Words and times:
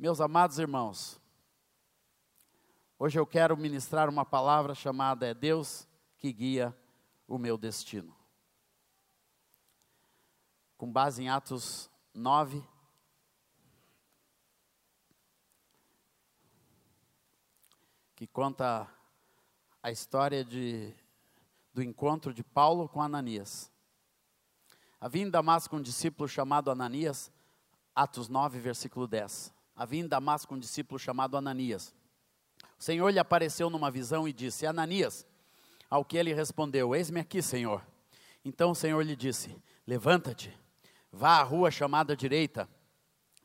Meus 0.00 0.20
amados 0.20 0.60
irmãos, 0.60 1.20
hoje 2.96 3.18
eu 3.18 3.26
quero 3.26 3.56
ministrar 3.56 4.08
uma 4.08 4.24
palavra 4.24 4.72
chamada 4.72 5.26
É 5.26 5.34
Deus 5.34 5.88
que 6.16 6.32
guia 6.32 6.72
o 7.26 7.36
meu 7.36 7.58
destino. 7.58 8.16
Com 10.76 10.92
base 10.92 11.24
em 11.24 11.28
Atos 11.28 11.90
9, 12.14 12.62
que 18.14 18.28
conta 18.28 18.88
a 19.82 19.90
história 19.90 20.44
de, 20.44 20.94
do 21.74 21.82
encontro 21.82 22.32
de 22.32 22.44
Paulo 22.44 22.88
com 22.88 23.02
Ananias. 23.02 23.68
Havia 25.00 25.24
em 25.24 25.30
Damasco 25.30 25.74
um 25.74 25.82
discípulo 25.82 26.28
chamado 26.28 26.70
Ananias, 26.70 27.32
Atos 27.96 28.28
9, 28.28 28.60
versículo 28.60 29.08
10 29.08 29.57
havia 29.78 30.00
em 30.00 30.08
Damasco 30.08 30.56
um 30.56 30.58
discípulo 30.58 30.98
chamado 30.98 31.36
Ananias. 31.36 31.94
O 32.76 32.82
Senhor 32.82 33.10
lhe 33.10 33.20
apareceu 33.20 33.70
numa 33.70 33.92
visão 33.92 34.26
e 34.26 34.32
disse: 34.32 34.66
Ananias. 34.66 35.24
Ao 35.88 36.04
que 36.04 36.18
ele 36.18 36.34
respondeu: 36.34 36.94
Eis-me 36.94 37.20
aqui, 37.20 37.40
Senhor. 37.40 37.86
Então 38.44 38.72
o 38.72 38.74
Senhor 38.74 39.00
lhe 39.02 39.14
disse: 39.14 39.56
Levanta-te, 39.86 40.52
vá 41.12 41.38
à 41.38 41.42
rua 41.44 41.70
chamada 41.70 42.16
direita, 42.16 42.68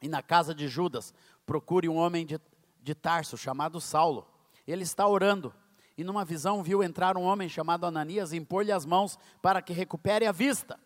e 0.02 0.08
na 0.08 0.24
casa 0.24 0.56
de 0.56 0.68
Judas 0.68 1.14
procure 1.46 1.88
um 1.88 1.96
homem 1.96 2.26
de, 2.26 2.40
de 2.82 2.96
Tarso 2.96 3.38
chamado 3.38 3.80
Saulo. 3.80 4.28
Ele 4.68 4.84
está 4.84 5.08
orando. 5.08 5.54
E 5.96 6.04
numa 6.04 6.26
visão 6.26 6.64
viu 6.64 6.82
entrar 6.82 7.16
um 7.16 7.22
homem 7.22 7.48
chamado 7.48 7.86
Ananias 7.86 8.34
e 8.34 8.38
impor-lhe 8.38 8.72
as 8.72 8.84
mãos 8.84 9.20
para 9.40 9.62
que 9.62 9.72
recupere 9.72 10.26
a 10.26 10.32
vista. 10.32 10.80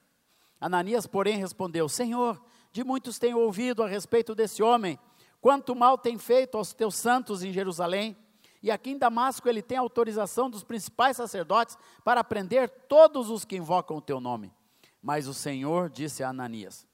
Ananias, 0.59 1.07
porém, 1.07 1.37
respondeu: 1.37 1.87
Senhor, 1.87 2.43
de 2.73 2.83
muitos 2.83 3.17
tenho 3.17 3.39
ouvido 3.39 3.81
a 3.81 3.87
respeito 3.87 4.35
desse 4.35 4.61
homem 4.61 4.99
Quanto 5.39 5.75
mal 5.75 5.97
tem 5.97 6.17
feito 6.17 6.57
aos 6.57 6.73
teus 6.73 6.95
santos 6.95 7.43
em 7.43 7.51
Jerusalém, 7.51 8.17
e 8.61 8.71
aqui 8.71 8.91
em 8.91 8.97
Damasco 8.97 9.47
ele 9.47 9.61
tem 9.61 9.77
autorização 9.77 10.49
dos 10.49 10.63
principais 10.63 11.17
sacerdotes 11.17 11.77
para 12.03 12.23
prender 12.23 12.69
todos 12.87 13.29
os 13.29 13.45
que 13.45 13.55
invocam 13.55 13.97
o 13.97 14.01
teu 14.01 14.19
nome. 14.19 14.53
Mas 15.01 15.27
o 15.27 15.33
Senhor 15.33 15.89
disse 15.89 16.23
a 16.23 16.29
Ananias: 16.29 16.87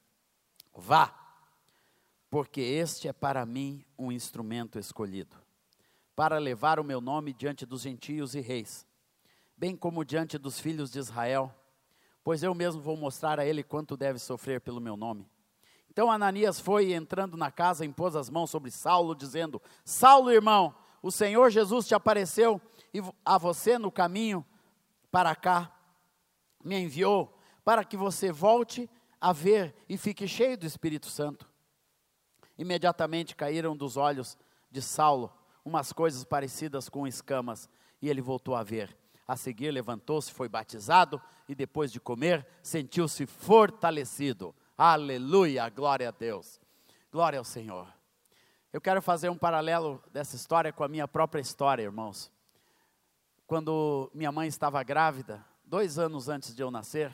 Vá, 0.75 1.13
porque 2.29 2.61
este 2.61 3.07
é 3.07 3.13
para 3.13 3.45
mim 3.45 3.85
um 3.97 4.11
instrumento 4.11 4.77
escolhido, 4.77 5.37
para 6.15 6.37
levar 6.37 6.79
o 6.79 6.83
meu 6.83 6.99
nome 6.99 7.33
diante 7.33 7.65
dos 7.65 7.81
gentios 7.81 8.35
e 8.35 8.41
reis, 8.41 8.85
bem 9.55 9.75
como 9.75 10.03
diante 10.03 10.37
dos 10.37 10.59
filhos 10.59 10.91
de 10.91 10.99
Israel, 10.99 11.53
pois 12.23 12.43
eu 12.43 12.53
mesmo 12.53 12.81
vou 12.81 12.97
mostrar 12.97 13.39
a 13.39 13.45
ele 13.45 13.63
quanto 13.63 13.95
deve 13.95 14.19
sofrer 14.19 14.59
pelo 14.59 14.81
meu 14.81 14.97
nome. 14.97 15.29
Então 15.93 16.11
Ananias 16.11 16.59
foi 16.59 16.91
entrando 16.91 17.37
na 17.37 17.51
casa, 17.51 17.85
impôs 17.85 18.15
as 18.15 18.29
mãos 18.29 18.49
sobre 18.49 18.71
Saulo, 18.71 19.15
dizendo: 19.15 19.61
Saulo, 19.85 20.31
irmão, 20.31 20.75
o 21.03 21.11
Senhor 21.11 21.51
Jesus 21.51 21.87
te 21.87 21.93
apareceu 21.93 22.59
a 23.23 23.37
você 23.37 23.77
no 23.77 23.91
caminho 23.91 24.43
para 25.11 25.35
cá, 25.35 25.71
me 26.63 26.79
enviou 26.79 27.37
para 27.63 27.85
que 27.85 27.95
você 27.95 28.31
volte 28.31 28.89
a 29.21 29.31
ver 29.31 29.75
e 29.87 29.95
fique 29.95 30.27
cheio 30.27 30.57
do 30.57 30.65
Espírito 30.65 31.07
Santo. 31.07 31.47
Imediatamente 32.57 33.35
caíram 33.35 33.77
dos 33.77 33.95
olhos 33.95 34.37
de 34.71 34.81
Saulo 34.81 35.31
umas 35.63 35.93
coisas 35.93 36.23
parecidas 36.23 36.89
com 36.89 37.07
escamas, 37.07 37.69
e 38.01 38.09
ele 38.09 38.21
voltou 38.21 38.55
a 38.55 38.63
ver. 38.63 38.97
A 39.25 39.37
seguir, 39.37 39.71
levantou-se, 39.71 40.31
foi 40.31 40.49
batizado 40.49 41.21
e, 41.47 41.55
depois 41.55 41.91
de 41.91 41.99
comer, 41.99 42.45
sentiu-se 42.61 43.25
fortalecido. 43.25 44.53
Aleluia, 44.75 45.69
glória 45.69 46.07
a 46.09 46.11
Deus. 46.11 46.59
Glória 47.11 47.37
ao 47.37 47.45
Senhor. 47.45 47.87
Eu 48.71 48.81
quero 48.81 49.03
fazer 49.03 49.29
um 49.29 49.37
paralelo 49.37 50.03
dessa 50.11 50.35
história 50.35 50.73
com 50.73 50.83
a 50.83 50.87
minha 50.87 51.07
própria 51.07 51.39
história, 51.39 51.83
irmãos. 51.83 52.31
Quando 53.45 54.09
minha 54.15 54.31
mãe 54.31 54.47
estava 54.47 54.81
grávida, 54.81 55.45
dois 55.63 55.99
anos 55.99 56.27
antes 56.27 56.55
de 56.55 56.63
eu 56.63 56.71
nascer, 56.71 57.13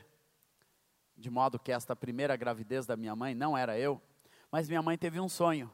de 1.17 1.29
modo 1.29 1.59
que 1.59 1.69
esta 1.69 1.93
primeira 1.97 2.37
gravidez 2.37 2.85
da 2.85 2.95
minha 2.95 3.13
mãe 3.13 3.35
não 3.35 3.57
era 3.57 3.77
eu, 3.77 4.01
mas 4.49 4.69
minha 4.69 4.81
mãe 4.81 4.97
teve 4.97 5.19
um 5.19 5.27
sonho. 5.27 5.69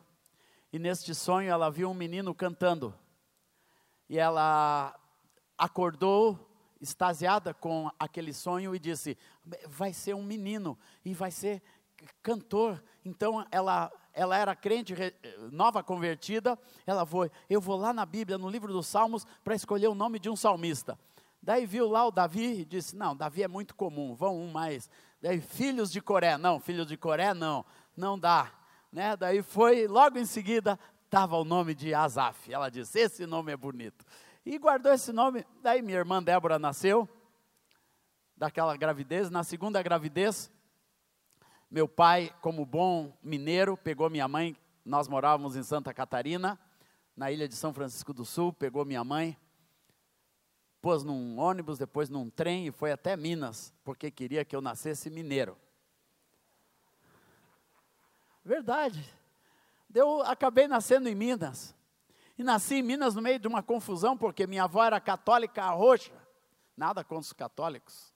E 0.74 0.80
neste 0.80 1.14
sonho 1.14 1.52
ela 1.52 1.70
viu 1.70 1.92
um 1.92 1.94
menino 1.94 2.34
cantando. 2.34 2.98
E 4.10 4.18
ela 4.18 5.00
acordou 5.56 6.46
extasiada 6.82 7.54
com 7.54 7.90
aquele 8.00 8.34
sonho 8.34 8.76
e 8.76 8.80
disse: 8.80 9.18
vai 9.68 9.94
ser 9.94 10.14
um 10.16 10.24
menino 10.24 10.78
e 11.04 11.14
vai 11.14 11.32
ser 11.32 11.62
cantor. 12.22 12.84
Então 13.04 13.46
ela 13.52 13.92
ela 14.16 14.38
era 14.38 14.56
crente, 14.56 14.96
nova 15.52 15.84
convertida, 15.84 16.58
ela 16.88 17.06
foi, 17.06 17.30
eu 17.50 17.60
vou 17.60 17.76
lá 17.76 17.92
na 17.92 18.06
Bíblia, 18.06 18.38
no 18.38 18.50
livro 18.50 18.72
dos 18.72 18.88
Salmos, 18.88 19.28
para 19.44 19.54
escolher 19.54 19.90
o 19.90 19.94
nome 19.94 20.20
de 20.20 20.30
um 20.30 20.38
salmista. 20.38 20.98
Daí 21.46 21.66
viu 21.66 21.88
lá 21.88 22.08
o 22.08 22.12
Davi 22.12 22.62
e 22.62 22.66
disse: 22.66 22.96
Não, 22.96 23.16
Davi 23.16 23.44
é 23.44 23.48
muito 23.48 23.76
comum, 23.76 24.16
vão 24.16 24.36
um 24.36 24.52
mais. 24.52 24.90
Daí, 25.22 25.40
filhos 25.40 25.92
de 25.92 26.02
Coré, 26.02 26.38
não, 26.38 26.60
filhos 26.60 26.88
de 26.88 26.98
Coré, 26.98 27.34
não, 27.34 27.64
não 27.96 28.18
dá. 28.18 28.52
Né? 28.92 29.16
Daí 29.16 29.44
foi, 29.44 29.86
logo 29.86 30.18
em 30.18 30.26
seguida, 30.26 30.80
estava 31.04 31.38
o 31.38 31.46
nome 31.46 31.76
de 31.76 31.94
Asaf. 31.94 32.52
Ela 32.52 32.70
disse: 32.70 32.98
Esse 32.98 33.28
nome 33.28 33.52
é 33.52 33.58
bonito. 33.58 34.04
E 34.46 34.58
guardou 34.58 34.92
esse 34.92 35.12
nome. 35.12 35.46
Daí 35.62 35.82
minha 35.82 36.00
irmã 36.00 36.24
Débora 36.24 36.58
nasceu, 36.58 37.08
daquela 38.36 38.76
gravidez. 38.76 39.30
Na 39.30 39.44
segunda 39.44 39.84
gravidez, 39.84 40.52
meu 41.70 41.88
pai, 41.88 42.34
como 42.42 42.66
bom 42.66 43.18
mineiro, 43.22 43.76
pegou 43.76 44.10
minha 44.10 44.28
mãe, 44.28 44.56
nós 44.86 45.08
morávamos 45.08 45.56
em 45.56 45.64
Santa 45.64 45.94
Catarina, 45.94 46.60
na 47.16 47.32
ilha 47.32 47.48
de 47.48 47.56
São 47.56 47.74
Francisco 47.74 48.14
do 48.14 48.24
Sul, 48.24 48.54
pegou 48.54 48.86
minha 48.86 49.04
mãe, 49.04 49.38
pôs 50.82 51.04
num 51.04 51.40
ônibus, 51.40 51.78
depois 51.78 52.10
num 52.10 52.30
trem 52.30 52.68
e 52.68 52.72
foi 52.72 52.92
até 52.92 53.18
Minas, 53.18 53.74
porque 53.84 54.12
queria 54.12 54.46
que 54.46 54.56
eu 54.56 54.62
nascesse 54.62 55.10
mineiro. 55.10 55.58
Verdade. 58.44 59.04
Eu 59.94 60.22
acabei 60.22 60.68
nascendo 60.68 61.10
em 61.10 61.16
Minas. 61.16 61.74
E 62.38 62.44
nasci 62.44 62.76
em 62.76 62.84
Minas 62.84 63.16
no 63.16 63.22
meio 63.22 63.40
de 63.40 63.48
uma 63.48 63.64
confusão, 63.64 64.16
porque 64.16 64.46
minha 64.46 64.66
avó 64.66 64.84
era 64.84 65.00
católica 65.00 65.68
roxa. 65.72 66.14
Nada 66.78 67.04
contra 67.04 67.22
os 67.22 67.34
católicos. 67.34 68.14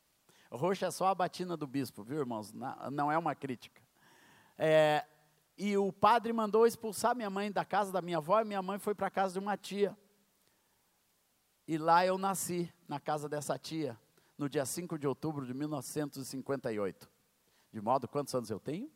Roxa 0.51 0.87
é 0.87 0.91
só 0.91 1.07
a 1.07 1.15
batina 1.15 1.55
do 1.55 1.67
bispo, 1.67 2.03
viu, 2.03 2.19
irmãos? 2.19 2.51
Não 2.91 3.11
é 3.11 3.17
uma 3.17 3.35
crítica. 3.35 3.81
É, 4.57 5.05
e 5.57 5.77
o 5.77 5.91
padre 5.91 6.33
mandou 6.33 6.65
expulsar 6.65 7.15
minha 7.15 7.29
mãe 7.29 7.51
da 7.51 7.63
casa 7.63 7.91
da 7.91 8.01
minha 8.01 8.17
avó, 8.17 8.41
e 8.41 8.45
minha 8.45 8.61
mãe 8.61 8.79
foi 8.79 8.95
para 8.95 9.07
a 9.07 9.11
casa 9.11 9.33
de 9.33 9.39
uma 9.39 9.55
tia. 9.57 9.97
E 11.67 11.77
lá 11.77 12.05
eu 12.05 12.17
nasci, 12.17 12.73
na 12.87 12.99
casa 12.99 13.29
dessa 13.29 13.57
tia, 13.59 13.97
no 14.37 14.49
dia 14.49 14.65
5 14.65 14.97
de 14.97 15.05
outubro 15.05 15.45
de 15.45 15.53
1958. 15.53 17.09
De 17.71 17.81
modo, 17.81 18.07
quantos 18.07 18.33
anos 18.33 18.49
eu 18.49 18.59
tenho? 18.59 18.89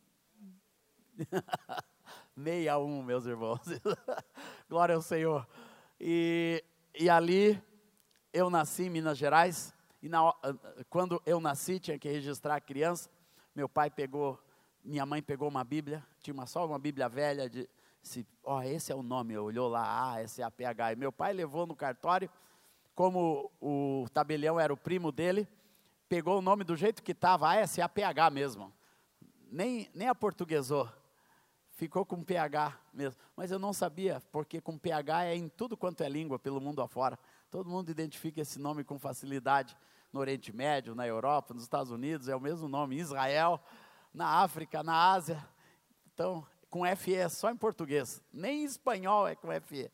61, 2.34 3.02
meus 3.02 3.26
irmãos. 3.26 3.60
Glória 4.68 4.96
ao 4.96 5.02
Senhor. 5.02 5.46
E, 6.00 6.64
e 6.98 7.08
ali 7.08 7.62
eu 8.32 8.50
nasci 8.50 8.84
em 8.84 8.90
Minas 8.90 9.16
Gerais, 9.16 9.72
e 10.04 10.08
na, 10.10 10.28
ah, 10.28 10.34
quando 10.90 11.22
eu 11.24 11.40
nasci, 11.40 11.80
tinha 11.80 11.98
que 11.98 12.06
registrar 12.06 12.56
a 12.56 12.60
criança. 12.60 13.08
Meu 13.54 13.66
pai 13.66 13.88
pegou, 13.88 14.38
minha 14.84 15.06
mãe 15.06 15.22
pegou 15.22 15.48
uma 15.48 15.64
Bíblia, 15.64 16.04
tinha 16.20 16.34
uma, 16.34 16.44
só 16.44 16.66
uma 16.66 16.78
Bíblia 16.78 17.08
velha, 17.08 17.48
de, 17.48 17.66
ó, 18.42 18.60
esse 18.60 18.92
é 18.92 18.94
o 18.94 19.02
nome, 19.02 19.34
olhou 19.38 19.66
lá, 19.66 20.12
ah, 20.12 20.22
esse 20.22 20.42
é 20.42 20.44
a 20.44 20.50
PH. 20.50 20.92
E 20.92 20.96
meu 20.96 21.10
pai 21.10 21.32
levou 21.32 21.66
no 21.66 21.74
cartório, 21.74 22.28
como 22.94 23.50
o 23.58 24.04
tabelião 24.12 24.60
era 24.60 24.70
o 24.74 24.76
primo 24.76 25.10
dele, 25.10 25.48
pegou 26.06 26.38
o 26.38 26.42
nome 26.42 26.64
do 26.64 26.76
jeito 26.76 27.02
que 27.02 27.12
estava, 27.12 27.48
ah, 27.48 27.62
esse 27.62 27.80
é 27.80 27.84
a 27.84 27.88
PH 27.88 28.28
mesmo. 28.28 28.70
Nem, 29.50 29.88
nem 29.94 30.06
a 30.06 30.14
portuguesou, 30.14 30.86
ficou 31.70 32.04
com 32.04 32.22
PH 32.22 32.78
mesmo. 32.92 33.18
Mas 33.34 33.50
eu 33.50 33.58
não 33.58 33.72
sabia, 33.72 34.22
porque 34.30 34.60
com 34.60 34.76
PH 34.76 35.24
é 35.24 35.34
em 35.34 35.48
tudo 35.48 35.78
quanto 35.78 36.02
é 36.02 36.10
língua 36.10 36.38
pelo 36.38 36.60
mundo 36.60 36.82
afora. 36.82 37.18
Todo 37.50 37.70
mundo 37.70 37.88
identifica 37.88 38.42
esse 38.42 38.58
nome 38.58 38.84
com 38.84 38.98
facilidade 38.98 39.74
no 40.14 40.20
Oriente 40.20 40.54
Médio, 40.54 40.94
na 40.94 41.04
Europa, 41.04 41.52
nos 41.52 41.64
Estados 41.64 41.90
Unidos, 41.90 42.28
é 42.28 42.36
o 42.36 42.40
mesmo 42.40 42.68
nome, 42.68 42.96
Israel, 42.96 43.60
na 44.14 44.42
África, 44.44 44.80
na 44.80 45.10
Ásia. 45.10 45.44
Então, 46.14 46.46
com 46.70 46.84
FE 46.96 47.28
só 47.28 47.50
em 47.50 47.56
português, 47.56 48.22
nem 48.32 48.62
em 48.62 48.64
espanhol 48.64 49.26
é 49.26 49.34
com 49.34 49.48
FE. 49.60 49.90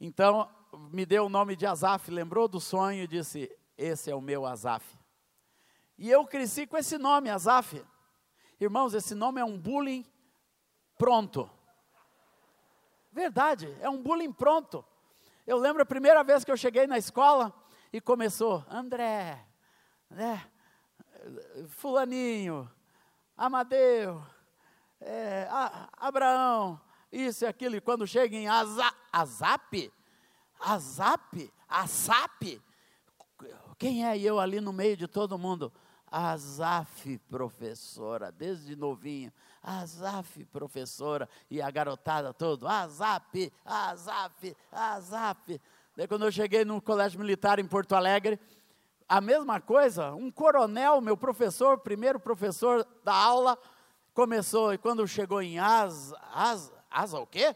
Então, 0.00 0.50
me 0.90 1.06
deu 1.06 1.26
o 1.26 1.28
nome 1.28 1.54
de 1.54 1.64
Azaf, 1.64 2.10
lembrou 2.10 2.48
do 2.48 2.60
sonho 2.60 3.04
e 3.04 3.06
disse: 3.06 3.48
Esse 3.78 4.10
é 4.10 4.14
o 4.16 4.20
meu 4.20 4.44
Azaf. 4.44 4.98
E 5.96 6.10
eu 6.10 6.26
cresci 6.26 6.66
com 6.66 6.76
esse 6.76 6.98
nome, 6.98 7.30
Azaf. 7.30 7.80
Irmãos, 8.60 8.94
esse 8.94 9.14
nome 9.14 9.40
é 9.40 9.44
um 9.44 9.56
bullying 9.56 10.04
pronto. 10.98 11.48
Verdade, 13.12 13.72
é 13.80 13.88
um 13.88 14.02
bullying 14.02 14.32
pronto. 14.32 14.84
Eu 15.46 15.56
lembro 15.56 15.82
a 15.82 15.86
primeira 15.86 16.24
vez 16.24 16.44
que 16.44 16.50
eu 16.50 16.56
cheguei 16.56 16.88
na 16.88 16.98
escola, 16.98 17.54
e 17.92 18.00
começou, 18.00 18.64
André, 18.68 19.44
né, 20.08 20.44
Fulaninho, 21.68 22.70
Amadeu, 23.36 24.22
é, 25.00 25.48
a, 25.50 25.88
Abraão, 25.96 26.80
isso 27.10 27.44
e 27.44 27.46
aquilo. 27.46 27.76
E 27.76 27.80
quando 27.80 28.06
chega 28.06 28.36
em 28.36 28.48
Aza, 28.48 28.92
Azap, 29.12 29.92
Azap, 30.60 31.52
Asap, 31.68 32.62
quem 33.78 34.06
é 34.06 34.18
eu 34.18 34.38
ali 34.38 34.60
no 34.60 34.72
meio 34.72 34.96
de 34.96 35.08
todo 35.08 35.38
mundo? 35.38 35.72
Azaf, 36.10 37.18
professora, 37.28 38.32
desde 38.32 38.74
novinho. 38.74 39.32
Azaf, 39.62 40.44
professora. 40.46 41.28
E 41.48 41.62
a 41.62 41.70
garotada 41.70 42.34
toda, 42.34 42.68
Azap, 42.68 43.52
Azaf, 43.64 44.56
Azaf. 44.70 45.60
Daí 45.96 46.06
quando 46.06 46.24
eu 46.24 46.32
cheguei 46.32 46.64
no 46.64 46.80
colégio 46.80 47.18
militar 47.18 47.58
em 47.58 47.66
Porto 47.66 47.94
Alegre, 47.94 48.38
a 49.08 49.20
mesma 49.20 49.60
coisa, 49.60 50.14
um 50.14 50.30
coronel, 50.30 51.00
meu 51.00 51.16
professor, 51.16 51.78
primeiro 51.78 52.20
professor 52.20 52.86
da 53.04 53.12
aula, 53.12 53.58
começou, 54.14 54.72
e 54.72 54.78
quando 54.78 55.06
chegou 55.06 55.42
em 55.42 55.58
As, 55.58 56.12
As, 56.32 56.72
Asa 56.90 57.18
o 57.18 57.26
quê? 57.26 57.54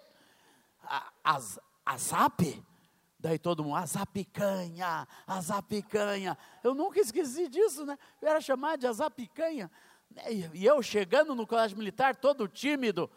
As, 1.22 1.58
Azap? 1.84 2.62
Daí 3.18 3.38
todo 3.38 3.64
mundo, 3.64 3.76
Azapicanha, 3.76 5.08
Azapicanha. 5.26 6.36
Eu 6.62 6.74
nunca 6.74 7.00
esqueci 7.00 7.48
disso, 7.48 7.86
né? 7.86 7.98
Eu 8.20 8.28
era 8.28 8.40
chamado 8.40 8.80
de 8.80 8.86
Azapicanha. 8.86 9.70
E 10.52 10.64
eu 10.64 10.82
chegando 10.82 11.34
no 11.34 11.46
colégio 11.46 11.78
militar, 11.78 12.16
todo 12.16 12.46
tímido. 12.46 13.10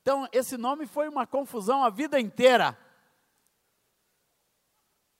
Então, 0.00 0.26
esse 0.32 0.56
nome 0.56 0.86
foi 0.86 1.08
uma 1.08 1.26
confusão 1.26 1.84
a 1.84 1.90
vida 1.90 2.18
inteira. 2.18 2.76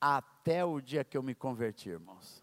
Até 0.05 0.65
o 0.65 0.81
dia 0.81 1.05
que 1.05 1.17
eu 1.17 1.23
me 1.23 1.33
converti, 1.33 1.89
irmãos. 1.89 2.43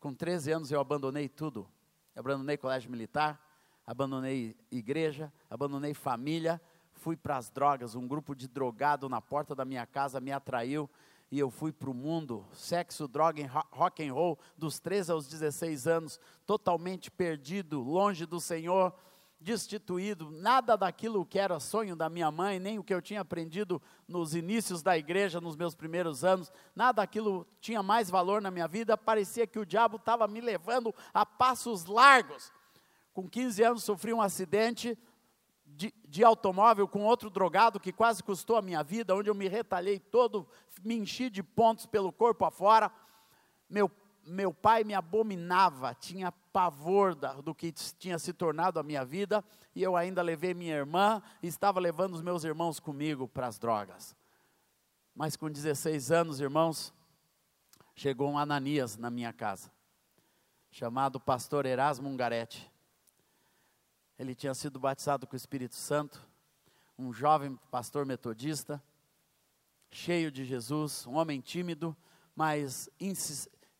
Com 0.00 0.14
13 0.14 0.52
anos 0.52 0.70
eu 0.72 0.80
abandonei 0.80 1.28
tudo. 1.28 1.68
Eu 2.16 2.20
abandonei 2.20 2.56
colégio 2.56 2.90
militar, 2.90 3.38
abandonei 3.86 4.56
igreja, 4.70 5.30
abandonei 5.50 5.92
família, 5.92 6.58
fui 6.94 7.18
para 7.18 7.36
as 7.36 7.50
drogas. 7.50 7.94
Um 7.94 8.08
grupo 8.08 8.34
de 8.34 8.48
drogado 8.48 9.10
na 9.10 9.20
porta 9.20 9.54
da 9.54 9.66
minha 9.66 9.84
casa 9.86 10.22
me 10.22 10.32
atraiu 10.32 10.88
e 11.30 11.38
eu 11.38 11.50
fui 11.50 11.70
para 11.70 11.90
o 11.90 11.94
mundo, 11.94 12.46
sexo, 12.54 13.06
droga, 13.06 13.46
rock 13.70 14.08
and 14.08 14.14
roll, 14.14 14.38
dos 14.56 14.80
13 14.80 15.12
aos 15.12 15.28
16 15.28 15.86
anos, 15.86 16.18
totalmente 16.46 17.10
perdido, 17.10 17.82
longe 17.82 18.24
do 18.24 18.40
Senhor 18.40 18.94
destituído, 19.44 20.30
nada 20.30 20.74
daquilo 20.74 21.26
que 21.26 21.38
era 21.38 21.60
sonho 21.60 21.94
da 21.94 22.08
minha 22.08 22.30
mãe, 22.30 22.58
nem 22.58 22.78
o 22.78 22.82
que 22.82 22.94
eu 22.94 23.02
tinha 23.02 23.20
aprendido 23.20 23.80
nos 24.08 24.34
inícios 24.34 24.82
da 24.82 24.96
igreja, 24.96 25.40
nos 25.40 25.54
meus 25.54 25.74
primeiros 25.74 26.24
anos, 26.24 26.50
nada 26.74 27.02
daquilo 27.02 27.46
tinha 27.60 27.82
mais 27.82 28.08
valor 28.08 28.40
na 28.40 28.50
minha 28.50 28.66
vida, 28.66 28.96
parecia 28.96 29.46
que 29.46 29.58
o 29.58 29.66
diabo 29.66 29.96
estava 29.96 30.26
me 30.26 30.40
levando 30.40 30.94
a 31.12 31.26
passos 31.26 31.84
largos. 31.84 32.50
Com 33.12 33.28
15 33.28 33.62
anos 33.62 33.84
sofri 33.84 34.14
um 34.14 34.22
acidente 34.22 34.98
de, 35.66 35.92
de, 36.08 36.24
automóvel 36.24 36.88
com 36.88 37.04
outro 37.04 37.28
drogado 37.28 37.78
que 37.78 37.92
quase 37.92 38.22
custou 38.22 38.56
a 38.56 38.62
minha 38.62 38.82
vida, 38.82 39.14
onde 39.14 39.28
eu 39.28 39.34
me 39.34 39.46
retalhei 39.46 39.98
todo, 39.98 40.48
me 40.82 40.94
enchi 40.96 41.28
de 41.28 41.42
pontos 41.42 41.84
pelo 41.84 42.10
corpo 42.10 42.46
afora. 42.46 42.90
Meu 43.68 43.90
meu 44.26 44.52
pai 44.52 44.84
me 44.84 44.94
abominava, 44.94 45.94
tinha 45.94 46.32
pavor 46.54 47.16
da, 47.16 47.32
do 47.32 47.52
que 47.52 47.72
tinha 47.72 48.16
se 48.16 48.32
tornado 48.32 48.78
a 48.78 48.82
minha 48.84 49.04
vida, 49.04 49.44
e 49.74 49.82
eu 49.82 49.96
ainda 49.96 50.22
levei 50.22 50.54
minha 50.54 50.76
irmã 50.76 51.20
e 51.42 51.48
estava 51.48 51.80
levando 51.80 52.14
os 52.14 52.22
meus 52.22 52.44
irmãos 52.44 52.78
comigo 52.78 53.26
para 53.26 53.48
as 53.48 53.58
drogas. 53.58 54.14
Mas 55.16 55.36
com 55.36 55.50
16 55.50 56.12
anos, 56.12 56.38
irmãos, 56.38 56.94
chegou 57.96 58.30
um 58.30 58.38
Ananias 58.38 58.96
na 58.96 59.10
minha 59.10 59.32
casa, 59.32 59.68
chamado 60.70 61.18
pastor 61.18 61.66
Erasmo 61.66 62.08
Ungaretti. 62.08 62.70
Ele 64.16 64.32
tinha 64.32 64.54
sido 64.54 64.78
batizado 64.78 65.26
com 65.26 65.34
o 65.34 65.36
Espírito 65.36 65.74
Santo, 65.74 66.24
um 66.96 67.12
jovem 67.12 67.58
pastor 67.68 68.06
metodista, 68.06 68.80
cheio 69.90 70.30
de 70.30 70.44
Jesus, 70.44 71.04
um 71.04 71.14
homem 71.14 71.40
tímido, 71.40 71.96
mas 72.36 72.88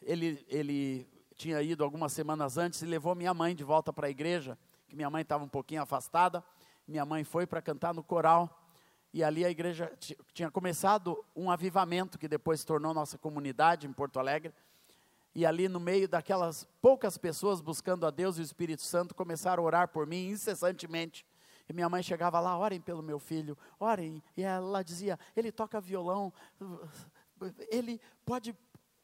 ele, 0.03 0.45
ele 0.49 1.14
tinha 1.37 1.61
ido 1.63 1.83
algumas 1.83 2.13
semanas 2.13 2.57
antes 2.57 2.83
e 2.83 2.87
levou 2.87 3.15
minha 3.15 3.35
mãe 3.35 3.55
de 3.55 3.65
volta 3.65 3.93
para 3.93 4.07
a 4.07 4.11
igreja, 4.11 4.59
que 4.89 4.95
minha 4.95 5.11
mãe 5.11 5.23
estava 5.23 5.45
um 5.45 5.49
pouquinho 5.49 5.83
afastada. 5.83 6.45
Minha 6.87 7.05
mãe 7.05 7.25
foi 7.25 7.47
para 7.47 7.63
cantar 7.63 7.95
no 7.95 8.03
coral. 8.03 8.61
E 9.13 9.23
ali 9.23 9.45
a 9.45 9.51
igreja 9.51 9.93
tinha 10.33 10.51
começado 10.51 11.25
um 11.35 11.51
avivamento 11.51 12.19
que 12.19 12.29
depois 12.29 12.61
se 12.61 12.67
tornou 12.67 12.93
nossa 12.93 13.17
comunidade 13.17 13.87
em 13.87 13.93
Porto 13.93 14.19
Alegre. 14.19 14.53
E 15.35 15.45
ali 15.45 15.69
no 15.69 15.81
meio 15.81 16.09
daquelas 16.09 16.69
poucas 16.81 17.17
pessoas 17.19 17.61
buscando 17.61 18.07
a 18.07 18.11
Deus 18.11 18.39
e 18.39 18.41
o 18.41 18.43
Espírito 18.43 18.83
Santo, 18.83 19.15
começaram 19.15 19.63
a 19.63 19.67
orar 19.67 19.89
por 19.89 20.07
mim 20.07 20.29
incessantemente. 20.29 21.27
E 21.69 21.73
minha 21.73 21.89
mãe 21.89 22.03
chegava 22.03 22.39
lá, 22.39 22.57
orem 22.57 22.81
pelo 22.81 23.03
meu 23.03 23.19
filho, 23.19 23.57
orem. 23.81 24.23
E 24.37 24.43
ela 24.43 24.83
dizia: 24.83 25.19
ele 25.37 25.51
toca 25.51 25.81
violão, 25.81 26.33
ele 27.71 28.01
pode 28.25 28.55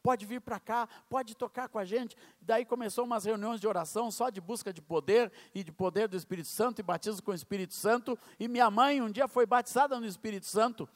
pode 0.01 0.25
vir 0.25 0.41
para 0.41 0.59
cá, 0.59 0.87
pode 1.09 1.35
tocar 1.35 1.69
com 1.69 1.77
a 1.77 1.85
gente. 1.85 2.15
Daí 2.41 2.65
começou 2.65 3.05
umas 3.05 3.25
reuniões 3.25 3.59
de 3.59 3.67
oração 3.67 4.11
só 4.11 4.29
de 4.29 4.41
busca 4.41 4.73
de 4.73 4.81
poder 4.81 5.31
e 5.53 5.63
de 5.63 5.71
poder 5.71 6.07
do 6.07 6.17
Espírito 6.17 6.47
Santo 6.47 6.79
e 6.79 6.83
batismo 6.83 7.21
com 7.21 7.31
o 7.31 7.35
Espírito 7.35 7.73
Santo. 7.73 8.17
E 8.39 8.47
minha 8.47 8.69
mãe 8.69 9.01
um 9.01 9.11
dia 9.11 9.27
foi 9.27 9.45
batizada 9.45 9.99
no 9.99 10.05
Espírito 10.05 10.45
Santo 10.45 10.87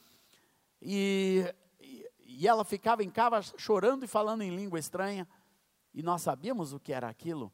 e, 0.82 1.54
e, 1.80 2.06
e 2.20 2.48
ela 2.48 2.64
ficava 2.64 3.04
em 3.04 3.10
casa 3.10 3.42
chorando 3.58 4.04
e 4.04 4.08
falando 4.08 4.42
em 4.42 4.56
língua 4.56 4.80
estranha. 4.80 5.28
E 5.94 6.04
nós 6.04 6.22
sabíamos 6.22 6.74
o 6.74 6.80
que 6.80 6.92
era 6.92 7.08
aquilo. 7.08 7.52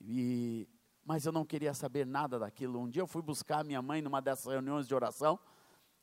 E, 0.00 0.68
mas 1.04 1.26
eu 1.26 1.32
não 1.32 1.44
queria 1.44 1.74
saber 1.74 2.06
nada 2.06 2.38
daquilo. 2.38 2.80
Um 2.80 2.88
dia 2.88 3.02
eu 3.02 3.06
fui 3.06 3.22
buscar 3.22 3.64
minha 3.64 3.82
mãe 3.82 4.00
numa 4.00 4.20
dessas 4.20 4.46
reuniões 4.46 4.88
de 4.88 4.94
oração, 4.94 5.38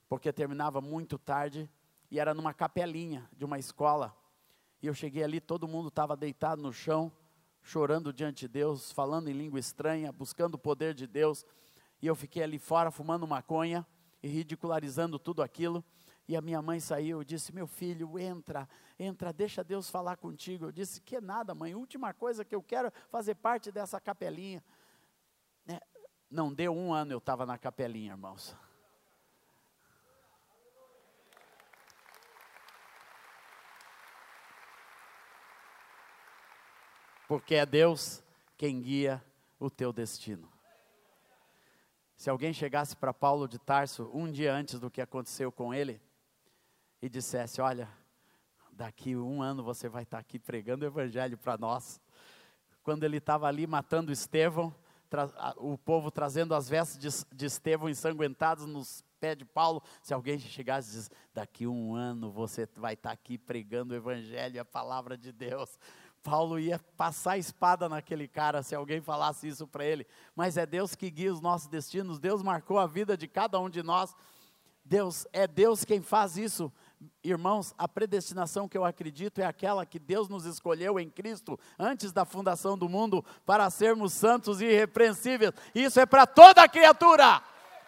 porque 0.07 0.31
terminava 0.31 0.79
muito 0.79 1.17
tarde 1.17 1.69
e 2.09 2.19
era 2.19 2.33
numa 2.33 2.53
capelinha 2.53 3.27
de 3.35 3.43
uma 3.45 3.57
escola. 3.57 4.15
E 4.81 4.87
eu 4.87 4.93
cheguei 4.93 5.23
ali, 5.23 5.39
todo 5.39 5.67
mundo 5.67 5.89
estava 5.89 6.17
deitado 6.17 6.61
no 6.61 6.73
chão, 6.73 7.11
chorando 7.61 8.11
diante 8.11 8.41
de 8.41 8.47
Deus, 8.47 8.91
falando 8.91 9.29
em 9.29 9.33
língua 9.33 9.59
estranha, 9.59 10.11
buscando 10.11 10.55
o 10.55 10.57
poder 10.57 10.93
de 10.93 11.05
Deus. 11.05 11.45
E 12.01 12.07
eu 12.07 12.15
fiquei 12.15 12.41
ali 12.41 12.57
fora 12.57 12.89
fumando 12.89 13.27
maconha 13.27 13.85
e 14.23 14.27
ridicularizando 14.27 15.19
tudo 15.19 15.43
aquilo. 15.43 15.83
E 16.27 16.35
a 16.35 16.41
minha 16.41 16.61
mãe 16.61 16.79
saiu 16.79 17.21
e 17.21 17.25
disse: 17.25 17.53
Meu 17.53 17.67
filho, 17.67 18.17
entra, 18.17 18.67
entra, 18.97 19.31
deixa 19.31 19.63
Deus 19.63 19.89
falar 19.89 20.17
contigo. 20.17 20.65
Eu 20.65 20.71
disse: 20.71 21.01
Que 21.01 21.21
nada, 21.21 21.53
mãe, 21.53 21.75
última 21.75 22.13
coisa 22.13 22.43
que 22.43 22.55
eu 22.55 22.63
quero 22.63 22.87
é 22.87 22.91
fazer 23.09 23.35
parte 23.35 23.71
dessa 23.71 23.99
capelinha. 23.99 24.63
Né? 25.65 25.79
Não 26.29 26.51
deu 26.51 26.75
um 26.75 26.93
ano 26.93 27.11
eu 27.11 27.19
estava 27.19 27.45
na 27.45 27.57
capelinha, 27.57 28.13
irmãos. 28.13 28.55
Porque 37.31 37.55
é 37.55 37.65
Deus 37.65 38.21
quem 38.57 38.81
guia 38.81 39.23
o 39.57 39.69
teu 39.69 39.93
destino. 39.93 40.51
Se 42.17 42.29
alguém 42.29 42.51
chegasse 42.51 42.93
para 42.93 43.13
Paulo 43.13 43.47
de 43.47 43.57
Tarso 43.57 44.11
um 44.13 44.29
dia 44.29 44.53
antes 44.53 44.81
do 44.81 44.91
que 44.91 44.99
aconteceu 44.99 45.49
com 45.49 45.73
ele 45.73 46.01
e 47.01 47.07
dissesse: 47.07 47.61
Olha, 47.61 47.87
daqui 48.73 49.15
um 49.15 49.41
ano 49.41 49.63
você 49.63 49.87
vai 49.87 50.03
estar 50.03 50.17
aqui 50.17 50.37
pregando 50.37 50.83
o 50.83 50.87
evangelho 50.89 51.37
para 51.37 51.57
nós. 51.57 52.01
Quando 52.83 53.05
ele 53.05 53.15
estava 53.15 53.47
ali 53.47 53.65
matando 53.65 54.11
Estevão, 54.11 54.75
o 55.55 55.77
povo 55.77 56.11
trazendo 56.11 56.53
as 56.53 56.67
vestes 56.67 56.97
de, 56.97 57.33
de 57.33 57.45
Estevão 57.45 57.87
ensanguentadas 57.87 58.65
nos 58.65 59.05
pés 59.21 59.37
de 59.37 59.45
Paulo, 59.45 59.81
se 60.03 60.13
alguém 60.13 60.37
chegasse 60.37 60.89
e 60.89 60.91
dissesse: 60.91 61.11
Daqui 61.33 61.65
um 61.65 61.95
ano 61.95 62.29
você 62.29 62.67
vai 62.75 62.95
estar 62.95 63.11
aqui 63.11 63.37
pregando 63.37 63.93
o 63.93 63.97
evangelho 63.97 64.59
a 64.59 64.65
palavra 64.65 65.17
de 65.17 65.31
Deus. 65.31 65.79
Paulo 66.23 66.59
ia 66.59 66.79
passar 66.95 67.31
a 67.31 67.37
espada 67.37 67.89
naquele 67.89 68.27
cara 68.27 68.61
se 68.61 68.75
alguém 68.75 69.01
falasse 69.01 69.47
isso 69.47 69.67
para 69.67 69.83
ele. 69.83 70.05
Mas 70.35 70.57
é 70.57 70.65
Deus 70.65 70.95
que 70.95 71.09
guia 71.09 71.33
os 71.33 71.41
nossos 71.41 71.67
destinos. 71.67 72.19
Deus 72.19 72.43
marcou 72.43 72.77
a 72.77 72.85
vida 72.85 73.17
de 73.17 73.27
cada 73.27 73.59
um 73.59 73.69
de 73.69 73.81
nós. 73.81 74.15
Deus 74.85 75.25
é 75.33 75.47
Deus 75.47 75.83
quem 75.83 76.01
faz 76.01 76.37
isso. 76.37 76.71
Irmãos, 77.23 77.73
a 77.77 77.87
predestinação 77.87 78.67
que 78.67 78.77
eu 78.77 78.85
acredito 78.85 79.41
é 79.41 79.45
aquela 79.45 79.85
que 79.85 79.97
Deus 79.97 80.29
nos 80.29 80.45
escolheu 80.45 80.99
em 80.99 81.09
Cristo 81.09 81.59
antes 81.79 82.11
da 82.11 82.25
fundação 82.25 82.77
do 82.77 82.87
mundo 82.87 83.25
para 83.45 83.69
sermos 83.69 84.13
santos 84.13 84.61
e 84.61 84.65
irrepreensíveis. 84.65 85.53
Isso 85.73 85.99
é 85.99 86.05
para 86.05 86.27
toda 86.27 86.69
criatura. 86.69 87.41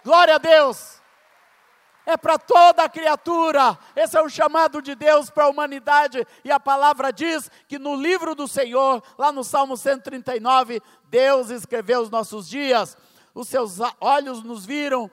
Glória 0.03 0.35
a 0.35 0.39
Deus 0.39 1.02
é 2.05 2.17
para 2.17 2.37
toda 2.37 2.89
criatura. 2.89 3.77
Esse 3.95 4.17
é 4.17 4.21
o 4.21 4.29
chamado 4.29 4.81
de 4.81 4.95
Deus 4.95 5.29
para 5.29 5.45
a 5.45 5.49
humanidade. 5.49 6.25
E 6.43 6.51
a 6.51 6.59
palavra 6.59 7.11
diz 7.11 7.49
que 7.67 7.79
no 7.79 7.95
livro 7.95 8.35
do 8.35 8.47
Senhor, 8.47 9.01
lá 9.17 9.31
no 9.31 9.43
Salmo 9.43 9.77
139, 9.77 10.81
Deus 11.09 11.49
escreveu 11.49 12.01
os 12.01 12.09
nossos 12.09 12.47
dias. 12.47 12.97
Os 13.33 13.47
seus 13.47 13.77
olhos 13.99 14.43
nos 14.43 14.65
viram 14.65 15.09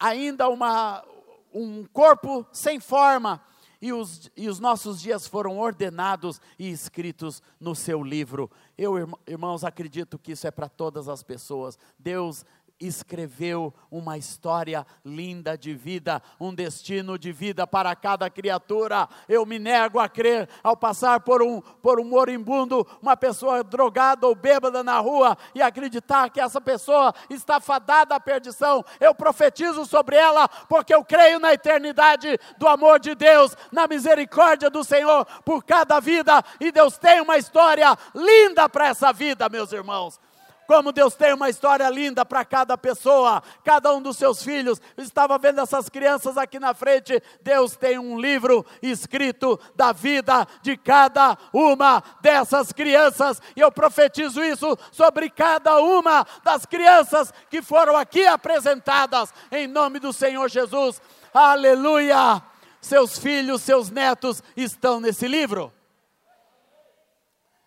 ainda 0.00 0.48
uma, 0.48 1.04
um 1.52 1.84
corpo 1.86 2.46
sem 2.52 2.80
forma. 2.80 3.40
E 3.80 3.92
os, 3.92 4.30
e 4.34 4.48
os 4.48 4.58
nossos 4.58 4.98
dias 4.98 5.26
foram 5.26 5.58
ordenados 5.58 6.40
e 6.58 6.70
escritos 6.70 7.42
no 7.60 7.74
seu 7.74 8.02
livro. 8.02 8.50
Eu, 8.78 8.94
irmãos, 9.26 9.62
acredito 9.62 10.18
que 10.18 10.32
isso 10.32 10.46
é 10.46 10.50
para 10.50 10.70
todas 10.70 11.06
as 11.06 11.22
pessoas. 11.22 11.78
Deus 11.98 12.46
escreveu 12.80 13.72
uma 13.90 14.18
história 14.18 14.86
linda 15.04 15.56
de 15.56 15.74
vida, 15.74 16.22
um 16.40 16.54
destino 16.54 17.18
de 17.18 17.32
vida 17.32 17.66
para 17.66 17.94
cada 17.94 18.28
criatura. 18.28 19.08
Eu 19.28 19.46
me 19.46 19.58
nego 19.58 19.98
a 19.98 20.08
crer 20.08 20.48
ao 20.62 20.76
passar 20.76 21.20
por 21.20 21.42
um, 21.42 21.60
por 21.60 22.00
um 22.00 22.04
moribundo, 22.04 22.86
uma 23.00 23.16
pessoa 23.16 23.62
drogada 23.62 24.26
ou 24.26 24.34
bêbada 24.34 24.82
na 24.82 24.98
rua 24.98 25.36
e 25.54 25.62
acreditar 25.62 26.30
que 26.30 26.40
essa 26.40 26.60
pessoa 26.60 27.14
está 27.30 27.60
fadada 27.60 28.14
à 28.14 28.20
perdição. 28.20 28.84
Eu 29.00 29.14
profetizo 29.14 29.86
sobre 29.86 30.16
ela 30.16 30.48
porque 30.48 30.94
eu 30.94 31.04
creio 31.04 31.38
na 31.38 31.52
eternidade 31.52 32.38
do 32.58 32.66
amor 32.66 32.98
de 32.98 33.14
Deus, 33.14 33.56
na 33.70 33.86
misericórdia 33.86 34.68
do 34.68 34.82
Senhor 34.82 35.24
por 35.44 35.64
cada 35.64 36.00
vida 36.00 36.42
e 36.60 36.72
Deus 36.72 36.98
tem 36.98 37.20
uma 37.20 37.36
história 37.36 37.96
linda 38.14 38.68
para 38.68 38.88
essa 38.88 39.12
vida, 39.12 39.48
meus 39.48 39.72
irmãos. 39.72 40.20
Como 40.66 40.92
Deus 40.92 41.14
tem 41.14 41.34
uma 41.34 41.50
história 41.50 41.88
linda 41.90 42.24
para 42.24 42.44
cada 42.44 42.76
pessoa, 42.78 43.42
cada 43.62 43.94
um 43.94 44.00
dos 44.00 44.16
seus 44.16 44.42
filhos. 44.42 44.80
Eu 44.96 45.04
estava 45.04 45.36
vendo 45.38 45.60
essas 45.60 45.88
crianças 45.88 46.36
aqui 46.36 46.58
na 46.58 46.74
frente. 46.74 47.22
Deus 47.42 47.76
tem 47.76 47.98
um 47.98 48.18
livro 48.18 48.64
escrito 48.82 49.60
da 49.74 49.92
vida 49.92 50.46
de 50.62 50.76
cada 50.76 51.36
uma 51.52 52.02
dessas 52.20 52.72
crianças. 52.72 53.40
E 53.54 53.60
eu 53.60 53.70
profetizo 53.70 54.42
isso 54.42 54.76
sobre 54.90 55.28
cada 55.28 55.80
uma 55.80 56.26
das 56.42 56.64
crianças 56.64 57.32
que 57.50 57.60
foram 57.60 57.96
aqui 57.96 58.26
apresentadas, 58.26 59.32
em 59.52 59.66
nome 59.66 59.98
do 59.98 60.12
Senhor 60.12 60.48
Jesus. 60.48 61.00
Aleluia! 61.32 62.42
Seus 62.80 63.18
filhos, 63.18 63.62
seus 63.62 63.90
netos 63.90 64.42
estão 64.56 65.00
nesse 65.00 65.26
livro. 65.26 65.72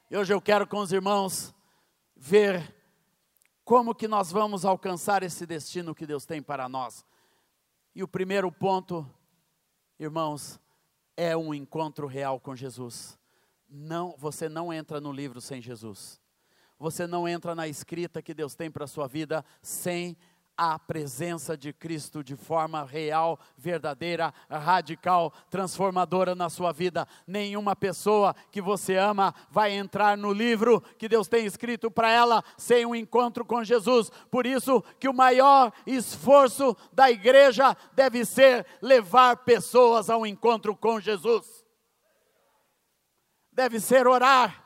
E 0.09 0.15
hoje 0.15 0.33
eu 0.33 0.39
quero 0.39 0.65
com 0.65 0.77
os 0.77 0.91
irmãos 0.91 1.53
ver 2.15 2.76
como 3.67 3.93
que 3.93 4.07
nós 4.07 4.31
vamos 4.31 4.63
alcançar 4.63 5.23
esse 5.23 5.45
destino 5.45 5.93
que 5.93 6.07
Deus 6.07 6.25
tem 6.25 6.41
para 6.41 6.69
nós? 6.69 7.05
E 7.93 8.01
o 8.01 8.07
primeiro 8.07 8.49
ponto, 8.49 9.05
irmãos, 9.99 10.57
é 11.17 11.35
um 11.35 11.53
encontro 11.53 12.07
real 12.07 12.39
com 12.39 12.55
Jesus. 12.55 13.19
Não, 13.67 14.15
você 14.17 14.47
não 14.47 14.71
entra 14.71 15.01
no 15.01 15.11
livro 15.11 15.41
sem 15.41 15.61
Jesus. 15.61 16.21
Você 16.79 17.05
não 17.05 17.27
entra 17.27 17.53
na 17.53 17.67
escrita 17.67 18.21
que 18.21 18.33
Deus 18.33 18.55
tem 18.55 18.71
para 18.71 18.85
a 18.85 18.87
sua 18.87 19.05
vida 19.05 19.43
sem 19.61 20.15
a 20.57 20.79
presença 20.79 21.55
de 21.55 21.71
Cristo 21.71 22.23
de 22.23 22.35
forma 22.35 22.83
real, 22.83 23.39
verdadeira, 23.55 24.33
radical, 24.49 25.31
transformadora 25.51 26.33
na 26.33 26.49
sua 26.49 26.71
vida. 26.71 27.07
Nenhuma 27.27 27.75
pessoa 27.75 28.35
que 28.51 28.59
você 28.59 28.95
ama 28.95 29.33
vai 29.51 29.71
entrar 29.71 30.17
no 30.17 30.33
livro 30.33 30.81
que 30.97 31.07
Deus 31.07 31.27
tem 31.27 31.45
escrito 31.45 31.91
para 31.91 32.09
ela 32.09 32.43
sem 32.57 32.85
um 32.85 32.95
encontro 32.95 33.45
com 33.45 33.63
Jesus. 33.63 34.09
Por 34.31 34.47
isso 34.47 34.83
que 34.99 35.07
o 35.07 35.13
maior 35.13 35.71
esforço 35.85 36.75
da 36.91 37.11
igreja 37.11 37.77
deve 37.93 38.25
ser 38.25 38.65
levar 38.81 39.37
pessoas 39.37 40.09
ao 40.09 40.25
encontro 40.25 40.75
com 40.75 40.99
Jesus. 40.99 41.63
Deve 43.51 43.79
ser 43.79 44.07
orar. 44.07 44.65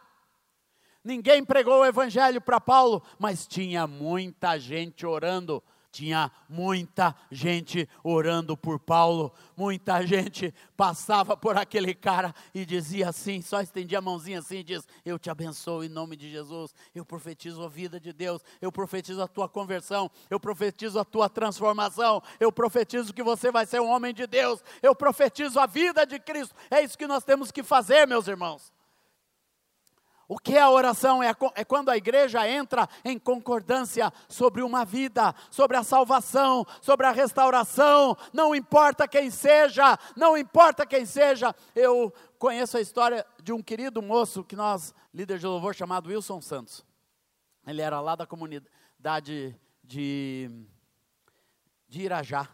Ninguém 1.04 1.44
pregou 1.44 1.82
o 1.82 1.86
evangelho 1.86 2.40
para 2.40 2.62
Paulo, 2.62 3.02
mas 3.18 3.48
tinha 3.48 3.88
muita 3.88 4.60
gente 4.60 5.06
orando 5.06 5.64
tinha 5.92 6.32
muita 6.48 7.14
gente 7.30 7.88
orando 8.04 8.56
por 8.56 8.80
Paulo, 8.80 9.34
muita 9.56 10.06
gente 10.06 10.54
passava 10.78 11.36
por 11.36 11.58
aquele 11.58 11.94
cara 11.94 12.34
e 12.54 12.66
dizia 12.66 13.10
assim, 13.10 13.42
só 13.42 13.62
estendia 13.62 13.98
a 13.98 14.02
mãozinha 14.02 14.40
assim 14.40 14.58
e 14.58 14.64
diz: 14.64 14.88
Eu 15.06 15.20
te 15.20 15.30
abençoo 15.30 15.84
em 15.84 15.90
nome 15.90 16.16
de 16.16 16.32
Jesus, 16.32 16.74
eu 16.96 17.06
profetizo 17.06 17.64
a 17.64 17.68
vida 17.68 18.00
de 18.00 18.14
Deus, 18.14 18.42
eu 18.62 18.72
profetizo 18.72 19.22
a 19.22 19.28
tua 19.28 19.50
conversão, 19.50 20.10
eu 20.30 20.40
profetizo 20.40 20.98
a 20.98 21.06
tua 21.06 21.30
transformação, 21.30 22.24
eu 22.40 22.52
profetizo 22.52 23.14
que 23.14 23.22
você 23.22 23.52
vai 23.52 23.66
ser 23.66 23.82
um 23.82 23.90
homem 23.90 24.14
de 24.14 24.26
Deus, 24.26 24.64
eu 24.82 24.96
profetizo 24.96 25.60
a 25.60 25.66
vida 25.66 26.06
de 26.06 26.20
Cristo. 26.20 26.56
É 26.70 26.82
isso 26.82 26.98
que 26.98 27.08
nós 27.08 27.24
temos 27.24 27.52
que 27.52 27.64
fazer, 27.64 28.08
meus 28.08 28.28
irmãos. 28.28 28.72
O 30.32 30.40
que 30.40 30.56
é 30.56 30.62
a 30.62 30.70
oração? 30.70 31.22
É, 31.22 31.36
é 31.56 31.66
quando 31.66 31.90
a 31.90 31.98
igreja 31.98 32.48
entra 32.48 32.88
em 33.04 33.20
concordância 33.20 34.10
sobre 34.30 34.62
uma 34.62 34.86
vida, 34.86 35.36
sobre 35.50 35.76
a 35.76 35.84
salvação, 35.84 36.66
sobre 36.82 37.06
a 37.06 37.12
restauração, 37.12 38.16
não 38.32 38.56
importa 38.56 39.10
quem 39.10 39.30
seja, 39.30 40.00
não 40.16 40.38
importa 40.38 40.86
quem 40.86 41.06
seja. 41.06 41.54
Eu 41.76 42.14
conheço 42.40 42.78
a 42.78 42.80
história 42.80 43.26
de 43.44 43.52
um 43.52 43.62
querido 43.62 44.02
moço 44.02 44.42
que 44.42 44.56
nós, 44.56 44.96
líder 45.14 45.38
de 45.38 45.46
louvor, 45.46 45.76
chamado 45.76 46.08
Wilson 46.08 46.40
Santos. 46.40 46.86
Ele 47.68 47.82
era 47.82 48.00
lá 48.00 48.16
da 48.16 48.26
comunidade 48.26 49.54
de, 49.84 50.50
de 51.90 52.04
Irajá. 52.04 52.48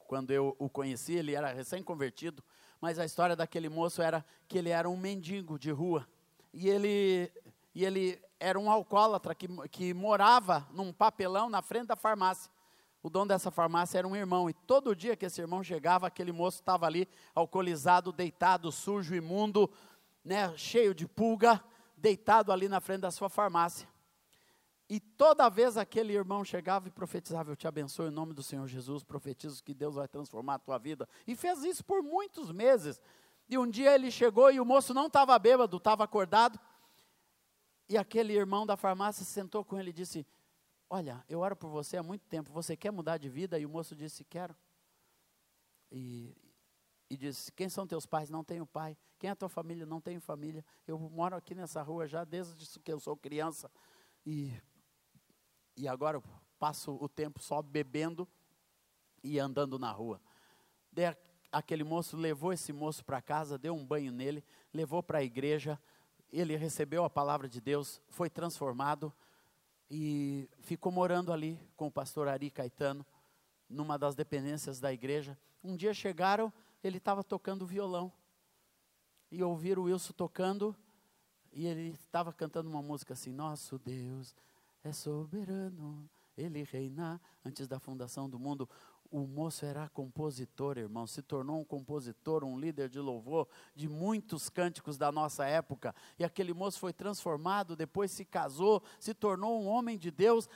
Quando 0.00 0.32
eu 0.32 0.56
o 0.58 0.68
conheci, 0.68 1.12
ele 1.12 1.36
era 1.36 1.52
recém-convertido, 1.52 2.42
mas 2.80 2.98
a 2.98 3.04
história 3.04 3.36
daquele 3.36 3.68
moço 3.68 4.02
era 4.02 4.26
que 4.48 4.58
ele 4.58 4.70
era 4.70 4.90
um 4.90 4.96
mendigo 4.96 5.60
de 5.60 5.70
rua 5.70 6.04
e 6.52 6.68
ele, 6.68 7.32
e 7.74 7.84
ele 7.84 8.20
era 8.38 8.58
um 8.58 8.70
alcoólatra 8.70 9.34
que, 9.34 9.48
que 9.68 9.94
morava 9.94 10.66
num 10.72 10.92
papelão 10.92 11.48
na 11.48 11.62
frente 11.62 11.86
da 11.86 11.96
farmácia. 11.96 12.50
O 13.02 13.08
dono 13.08 13.28
dessa 13.28 13.50
farmácia 13.50 13.98
era 13.98 14.06
um 14.06 14.14
irmão, 14.14 14.50
e 14.50 14.52
todo 14.52 14.94
dia 14.94 15.16
que 15.16 15.24
esse 15.24 15.40
irmão 15.40 15.62
chegava, 15.62 16.06
aquele 16.06 16.32
moço 16.32 16.58
estava 16.58 16.86
ali, 16.86 17.08
alcoolizado, 17.34 18.12
deitado, 18.12 18.70
sujo, 18.70 19.14
imundo, 19.14 19.70
né, 20.22 20.54
cheio 20.56 20.94
de 20.94 21.08
pulga, 21.08 21.62
deitado 21.96 22.52
ali 22.52 22.68
na 22.68 22.80
frente 22.80 23.00
da 23.00 23.10
sua 23.10 23.30
farmácia. 23.30 23.88
E 24.88 24.98
toda 24.98 25.48
vez 25.48 25.76
aquele 25.76 26.12
irmão 26.12 26.44
chegava 26.44 26.88
e 26.88 26.90
profetizava: 26.90 27.52
Eu 27.52 27.56
te 27.56 27.68
abençoo 27.68 28.08
em 28.08 28.10
nome 28.10 28.34
do 28.34 28.42
Senhor 28.42 28.66
Jesus, 28.66 29.04
profetizo 29.04 29.62
que 29.62 29.72
Deus 29.72 29.94
vai 29.94 30.08
transformar 30.08 30.54
a 30.54 30.58
tua 30.58 30.78
vida. 30.78 31.08
E 31.28 31.36
fez 31.36 31.62
isso 31.62 31.84
por 31.84 32.02
muitos 32.02 32.50
meses. 32.50 33.00
E 33.50 33.58
um 33.58 33.68
dia 33.68 33.92
ele 33.96 34.12
chegou 34.12 34.48
e 34.52 34.60
o 34.60 34.64
moço 34.64 34.94
não 34.94 35.08
estava 35.08 35.36
bêbado, 35.36 35.76
estava 35.76 36.04
acordado. 36.04 36.56
E 37.88 37.98
aquele 37.98 38.32
irmão 38.32 38.64
da 38.64 38.76
farmácia 38.76 39.24
sentou 39.24 39.64
com 39.64 39.76
ele 39.76 39.90
e 39.90 39.92
disse: 39.92 40.24
Olha, 40.88 41.24
eu 41.28 41.40
oro 41.40 41.56
por 41.56 41.68
você 41.68 41.96
há 41.96 42.02
muito 42.02 42.24
tempo, 42.28 42.52
você 42.52 42.76
quer 42.76 42.92
mudar 42.92 43.18
de 43.18 43.28
vida? 43.28 43.58
E 43.58 43.66
o 43.66 43.68
moço 43.68 43.96
disse: 43.96 44.24
Quero. 44.24 44.56
E, 45.90 46.32
e 47.10 47.16
disse: 47.16 47.50
Quem 47.50 47.68
são 47.68 47.88
teus 47.88 48.06
pais? 48.06 48.30
Não 48.30 48.44
tenho 48.44 48.64
pai. 48.64 48.96
Quem 49.18 49.28
é 49.28 49.32
a 49.32 49.36
tua 49.36 49.48
família? 49.48 49.84
Não 49.84 50.00
tenho 50.00 50.20
família. 50.20 50.64
Eu 50.86 50.96
moro 50.96 51.34
aqui 51.34 51.52
nessa 51.52 51.82
rua 51.82 52.06
já 52.06 52.22
desde 52.22 52.78
que 52.78 52.92
eu 52.92 53.00
sou 53.00 53.16
criança. 53.16 53.68
E, 54.24 54.54
e 55.76 55.88
agora 55.88 56.18
eu 56.18 56.24
passo 56.56 56.96
o 57.00 57.08
tempo 57.08 57.42
só 57.42 57.60
bebendo 57.60 58.28
e 59.24 59.40
andando 59.40 59.76
na 59.76 59.90
rua. 59.90 60.20
De, 60.92 61.02
aquele 61.52 61.84
moço 61.84 62.16
levou 62.16 62.52
esse 62.52 62.72
moço 62.72 63.04
para 63.04 63.20
casa, 63.20 63.58
deu 63.58 63.74
um 63.74 63.84
banho 63.84 64.12
nele, 64.12 64.44
levou 64.72 65.02
para 65.02 65.18
a 65.18 65.22
igreja, 65.22 65.78
ele 66.32 66.56
recebeu 66.56 67.04
a 67.04 67.10
palavra 67.10 67.48
de 67.48 67.60
Deus, 67.60 68.00
foi 68.08 68.30
transformado 68.30 69.12
e 69.90 70.48
ficou 70.60 70.92
morando 70.92 71.32
ali 71.32 71.58
com 71.76 71.88
o 71.88 71.90
pastor 71.90 72.28
Ari 72.28 72.50
Caetano, 72.50 73.04
numa 73.68 73.98
das 73.98 74.14
dependências 74.14 74.78
da 74.78 74.92
igreja. 74.92 75.36
Um 75.62 75.76
dia 75.76 75.92
chegaram, 75.92 76.52
ele 76.82 76.98
estava 76.98 77.24
tocando 77.24 77.66
violão 77.66 78.12
e 79.30 79.42
ouviram 79.42 79.82
o 79.82 79.84
Wilson 79.86 80.12
tocando 80.12 80.76
e 81.52 81.66
ele 81.66 81.90
estava 81.90 82.32
cantando 82.32 82.70
uma 82.70 82.82
música 82.82 83.14
assim: 83.14 83.32
Nosso 83.32 83.78
Deus 83.78 84.34
é 84.84 84.92
soberano, 84.92 86.08
ele 86.36 86.62
reina 86.62 87.20
antes 87.44 87.66
da 87.66 87.78
fundação 87.78 88.28
do 88.28 88.38
mundo. 88.38 88.68
O 89.10 89.26
moço 89.26 89.66
era 89.66 89.88
compositor, 89.88 90.78
irmão, 90.78 91.04
se 91.04 91.20
tornou 91.20 91.58
um 91.58 91.64
compositor, 91.64 92.44
um 92.44 92.56
líder 92.56 92.88
de 92.88 93.00
louvor 93.00 93.48
de 93.74 93.88
muitos 93.88 94.48
cânticos 94.48 94.96
da 94.96 95.10
nossa 95.10 95.44
época. 95.44 95.92
E 96.16 96.22
aquele 96.22 96.54
moço 96.54 96.78
foi 96.78 96.92
transformado, 96.92 97.74
depois 97.74 98.12
se 98.12 98.24
casou, 98.24 98.80
se 99.00 99.12
tornou 99.12 99.60
um 99.60 99.66
homem 99.66 99.98
de 99.98 100.12
Deus. 100.12 100.48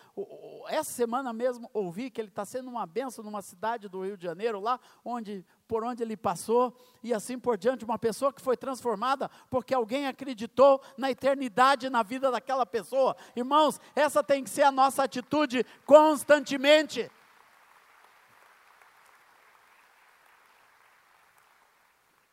Essa 0.69 0.93
semana 0.93 1.33
mesmo 1.33 1.69
ouvi 1.75 2.13
que 2.13 2.21
ele 2.21 2.29
está 2.29 2.45
sendo 2.45 2.71
uma 2.71 2.87
benção 2.87 3.25
numa 3.25 3.43
cidade 3.43 3.89
do 3.89 4.05
Rio 4.05 4.17
de 4.17 4.23
Janeiro, 4.23 4.61
lá 4.61 4.79
onde 5.05 5.45
por 5.67 5.83
onde 5.83 6.03
ele 6.03 6.17
passou, 6.17 6.77
e 7.03 7.13
assim 7.13 7.39
por 7.39 7.57
diante, 7.57 7.85
uma 7.85 7.99
pessoa 7.99 8.33
que 8.33 8.41
foi 8.41 8.57
transformada 8.57 9.31
porque 9.51 9.75
alguém 9.75 10.07
acreditou 10.07 10.81
na 10.97 11.11
eternidade 11.11 11.91
na 11.91 12.03
vida 12.05 12.31
daquela 12.31 12.65
pessoa. 12.65 13.17
Irmãos, 13.35 13.81
essa 13.97 14.23
tem 14.23 14.45
que 14.45 14.51
ser 14.51 14.63
a 14.63 14.71
nossa 14.71 15.03
atitude 15.03 15.67
constantemente. 15.85 17.11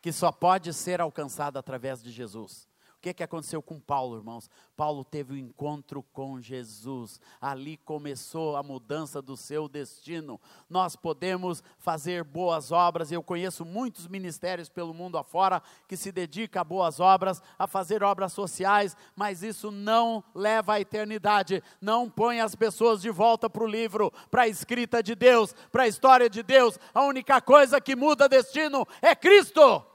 Que 0.02 0.12
só 0.12 0.32
pode 0.32 0.74
ser 0.74 1.00
alcançada 1.00 1.60
através 1.60 2.02
de 2.02 2.12
Jesus. 2.12 2.68
que, 3.02 3.16
que 3.16 3.24
aconteceu 3.24 3.62
com 3.64 3.80
Paulo, 3.80 4.16
irmãos? 4.16 4.50
Paulo 4.78 5.04
teve 5.04 5.34
o 5.34 5.36
um 5.36 5.40
encontro 5.40 6.04
com 6.14 6.40
Jesus. 6.40 7.20
Ali 7.42 7.78
começou 7.78 8.56
a 8.56 8.62
mudança 8.62 9.22
do 9.22 9.36
seu 9.36 9.68
destino. 9.68 10.40
Nós 10.70 10.96
podemos 10.96 11.64
fazer 11.80 12.24
boas 12.24 12.72
obras. 12.72 13.12
Eu 13.12 13.24
conheço 13.24 13.66
muitos 13.66 14.08
ministérios 14.08 14.70
pelo 14.70 14.94
mundo 14.94 15.18
afora 15.18 15.64
que 15.88 15.98
se 15.98 16.12
dedicam 16.12 16.62
a 16.62 16.64
boas 16.64 17.00
obras, 17.00 17.42
a 17.58 17.66
fazer 17.66 18.04
obras 18.04 18.34
sociais, 18.34 18.96
mas 19.16 19.42
isso 19.42 19.72
não 19.72 20.24
leva 20.36 20.74
à 20.74 20.80
eternidade. 20.80 21.64
Não 21.82 22.08
põe 22.08 22.40
as 22.40 22.54
pessoas 22.54 23.02
de 23.02 23.10
volta 23.10 23.50
para 23.50 23.64
o 23.64 23.68
livro, 23.68 24.14
para 24.30 24.44
a 24.44 24.48
escrita 24.48 25.02
de 25.02 25.16
Deus, 25.16 25.56
para 25.72 25.84
a 25.84 25.88
história 25.88 26.30
de 26.30 26.44
Deus. 26.44 26.78
A 26.94 27.04
única 27.04 27.42
coisa 27.42 27.82
que 27.82 27.96
muda 27.96 28.30
destino 28.30 28.88
é 29.02 29.16
Cristo. 29.16 29.91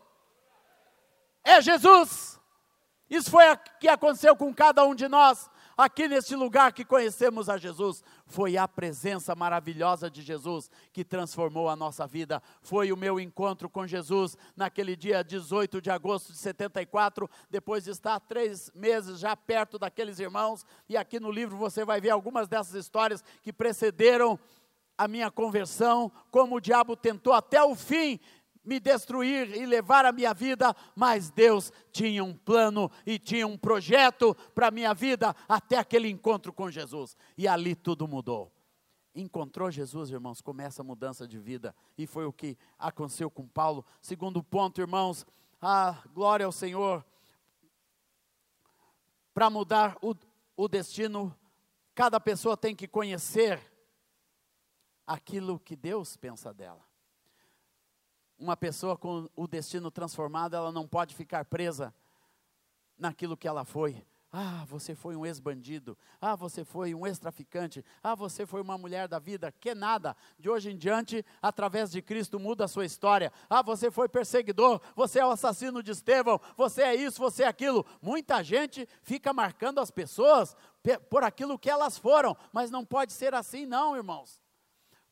É 1.47 1.63
Jesus. 1.63 2.41
Isso 3.09 3.31
foi 3.31 3.49
o 3.53 3.59
que 3.79 3.87
aconteceu 3.87 4.35
com 4.35 4.53
cada 4.53 4.85
um 4.85 4.93
de 4.93 5.07
nós, 5.07 5.49
aqui 5.77 6.09
neste 6.09 6.35
lugar 6.35 6.73
que 6.73 6.85
conhecemos 6.85 7.49
a 7.49 7.57
Jesus. 7.57 8.03
Foi 8.27 8.57
a 8.57 8.67
presença 8.67 9.33
maravilhosa 9.33 10.11
de 10.11 10.23
Jesus 10.23 10.69
que 10.93 11.05
transformou 11.05 11.69
a 11.69 11.77
nossa 11.77 12.05
vida. 12.05 12.43
Foi 12.63 12.91
o 12.91 12.97
meu 12.97 13.21
encontro 13.21 13.71
com 13.71 13.87
Jesus 13.87 14.37
naquele 14.57 14.97
dia 14.97 15.23
18 15.23 15.81
de 15.81 15.89
agosto 15.89 16.33
de 16.33 16.39
74, 16.39 17.31
depois 17.49 17.85
de 17.85 17.91
estar 17.91 18.19
três 18.19 18.73
meses 18.75 19.21
já 19.21 19.37
perto 19.37 19.79
daqueles 19.79 20.19
irmãos. 20.19 20.67
E 20.89 20.97
aqui 20.97 21.21
no 21.21 21.31
livro 21.31 21.57
você 21.57 21.85
vai 21.85 22.01
ver 22.01 22.11
algumas 22.11 22.49
dessas 22.49 22.75
histórias 22.75 23.23
que 23.41 23.53
precederam 23.53 24.37
a 24.99 25.07
minha 25.07 25.31
conversão, 25.31 26.11
como 26.31 26.57
o 26.57 26.61
diabo 26.61 26.97
tentou 26.97 27.33
até 27.33 27.63
o 27.63 27.75
fim 27.75 28.19
me 28.67 28.81
destruir 28.81 29.57
e 29.57 29.65
levar 29.65 30.05
a 30.05 30.13
minha 30.13 30.35
vida, 30.35 30.75
mas 30.95 31.31
Deus 31.31 31.73
tinha 31.93 32.23
um 32.25 32.35
plano 32.37 32.91
e 33.07 33.19
tinha 33.19 33.47
um 33.47 33.57
projeto 33.57 34.35
para 34.55 34.67
a 34.67 34.71
minha 34.73 34.93
vida 34.93 35.35
até 35.49 35.79
aquele 35.79 36.11
encontro 36.11 36.53
com 36.53 36.69
Jesus. 36.69 37.17
E 37.39 37.47
ali 37.47 37.77
tudo 37.77 38.09
mudou. 38.09 38.53
Encontrou 39.15 39.71
Jesus, 39.71 40.11
irmãos, 40.11 40.43
começa 40.43 40.83
a 40.83 40.85
mudança 40.85 41.27
de 41.27 41.39
vida. 41.39 41.75
E 41.97 42.07
foi 42.07 42.27
o 42.27 42.33
que 42.33 42.59
aconteceu 42.79 43.31
com 43.31 43.47
Paulo. 43.47 43.85
Segundo 44.03 44.43
ponto, 44.43 44.81
irmãos, 44.81 45.25
a 45.63 46.03
glória 46.13 46.45
ao 46.45 46.53
Senhor. 46.53 47.05
Para 49.33 49.49
mudar 49.49 49.97
o, 50.03 50.15
o 50.57 50.69
destino, 50.69 51.35
cada 51.95 52.21
pessoa 52.21 52.57
tem 52.57 52.75
que 52.75 52.89
conhecer 52.89 53.61
aquilo 55.07 55.61
que 55.61 55.77
Deus 55.77 56.17
pensa 56.17 56.53
dela 56.53 56.86
uma 58.39 58.57
pessoa 58.57 58.97
com 58.97 59.29
o 59.35 59.47
destino 59.47 59.91
transformado, 59.91 60.55
ela 60.55 60.73
não 60.73 60.87
pode 60.87 61.15
ficar 61.15 61.45
presa 61.45 61.95
naquilo 62.99 63.37
que 63.37 63.49
ela 63.49 63.65
foi. 63.65 64.05
Ah, 64.39 64.67
você 64.67 64.95
foi 64.95 65.17
um 65.17 65.25
ex-bandido. 65.25 65.97
Ah, 66.21 66.37
você 66.37 66.63
foi 66.63 66.95
um 66.95 67.07
ex-traficante. 67.07 67.83
Ah, 68.03 68.15
você 68.15 68.45
foi 68.45 68.61
uma 68.61 68.77
mulher 68.77 69.09
da 69.09 69.19
vida. 69.19 69.51
Que 69.51 69.75
nada. 69.75 70.15
De 70.39 70.51
hoje 70.51 70.71
em 70.71 70.77
diante, 70.77 71.25
através 71.41 71.91
de 71.91 72.03
Cristo, 72.03 72.39
muda 72.39 72.65
a 72.65 72.69
sua 72.69 72.85
história. 72.85 73.33
Ah, 73.49 73.63
você 73.63 73.91
foi 73.91 74.09
perseguidor. 74.09 74.81
Você 74.95 75.21
é 75.21 75.27
o 75.27 75.31
assassino 75.31 75.83
de 75.83 75.93
Estevão. 75.93 76.39
Você 76.55 76.83
é 76.83 76.95
isso, 76.95 77.19
você 77.19 77.45
é 77.45 77.47
aquilo. 77.47 77.87
Muita 78.03 78.43
gente 78.43 78.87
fica 79.03 79.33
marcando 79.33 79.81
as 79.81 79.91
pessoas 79.91 80.55
por 81.09 81.25
aquilo 81.25 81.59
que 81.59 81.71
elas 81.71 81.97
foram. 81.97 82.37
Mas 82.53 82.71
não 82.71 82.85
pode 82.85 83.15
ser 83.15 83.33
assim, 83.33 83.65
não, 83.65 83.97
irmãos. 83.97 84.43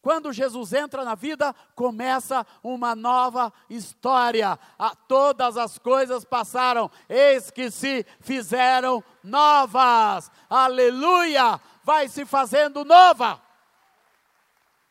Quando 0.04 0.34
Jesus 0.34 0.74
entra 0.74 1.02
na 1.02 1.14
vida, 1.14 1.56
começa 1.74 2.46
uma 2.62 2.94
nova 2.94 3.50
história. 3.70 4.58
A, 4.78 4.94
todas 4.94 5.56
as 5.56 5.78
coisas 5.78 6.26
passaram, 6.26 6.90
eis 7.08 7.50
que 7.50 7.70
se 7.70 8.04
fizeram 8.20 9.02
novas. 9.22 10.30
Aleluia! 10.50 11.58
Vai 11.82 12.06
se 12.08 12.26
fazendo 12.26 12.84
nova. 12.84 13.40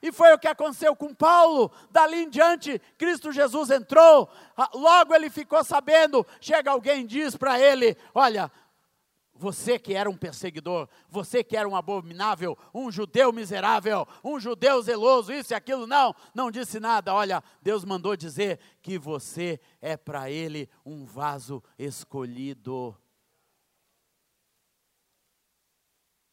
E 0.01 0.11
foi 0.11 0.33
o 0.33 0.39
que 0.39 0.47
aconteceu 0.47 0.95
com 0.95 1.13
Paulo. 1.13 1.71
Dali 1.91 2.23
em 2.23 2.29
diante, 2.29 2.81
Cristo 2.97 3.31
Jesus 3.31 3.69
entrou. 3.69 4.27
Logo 4.73 5.13
ele 5.13 5.29
ficou 5.29 5.63
sabendo. 5.63 6.25
Chega 6.41 6.71
alguém 6.71 7.01
e 7.01 7.07
diz 7.07 7.35
para 7.35 7.59
ele: 7.59 7.95
Olha, 8.15 8.51
você 9.43 9.77
que 9.77 9.93
era 9.93 10.09
um 10.09 10.15
perseguidor, 10.15 10.87
você 11.09 11.43
que 11.43 11.57
era 11.57 11.67
um 11.67 11.75
abominável, 11.75 12.57
um 12.73 12.89
judeu 12.89 13.33
miserável, 13.33 14.07
um 14.23 14.39
judeu 14.39 14.81
zeloso, 14.81 15.33
isso 15.33 15.51
e 15.51 15.55
aquilo, 15.55 15.85
não, 15.85 16.15
não 16.33 16.49
disse 16.49 16.79
nada. 16.79 17.13
Olha, 17.13 17.43
Deus 17.61 17.83
mandou 17.83 18.15
dizer 18.15 18.57
que 18.81 18.97
você 18.97 19.59
é 19.81 19.97
para 19.97 20.31
Ele 20.31 20.69
um 20.85 21.03
vaso 21.03 21.61
escolhido. 21.77 22.97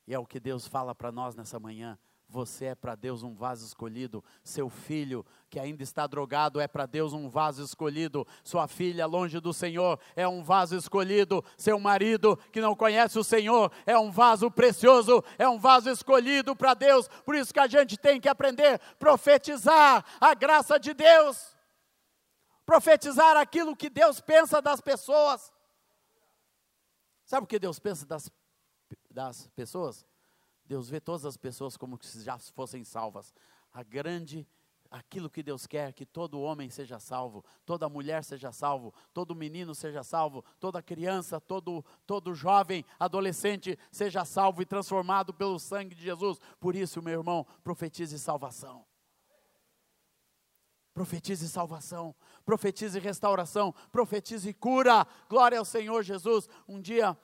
E 0.06 0.14
é 0.14 0.18
o 0.18 0.24
que 0.26 0.38
Deus 0.38 0.68
fala 0.68 0.94
para 0.94 1.10
nós 1.10 1.34
nessa 1.34 1.58
manhã. 1.58 1.98
Você 2.30 2.66
é 2.66 2.74
para 2.76 2.94
Deus 2.94 3.24
um 3.24 3.34
vaso 3.34 3.66
escolhido. 3.66 4.22
Seu 4.44 4.70
filho, 4.70 5.26
que 5.48 5.58
ainda 5.58 5.82
está 5.82 6.06
drogado, 6.06 6.60
é 6.60 6.68
para 6.68 6.86
Deus 6.86 7.12
um 7.12 7.28
vaso 7.28 7.60
escolhido. 7.60 8.24
Sua 8.44 8.68
filha, 8.68 9.04
longe 9.04 9.40
do 9.40 9.52
Senhor, 9.52 9.98
é 10.14 10.28
um 10.28 10.40
vaso 10.40 10.76
escolhido. 10.76 11.44
Seu 11.56 11.80
marido, 11.80 12.36
que 12.52 12.60
não 12.60 12.76
conhece 12.76 13.18
o 13.18 13.24
Senhor, 13.24 13.72
é 13.84 13.98
um 13.98 14.12
vaso 14.12 14.48
precioso, 14.48 15.24
é 15.36 15.48
um 15.48 15.58
vaso 15.58 15.90
escolhido 15.90 16.54
para 16.54 16.72
Deus. 16.74 17.08
Por 17.24 17.34
isso 17.34 17.52
que 17.52 17.58
a 17.58 17.66
gente 17.66 17.98
tem 17.98 18.20
que 18.20 18.28
aprender 18.28 18.74
a 18.74 18.94
profetizar 18.94 20.04
a 20.20 20.32
graça 20.32 20.78
de 20.78 20.94
Deus. 20.94 21.56
Profetizar 22.64 23.36
aquilo 23.36 23.74
que 23.74 23.90
Deus 23.90 24.20
pensa 24.20 24.62
das 24.62 24.80
pessoas. 24.80 25.52
Sabe 27.24 27.42
o 27.42 27.48
que 27.48 27.58
Deus 27.58 27.80
pensa 27.80 28.06
das, 28.06 28.30
das 29.10 29.48
pessoas? 29.48 30.06
Deus 30.70 30.88
vê 30.88 31.00
todas 31.00 31.24
as 31.24 31.36
pessoas 31.36 31.76
como 31.76 31.98
se 32.00 32.22
já 32.22 32.38
fossem 32.38 32.84
salvas. 32.84 33.34
A 33.72 33.82
grande 33.82 34.46
aquilo 34.88 35.28
que 35.28 35.42
Deus 35.42 35.66
quer, 35.66 35.92
que 35.92 36.06
todo 36.06 36.40
homem 36.40 36.70
seja 36.70 37.00
salvo, 37.00 37.44
toda 37.66 37.88
mulher 37.88 38.22
seja 38.22 38.52
salvo, 38.52 38.94
todo 39.12 39.34
menino 39.34 39.74
seja 39.74 40.04
salvo, 40.04 40.44
toda 40.60 40.80
criança, 40.80 41.40
todo, 41.40 41.84
todo 42.06 42.36
jovem, 42.36 42.84
adolescente 43.00 43.76
seja 43.90 44.24
salvo 44.24 44.62
e 44.62 44.64
transformado 44.64 45.34
pelo 45.34 45.58
sangue 45.58 45.92
de 45.92 46.02
Jesus. 46.02 46.38
Por 46.60 46.76
isso, 46.76 47.02
meu 47.02 47.18
irmão, 47.18 47.44
profetize 47.64 48.16
salvação. 48.16 48.86
Profetize 50.94 51.48
salvação, 51.48 52.14
profetize 52.44 52.96
restauração, 53.00 53.74
profetize 53.90 54.54
cura. 54.54 55.04
Glória 55.28 55.58
ao 55.58 55.64
Senhor 55.64 56.04
Jesus. 56.04 56.48
Um 56.68 56.80
dia 56.80 57.18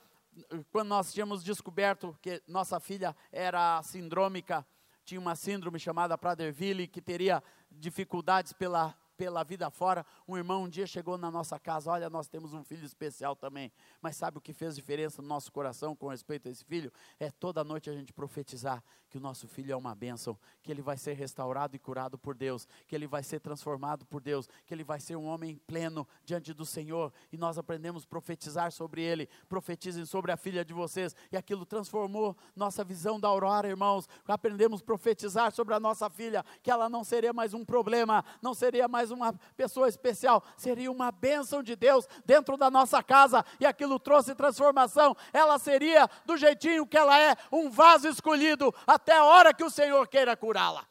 quando 0.70 0.88
nós 0.88 1.12
tínhamos 1.12 1.42
descoberto 1.42 2.16
que 2.20 2.42
nossa 2.46 2.78
filha 2.80 3.14
era 3.32 3.82
sindrômica, 3.82 4.66
tinha 5.04 5.20
uma 5.20 5.36
síndrome 5.36 5.78
chamada 5.78 6.18
Prader-Willi, 6.18 6.88
que 6.88 7.00
teria 7.00 7.42
dificuldades 7.70 8.52
pela 8.52 8.94
pela 9.16 9.42
vida 9.42 9.70
fora. 9.70 10.04
Um 10.26 10.36
irmão 10.36 10.64
um 10.64 10.68
dia 10.68 10.86
chegou 10.86 11.16
na 11.16 11.30
nossa 11.30 11.58
casa: 11.58 11.90
Olha, 11.90 12.10
nós 12.10 12.28
temos 12.28 12.52
um 12.52 12.62
filho 12.62 12.84
especial 12.84 13.34
também. 13.34 13.72
Mas 14.00 14.16
sabe 14.16 14.38
o 14.38 14.40
que 14.40 14.52
fez 14.52 14.76
diferença 14.76 15.22
no 15.22 15.28
nosso 15.28 15.50
coração 15.52 15.96
com 15.96 16.08
respeito 16.08 16.48
a 16.48 16.50
esse 16.50 16.64
filho? 16.64 16.92
É 17.18 17.30
toda 17.30 17.64
noite 17.64 17.90
a 17.90 17.92
gente 17.92 18.12
profetizar 18.12 18.82
que 19.08 19.18
o 19.18 19.20
nosso 19.20 19.46
filho 19.46 19.72
é 19.72 19.76
uma 19.76 19.94
bênção, 19.94 20.36
que 20.62 20.70
ele 20.70 20.82
vai 20.82 20.96
ser 20.96 21.14
restaurado 21.14 21.76
e 21.76 21.78
curado 21.78 22.18
por 22.18 22.34
Deus, 22.34 22.66
que 22.86 22.94
ele 22.94 23.06
vai 23.06 23.22
ser 23.22 23.40
transformado 23.40 24.04
por 24.04 24.20
Deus, 24.20 24.48
que 24.66 24.74
ele 24.74 24.84
vai 24.84 25.00
ser 25.00 25.16
um 25.16 25.24
homem 25.26 25.60
pleno 25.66 26.06
diante 26.24 26.52
do 26.52 26.66
Senhor. 26.66 27.12
E 27.32 27.36
nós 27.36 27.56
aprendemos 27.56 28.04
a 28.04 28.06
profetizar 28.06 28.72
sobre 28.72 29.02
ele. 29.02 29.28
Profetizem 29.48 30.04
sobre 30.04 30.32
a 30.32 30.36
filha 30.36 30.64
de 30.64 30.74
vocês. 30.74 31.14
E 31.30 31.36
aquilo 31.36 31.64
transformou 31.64 32.36
nossa 32.54 32.84
visão 32.84 33.18
da 33.18 33.28
aurora, 33.28 33.68
irmãos. 33.68 34.08
Aprendemos 34.26 34.80
a 34.80 34.84
profetizar 34.84 35.52
sobre 35.52 35.74
a 35.74 35.80
nossa 35.80 36.10
filha, 36.10 36.44
que 36.62 36.70
ela 36.70 36.88
não 36.88 37.04
seria 37.04 37.32
mais 37.32 37.54
um 37.54 37.64
problema, 37.64 38.24
não 38.42 38.54
seria 38.54 38.88
mais 38.88 39.05
mais 39.06 39.10
uma 39.10 39.32
pessoa 39.56 39.88
especial, 39.88 40.42
seria 40.56 40.90
uma 40.90 41.12
bênção 41.12 41.62
de 41.62 41.76
Deus 41.76 42.08
dentro 42.24 42.56
da 42.56 42.70
nossa 42.70 43.02
casa, 43.02 43.44
e 43.60 43.66
aquilo 43.66 43.98
trouxe 43.98 44.34
transformação. 44.34 45.16
Ela 45.32 45.58
seria 45.58 46.08
do 46.24 46.36
jeitinho 46.36 46.86
que 46.86 46.96
ela 46.96 47.18
é, 47.18 47.36
um 47.52 47.70
vaso 47.70 48.08
escolhido, 48.08 48.74
até 48.86 49.16
a 49.16 49.24
hora 49.24 49.54
que 49.54 49.64
o 49.64 49.70
Senhor 49.70 50.08
queira 50.08 50.36
curá-la. 50.36 50.86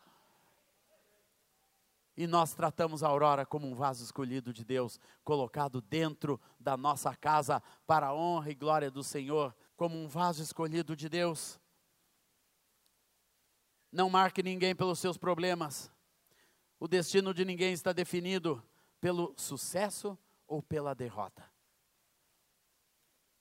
E 2.17 2.25
nós 2.25 2.53
tratamos 2.53 3.03
a 3.03 3.09
Aurora 3.09 3.45
como 3.45 3.67
um 3.67 3.75
vaso 3.75 4.01
escolhido 4.01 4.53
de 4.53 4.63
Deus, 4.63 4.99
colocado 5.23 5.81
dentro 5.81 6.39
da 6.57 6.77
nossa 6.77 7.13
casa 7.13 7.61
para 7.85 8.07
a 8.07 8.15
honra 8.15 8.51
e 8.51 8.55
glória 8.55 8.89
do 8.89 9.03
Senhor, 9.03 9.53
como 9.75 9.97
um 9.97 10.07
vaso 10.07 10.41
escolhido 10.41 10.95
de 10.95 11.09
Deus. 11.09 11.59
Não 13.91 14.09
marque 14.09 14.41
ninguém 14.41 14.73
pelos 14.73 14.99
seus 14.99 15.17
problemas. 15.17 15.91
O 16.85 16.87
destino 16.87 17.33
de 17.33 17.43
ninguém 17.43 17.73
está 17.73 17.91
definido 17.91 18.63
pelo 19.01 19.33
sucesso 19.37 20.15
ou 20.45 20.61
pela 20.61 20.93
derrota. 20.93 21.43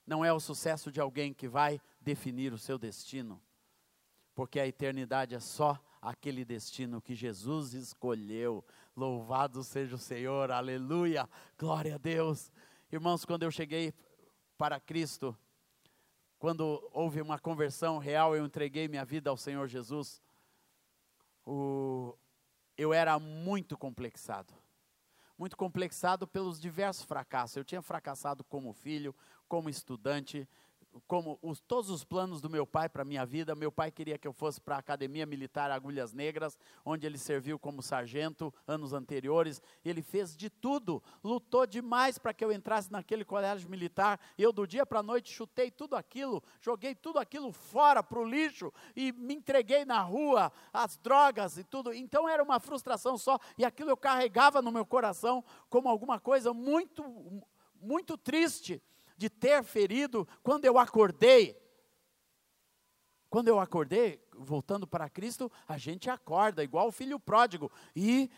Não 0.07 0.25
é 0.25 0.33
o 0.33 0.41
sucesso 0.41 0.91
de 0.91 0.99
alguém 0.99 1.35
que 1.35 1.47
vai 1.47 1.79
definir 2.01 2.55
o 2.55 2.59
seu 2.59 2.79
destino, 2.79 3.39
porque 4.35 4.59
a 4.59 4.67
eternidade 4.67 5.35
é 5.35 5.41
só 5.41 5.79
aquele 6.01 6.43
destino 6.43 7.03
que 7.03 7.15
Jesus 7.15 7.75
escolheu. 7.75 8.65
Louvado 8.97 9.63
seja 9.63 9.97
o 9.97 9.99
Senhor, 9.99 10.51
aleluia, 10.51 11.29
glória 11.59 11.97
a 11.97 11.99
Deus. 11.99 12.51
Irmãos, 12.91 13.27
quando 13.27 13.43
eu 13.43 13.51
cheguei 13.51 13.93
para 14.57 14.81
Cristo, 14.81 15.37
quando 16.39 16.89
houve 16.95 17.21
uma 17.21 17.39
conversão 17.39 17.99
real, 17.99 18.35
eu 18.35 18.47
entreguei 18.47 18.89
minha 18.89 19.05
vida 19.05 19.29
ao 19.29 19.37
Senhor 19.37 19.69
Jesus, 19.69 20.23
o, 21.45 22.17
eu 22.77 22.93
era 22.93 23.19
muito 23.19 23.77
complexado. 23.77 24.53
Muito 25.37 25.57
complexado 25.57 26.27
pelos 26.27 26.61
diversos 26.61 27.05
fracassos. 27.05 27.57
Eu 27.57 27.65
tinha 27.65 27.83
fracassado 27.83 28.45
como 28.45 28.73
filho, 28.73 29.15
como 29.49 29.69
estudante, 29.69 30.49
como 31.07 31.39
os, 31.43 31.61
todos 31.61 31.91
os 31.91 32.05
planos 32.05 32.41
do 32.41 32.51
meu 32.51 32.67
pai 32.67 32.89
para 32.89 33.03
a 33.03 33.05
minha 33.05 33.25
vida. 33.25 33.55
Meu 33.55 33.73
pai 33.73 33.91
queria 33.91 34.19
que 34.19 34.27
eu 34.27 34.33
fosse 34.33 34.61
para 34.61 34.77
a 34.77 34.79
Academia 34.79 35.27
Militar 35.27 35.71
Agulhas 35.71 36.13
Negras, 36.13 36.59
onde 36.85 37.07
ele 37.07 37.19
serviu 37.19 37.59
como 37.59 37.83
sargento 37.83 38.53
anos 38.67 38.93
anteriores. 38.93 39.61
Ele 39.85 40.03
fez 40.03 40.37
de 40.37 40.49
tudo, 40.49 41.03
lutou 41.23 41.67
demais 41.67 42.19
para 42.19 42.33
que 42.33 42.45
eu 42.45 42.53
entrasse 42.53 42.91
naquele 42.91 43.25
colégio 43.25 43.69
militar. 43.69 44.21
Eu, 44.39 44.53
do 44.53 44.67
dia 44.67 44.87
para 44.87 45.01
a 45.01 45.03
noite, 45.03 45.33
chutei 45.33 45.71
tudo 45.71 45.97
aquilo, 45.97 46.43
joguei 46.61 46.95
tudo 46.95 47.19
aquilo 47.19 47.53
fora 47.53 48.03
para 48.03 48.19
o 48.19 48.25
lixo 48.25 48.73
e 48.95 49.13
me 49.13 49.35
entreguei 49.35 49.85
na 49.85 50.01
rua, 50.01 50.53
as 50.73 50.97
drogas 50.97 51.59
e 51.59 51.65
tudo. 51.65 51.93
Então 51.93 52.29
era 52.29 52.43
uma 52.43 52.61
frustração 52.61 53.19
só, 53.19 53.39
e 53.59 53.65
aquilo 53.65 53.91
eu 53.91 53.97
carregava 53.97 54.63
no 54.63 54.73
meu 54.73 54.87
coração 54.87 55.45
como 55.69 55.89
alguma 55.89 56.19
coisa 56.21 56.53
muito, 56.53 57.05
muito 57.81 58.17
triste 58.17 58.83
de 59.17 59.31
ter 59.31 59.63
ferido 59.63 60.27
quando 60.43 60.65
eu 60.65 60.79
acordei. 60.79 61.61
Quando 63.29 63.49
eu 63.49 63.59
acordei, 63.59 64.25
voltando 64.33 64.87
para 64.87 65.11
Cristo, 65.11 65.51
a 65.67 65.77
gente 65.77 66.09
acorda, 66.09 66.63
igual 66.63 66.89
o 66.89 66.93
filho 66.93 67.19
pródigo. 67.19 67.71
E, 67.95 68.31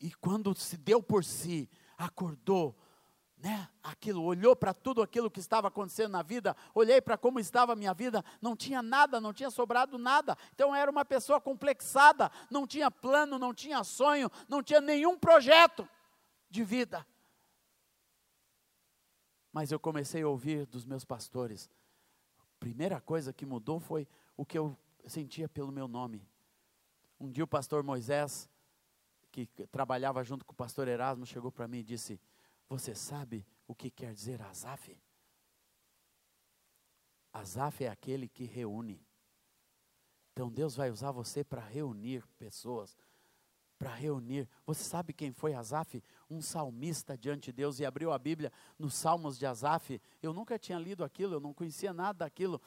e 0.00 0.12
quando 0.14 0.54
se 0.54 0.76
deu 0.76 1.02
por 1.02 1.24
si, 1.24 1.70
acordou, 1.96 2.76
né? 3.38 3.68
Aquilo, 3.82 4.22
olhou 4.22 4.56
para 4.56 4.74
tudo 4.74 5.02
aquilo 5.02 5.30
que 5.30 5.40
estava 5.40 5.68
acontecendo 5.68 6.12
na 6.12 6.22
vida, 6.22 6.56
olhei 6.74 7.00
para 7.00 7.16
como 7.16 7.38
estava 7.38 7.72
a 7.72 7.76
minha 7.76 7.94
vida, 7.94 8.24
não 8.40 8.56
tinha 8.56 8.82
nada, 8.82 9.20
não 9.20 9.32
tinha 9.32 9.50
sobrado 9.50 9.98
nada. 9.98 10.36
Então 10.54 10.74
era 10.74 10.90
uma 10.90 11.04
pessoa 11.04 11.40
complexada, 11.40 12.30
não 12.50 12.66
tinha 12.66 12.90
plano, 12.90 13.38
não 13.38 13.54
tinha 13.54 13.82
sonho, 13.84 14.30
não 14.48 14.62
tinha 14.62 14.80
nenhum 14.80 15.18
projeto 15.18 15.88
de 16.50 16.64
vida. 16.64 17.06
Mas 19.56 19.72
eu 19.72 19.80
comecei 19.80 20.20
a 20.20 20.28
ouvir 20.28 20.66
dos 20.66 20.84
meus 20.84 21.02
pastores. 21.02 21.70
Primeira 22.60 23.00
coisa 23.00 23.32
que 23.32 23.46
mudou 23.46 23.80
foi 23.80 24.06
o 24.36 24.44
que 24.44 24.58
eu 24.58 24.76
sentia 25.06 25.48
pelo 25.48 25.72
meu 25.72 25.88
nome. 25.88 26.28
Um 27.18 27.30
dia 27.30 27.42
o 27.42 27.46
pastor 27.46 27.82
Moisés, 27.82 28.50
que 29.32 29.46
trabalhava 29.72 30.22
junto 30.22 30.44
com 30.44 30.52
o 30.52 30.54
pastor 30.54 30.88
Erasmo, 30.88 31.24
chegou 31.24 31.50
para 31.50 31.66
mim 31.66 31.78
e 31.78 31.82
disse: 31.82 32.20
Você 32.68 32.94
sabe 32.94 33.46
o 33.66 33.74
que 33.74 33.88
quer 33.88 34.12
dizer 34.12 34.42
Azaf? 34.42 34.94
Azaf 37.32 37.82
é 37.82 37.88
aquele 37.88 38.28
que 38.28 38.44
reúne. 38.44 39.02
Então 40.34 40.52
Deus 40.52 40.76
vai 40.76 40.90
usar 40.90 41.12
você 41.12 41.42
para 41.42 41.62
reunir 41.62 42.22
pessoas, 42.38 42.94
para 43.78 43.94
reunir. 43.94 44.48
Você 44.66 44.82
sabe 44.82 45.12
quem 45.12 45.32
foi 45.32 45.54
Asaf? 45.54 46.02
Um 46.28 46.40
salmista 46.40 47.16
diante 47.16 47.46
de 47.46 47.52
Deus 47.52 47.78
e 47.78 47.84
abriu 47.84 48.12
a 48.12 48.18
Bíblia 48.18 48.52
nos 48.78 48.94
Salmos 48.94 49.38
de 49.38 49.46
Asaf. 49.46 50.00
Eu 50.22 50.32
nunca 50.32 50.58
tinha 50.58 50.78
lido 50.78 51.04
aquilo, 51.04 51.34
eu 51.34 51.40
não 51.40 51.52
conhecia 51.52 51.92
nada 51.92 52.20
daquilo. 52.20 52.60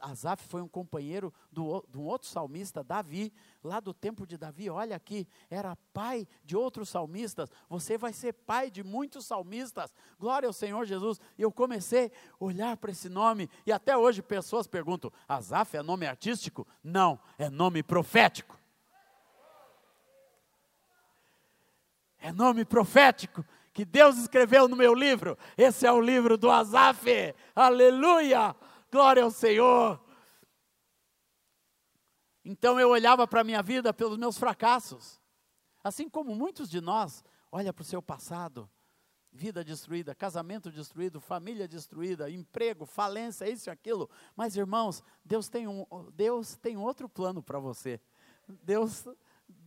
Asaf 0.00 0.46
foi 0.46 0.62
um 0.62 0.68
companheiro 0.68 1.32
do, 1.50 1.84
de 1.88 1.98
um 1.98 2.04
outro 2.04 2.28
salmista, 2.28 2.82
Davi, 2.82 3.32
lá 3.62 3.80
do 3.80 3.92
tempo 3.92 4.26
de 4.26 4.38
Davi. 4.38 4.70
Olha 4.70 4.96
aqui, 4.96 5.26
era 5.50 5.76
pai 5.92 6.26
de 6.44 6.56
outros 6.56 6.88
salmistas. 6.88 7.50
Você 7.68 7.98
vai 7.98 8.12
ser 8.12 8.32
pai 8.32 8.70
de 8.70 8.82
muitos 8.82 9.26
salmistas. 9.26 9.94
Glória 10.18 10.46
ao 10.46 10.52
Senhor 10.52 10.84
Jesus. 10.86 11.20
Eu 11.38 11.52
comecei 11.52 12.06
a 12.06 12.44
olhar 12.44 12.76
para 12.76 12.92
esse 12.92 13.08
nome 13.08 13.50
e 13.66 13.72
até 13.72 13.96
hoje 13.96 14.22
pessoas 14.22 14.66
perguntam: 14.66 15.12
Asaf 15.28 15.76
é 15.76 15.82
nome 15.82 16.06
artístico? 16.06 16.66
Não, 16.82 17.18
é 17.36 17.50
nome 17.50 17.82
profético. 17.82 18.61
É 22.24 22.30
nome 22.30 22.64
profético 22.64 23.44
que 23.72 23.84
Deus 23.84 24.16
escreveu 24.16 24.68
no 24.68 24.76
meu 24.76 24.94
livro. 24.94 25.36
Esse 25.58 25.84
é 25.84 25.90
o 25.90 26.00
livro 26.00 26.38
do 26.38 26.48
Asaf. 26.48 27.34
Aleluia! 27.52 28.54
Glória 28.92 29.24
ao 29.24 29.30
Senhor. 29.30 30.00
Então 32.44 32.78
eu 32.78 32.90
olhava 32.90 33.26
para 33.26 33.40
a 33.40 33.44
minha 33.44 33.60
vida 33.60 33.92
pelos 33.92 34.16
meus 34.16 34.38
fracassos. 34.38 35.20
Assim 35.82 36.08
como 36.08 36.32
muitos 36.32 36.70
de 36.70 36.80
nós 36.80 37.24
olha 37.50 37.72
para 37.72 37.82
o 37.82 37.84
seu 37.84 38.00
passado, 38.00 38.70
vida 39.32 39.64
destruída, 39.64 40.14
casamento 40.14 40.70
destruído, 40.70 41.20
família 41.20 41.66
destruída, 41.66 42.30
emprego, 42.30 42.86
falência, 42.86 43.50
isso 43.50 43.68
e 43.68 43.72
aquilo. 43.72 44.08
Mas 44.36 44.56
irmãos, 44.56 45.02
Deus 45.24 45.48
tem 45.48 45.66
um 45.66 45.84
Deus 46.14 46.56
tem 46.56 46.76
outro 46.76 47.08
plano 47.08 47.42
para 47.42 47.58
você. 47.58 48.00
Deus 48.62 49.06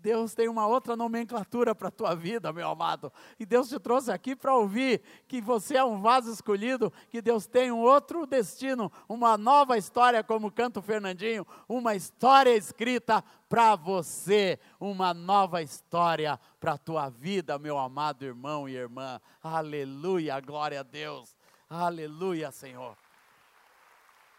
Deus 0.05 0.35
tem 0.35 0.47
uma 0.47 0.67
outra 0.67 0.95
nomenclatura 0.95 1.73
para 1.73 1.87
a 1.87 1.91
tua 1.91 2.13
vida, 2.13 2.53
meu 2.53 2.69
amado. 2.69 3.11
E 3.39 3.45
Deus 3.45 3.67
te 3.67 3.79
trouxe 3.79 4.11
aqui 4.11 4.35
para 4.35 4.53
ouvir 4.53 5.01
que 5.27 5.41
você 5.41 5.77
é 5.77 5.83
um 5.83 5.99
vaso 5.99 6.31
escolhido, 6.31 6.93
que 7.09 7.23
Deus 7.23 7.47
tem 7.47 7.71
um 7.71 7.79
outro 7.81 8.27
destino, 8.27 8.91
uma 9.09 9.35
nova 9.35 9.79
história, 9.79 10.23
como 10.23 10.51
canta 10.51 10.79
o 10.79 10.83
Fernandinho, 10.83 11.43
uma 11.67 11.95
história 11.95 12.55
escrita 12.55 13.23
para 13.49 13.75
você, 13.75 14.59
uma 14.79 15.11
nova 15.11 15.63
história 15.63 16.39
para 16.59 16.73
a 16.73 16.77
tua 16.77 17.09
vida, 17.09 17.57
meu 17.57 17.75
amado 17.79 18.23
irmão 18.23 18.69
e 18.69 18.75
irmã. 18.75 19.19
Aleluia, 19.41 20.39
glória 20.39 20.81
a 20.81 20.83
Deus. 20.83 21.35
Aleluia, 21.67 22.51
Senhor. 22.51 22.95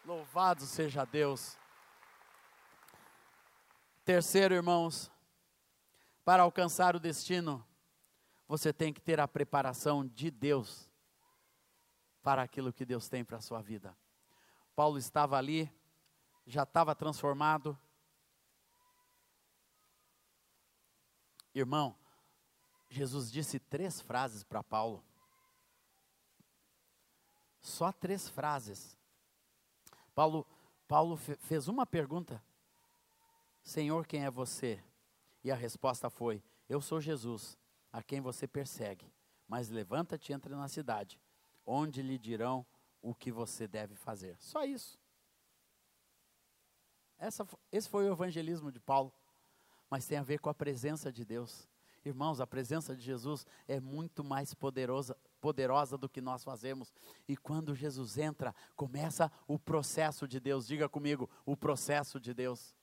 Louvado 0.05 0.63
seja 0.63 1.05
Deus. 1.05 1.59
Terceiro, 4.05 4.55
irmãos, 4.55 5.11
para 6.27 6.43
alcançar 6.43 6.97
o 6.97 6.99
destino, 6.99 7.65
você 8.49 8.73
tem 8.73 8.93
que 8.93 9.01
ter 9.01 9.21
a 9.21 9.29
preparação 9.29 10.05
de 10.05 10.29
Deus 10.29 10.91
para 12.21 12.43
aquilo 12.43 12.73
que 12.73 12.85
Deus 12.85 13.09
tem 13.09 13.25
para 13.25 13.37
a 13.37 13.41
sua 13.41 13.63
vida. 13.63 13.97
Paulo 14.75 14.99
estava 14.99 15.39
ali, 15.39 15.73
já 16.45 16.65
estava 16.65 16.97
transformado. 16.97 17.79
Irmão, 21.55 21.97
Jesus 22.91 23.31
disse 23.31 23.61
três 23.61 24.01
frases 24.01 24.43
para 24.43 24.65
Paulo. 24.65 25.05
Só 27.61 27.93
três 27.93 28.29
frases. 28.29 28.99
Paulo, 30.13 30.45
Paulo 30.89 31.17
fez 31.17 31.69
uma 31.69 31.87
pergunta: 31.87 32.43
Senhor, 33.63 34.05
quem 34.09 34.25
é 34.25 34.31
você? 34.31 34.83
E 35.47 35.53
a 35.53 35.55
resposta 35.55 36.11
foi: 36.11 36.43
Eu 36.69 36.81
sou 36.81 37.01
Jesus, 37.01 37.57
a 37.93 38.03
quem 38.03 38.21
você 38.21 38.49
persegue. 38.49 39.07
Mas 39.47 39.69
levanta-te 39.69 40.33
e 40.33 40.35
entra 40.35 40.57
na 40.57 40.67
cidade, 40.67 41.21
onde 41.65 42.03
lhe 42.03 42.19
dirão 42.19 42.67
o 43.01 43.15
que 43.15 43.31
você 43.31 43.69
deve 43.69 43.95
fazer. 43.95 44.37
Só 44.41 44.65
isso. 44.65 44.99
Essa, 47.17 47.47
esse 47.71 47.89
foi 47.89 48.11
o 48.11 48.13
evangelismo 48.13 48.73
de 48.73 48.81
Paulo, 48.81 49.13
mas 49.89 50.05
tem 50.05 50.19
a 50.19 50.23
ver 50.25 50.41
com 50.41 50.51
a 50.51 50.55
presença 50.55 51.13
de 51.13 51.25
Deus. 51.25 51.69
Irmãos, 52.05 52.41
a 52.41 52.47
presença 52.47 52.97
de 52.97 53.03
Jesus 53.03 53.47
é 53.69 53.79
muito 53.79 54.25
mais 54.25 54.53
poderosa, 54.53 55.17
poderosa 55.41 55.97
do 55.97 56.09
que 56.09 56.21
nós 56.21 56.43
fazemos. 56.43 56.93
E 57.29 57.37
quando 57.37 57.73
Jesus 57.73 58.19
entra, 58.19 58.53
começa 58.75 59.31
o 59.47 59.61
processo 59.61 60.27
de 60.27 60.41
Deus. 60.41 60.67
Diga 60.67 60.89
comigo, 60.89 61.31
o 61.45 61.57
processo 61.57 62.19
de 62.19 62.35
Deus. 62.35 62.75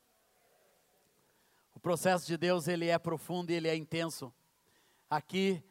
Processo 1.83 2.25
de 2.25 2.37
Deus, 2.37 2.69
ele 2.69 2.87
é 2.87 2.97
profundo 2.97 3.51
e 3.51 3.55
ele 3.55 3.67
é 3.67 3.75
intenso. 3.75 4.33
Aqui 5.09 5.61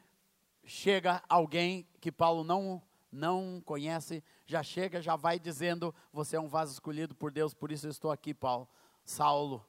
chega 0.62 1.22
alguém 1.26 1.88
que 2.02 2.12
Paulo 2.12 2.44
não 2.44 2.82
não 3.10 3.62
conhece, 3.64 4.22
já 4.46 4.62
chega, 4.62 5.00
já 5.00 5.16
vai 5.16 5.38
dizendo: 5.38 5.94
"Você 6.12 6.36
é 6.36 6.40
um 6.40 6.48
vaso 6.48 6.74
escolhido 6.74 7.14
por 7.14 7.32
Deus, 7.32 7.54
por 7.54 7.72
isso 7.72 7.86
eu 7.86 7.90
estou 7.90 8.10
aqui, 8.10 8.34
Paulo, 8.34 8.68
Saulo. 9.06 9.64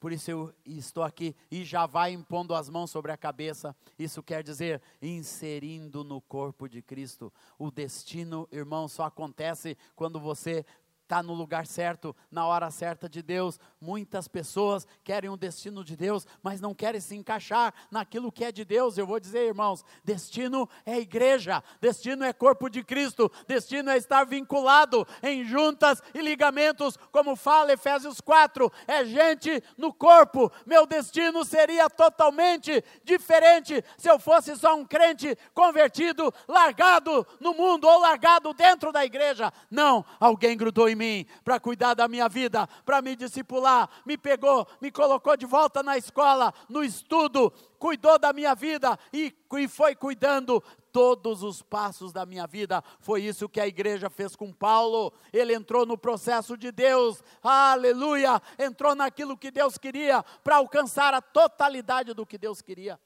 Por 0.00 0.12
isso 0.12 0.30
eu 0.30 0.54
estou 0.64 1.02
aqui 1.02 1.36
e 1.50 1.62
já 1.62 1.84
vai 1.84 2.12
impondo 2.12 2.54
as 2.54 2.70
mãos 2.70 2.90
sobre 2.90 3.12
a 3.12 3.16
cabeça. 3.16 3.76
Isso 3.98 4.22
quer 4.22 4.42
dizer 4.42 4.80
inserindo 5.00 6.02
no 6.02 6.22
corpo 6.22 6.68
de 6.68 6.80
Cristo. 6.80 7.30
O 7.58 7.70
destino, 7.70 8.48
irmão, 8.50 8.88
só 8.88 9.04
acontece 9.04 9.76
quando 9.94 10.18
você 10.18 10.64
está 11.04 11.22
no 11.22 11.34
lugar 11.34 11.66
certo, 11.66 12.16
na 12.30 12.46
hora 12.46 12.70
certa 12.70 13.08
de 13.08 13.22
Deus. 13.22 13.60
Muitas 13.80 14.26
pessoas 14.26 14.86
querem 15.04 15.30
o 15.30 15.36
destino 15.36 15.84
de 15.84 15.96
Deus, 15.96 16.26
mas 16.42 16.60
não 16.60 16.74
querem 16.74 17.00
se 17.00 17.14
encaixar 17.14 17.72
naquilo 17.90 18.32
que 18.32 18.44
é 18.44 18.50
de 18.50 18.64
Deus. 18.64 18.96
Eu 18.96 19.06
vou 19.06 19.20
dizer, 19.20 19.46
irmãos, 19.46 19.84
destino 20.02 20.68
é 20.84 20.98
igreja, 20.98 21.62
destino 21.80 22.24
é 22.24 22.32
corpo 22.32 22.68
de 22.68 22.82
Cristo, 22.82 23.30
destino 23.46 23.90
é 23.90 23.98
estar 23.98 24.24
vinculado 24.24 25.06
em 25.22 25.44
juntas 25.44 26.02
e 26.14 26.20
ligamentos, 26.20 26.96
como 27.12 27.36
fala 27.36 27.72
Efésios 27.72 28.20
4, 28.20 28.72
é 28.86 29.04
gente 29.04 29.62
no 29.76 29.92
corpo. 29.92 30.50
Meu 30.66 30.86
destino 30.86 31.44
seria 31.44 31.90
totalmente 31.90 32.82
diferente 33.04 33.84
se 33.98 34.10
eu 34.10 34.18
fosse 34.18 34.56
só 34.56 34.74
um 34.74 34.86
crente 34.86 35.36
convertido, 35.52 36.32
largado 36.48 37.26
no 37.38 37.52
mundo 37.52 37.86
ou 37.86 38.00
largado 38.00 38.54
dentro 38.54 38.90
da 38.90 39.04
igreja. 39.04 39.52
Não, 39.70 40.04
alguém 40.18 40.56
grudou 40.56 40.88
em 40.88 40.93
em 40.94 40.96
mim 40.96 41.26
para 41.44 41.60
cuidar 41.60 41.92
da 41.92 42.08
minha 42.08 42.28
vida, 42.28 42.66
para 42.84 43.02
me 43.02 43.14
discipular, 43.14 43.90
me 44.06 44.16
pegou, 44.16 44.66
me 44.80 44.90
colocou 44.90 45.36
de 45.36 45.44
volta 45.44 45.82
na 45.82 45.98
escola, 45.98 46.54
no 46.68 46.82
estudo, 46.82 47.52
cuidou 47.78 48.18
da 48.18 48.32
minha 48.32 48.54
vida 48.54 48.98
e, 49.12 49.34
e 49.58 49.68
foi 49.68 49.94
cuidando 49.94 50.62
todos 50.90 51.42
os 51.42 51.60
passos 51.60 52.12
da 52.12 52.24
minha 52.24 52.46
vida. 52.46 52.82
Foi 53.00 53.20
isso 53.20 53.48
que 53.48 53.60
a 53.60 53.66
igreja 53.66 54.08
fez 54.08 54.36
com 54.36 54.52
Paulo. 54.52 55.12
Ele 55.32 55.52
entrou 55.52 55.84
no 55.84 55.98
processo 55.98 56.56
de 56.56 56.70
Deus, 56.70 57.22
aleluia, 57.42 58.40
entrou 58.58 58.94
naquilo 58.94 59.36
que 59.36 59.50
Deus 59.50 59.76
queria 59.76 60.22
para 60.22 60.56
alcançar 60.56 61.12
a 61.12 61.20
totalidade 61.20 62.14
do 62.14 62.24
que 62.24 62.38
Deus 62.38 62.62
queria. 62.62 62.98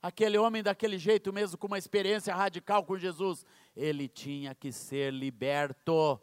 Aquele 0.00 0.38
homem 0.38 0.62
daquele 0.62 0.96
jeito 0.96 1.32
mesmo, 1.32 1.58
com 1.58 1.66
uma 1.66 1.76
experiência 1.76 2.34
radical 2.34 2.84
com 2.84 2.96
Jesus, 2.96 3.44
ele 3.76 4.08
tinha 4.08 4.54
que 4.54 4.70
ser 4.70 5.12
liberto. 5.12 6.20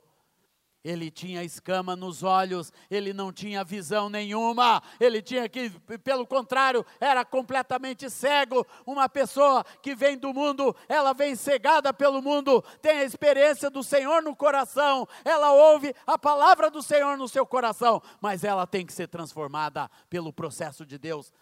Ele 0.85 1.09
tinha 1.09 1.43
escama 1.43 1.95
nos 1.95 2.21
olhos, 2.21 2.71
ele 2.91 3.11
não 3.11 3.33
tinha 3.33 3.63
visão 3.63 4.07
nenhuma, 4.07 4.83
ele 4.99 5.19
tinha 5.19 5.49
que, 5.49 5.71
pelo 6.03 6.27
contrário, 6.27 6.85
era 6.99 7.25
completamente 7.25 8.07
cego. 8.07 8.63
Uma 8.85 9.09
pessoa 9.09 9.65
que 9.81 9.95
vem 9.95 10.15
do 10.15 10.31
mundo, 10.31 10.75
ela 10.87 11.11
vem 11.11 11.35
cegada 11.35 11.91
pelo 11.91 12.21
mundo, 12.21 12.63
tem 12.83 12.99
a 12.99 13.03
experiência 13.03 13.67
do 13.67 13.81
Senhor 13.81 14.21
no 14.21 14.35
coração, 14.35 15.07
ela 15.23 15.51
ouve 15.51 15.95
a 16.05 16.19
palavra 16.19 16.69
do 16.69 16.83
Senhor 16.83 17.17
no 17.17 17.27
seu 17.27 17.47
coração, 17.47 17.99
mas 18.21 18.43
ela 18.43 18.67
tem 18.67 18.85
que 18.85 18.93
ser 18.93 19.07
transformada 19.07 19.89
pelo 20.07 20.31
processo 20.31 20.85
de 20.85 20.99
Deus 20.99 21.33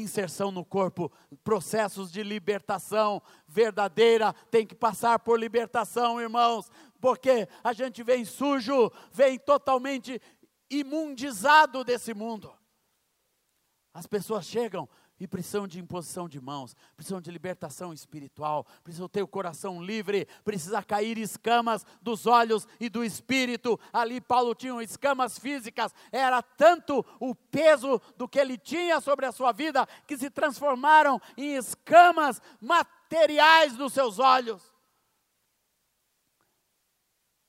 inserção 0.00 0.50
no 0.50 0.64
corpo, 0.64 1.10
processos 1.42 2.10
de 2.10 2.22
libertação 2.22 3.22
verdadeira, 3.46 4.32
tem 4.50 4.66
que 4.66 4.74
passar 4.74 5.18
por 5.18 5.38
libertação, 5.38 6.20
irmãos 6.20 6.70
porque 7.00 7.48
a 7.62 7.72
gente 7.72 8.02
vem 8.02 8.24
sujo, 8.24 8.90
vem 9.12 9.38
totalmente 9.38 10.20
imundizado 10.68 11.84
desse 11.84 12.12
mundo. 12.12 12.52
As 13.92 14.06
pessoas 14.06 14.44
chegam 14.44 14.88
e 15.18 15.26
precisam 15.26 15.66
de 15.66 15.80
imposição 15.80 16.28
de 16.28 16.40
mãos, 16.40 16.76
precisam 16.94 17.20
de 17.20 17.30
libertação 17.30 17.92
espiritual, 17.92 18.66
precisam 18.84 19.08
ter 19.08 19.22
o 19.22 19.28
coração 19.28 19.82
livre, 19.82 20.26
precisa 20.44 20.82
cair 20.82 21.18
escamas 21.18 21.84
dos 22.02 22.26
olhos 22.26 22.66
e 22.78 22.88
do 22.88 23.04
espírito. 23.04 23.78
Ali 23.92 24.20
Paulo 24.20 24.54
tinha 24.54 24.82
escamas 24.82 25.38
físicas, 25.38 25.94
era 26.12 26.42
tanto 26.42 27.04
o 27.18 27.34
peso 27.34 28.00
do 28.16 28.28
que 28.28 28.38
ele 28.38 28.58
tinha 28.58 29.00
sobre 29.00 29.26
a 29.26 29.32
sua 29.32 29.52
vida 29.52 29.86
que 30.06 30.18
se 30.18 30.30
transformaram 30.30 31.20
em 31.36 31.56
escamas 31.56 32.40
materiais 32.60 33.76
nos 33.76 33.92
seus 33.92 34.18
olhos. 34.18 34.62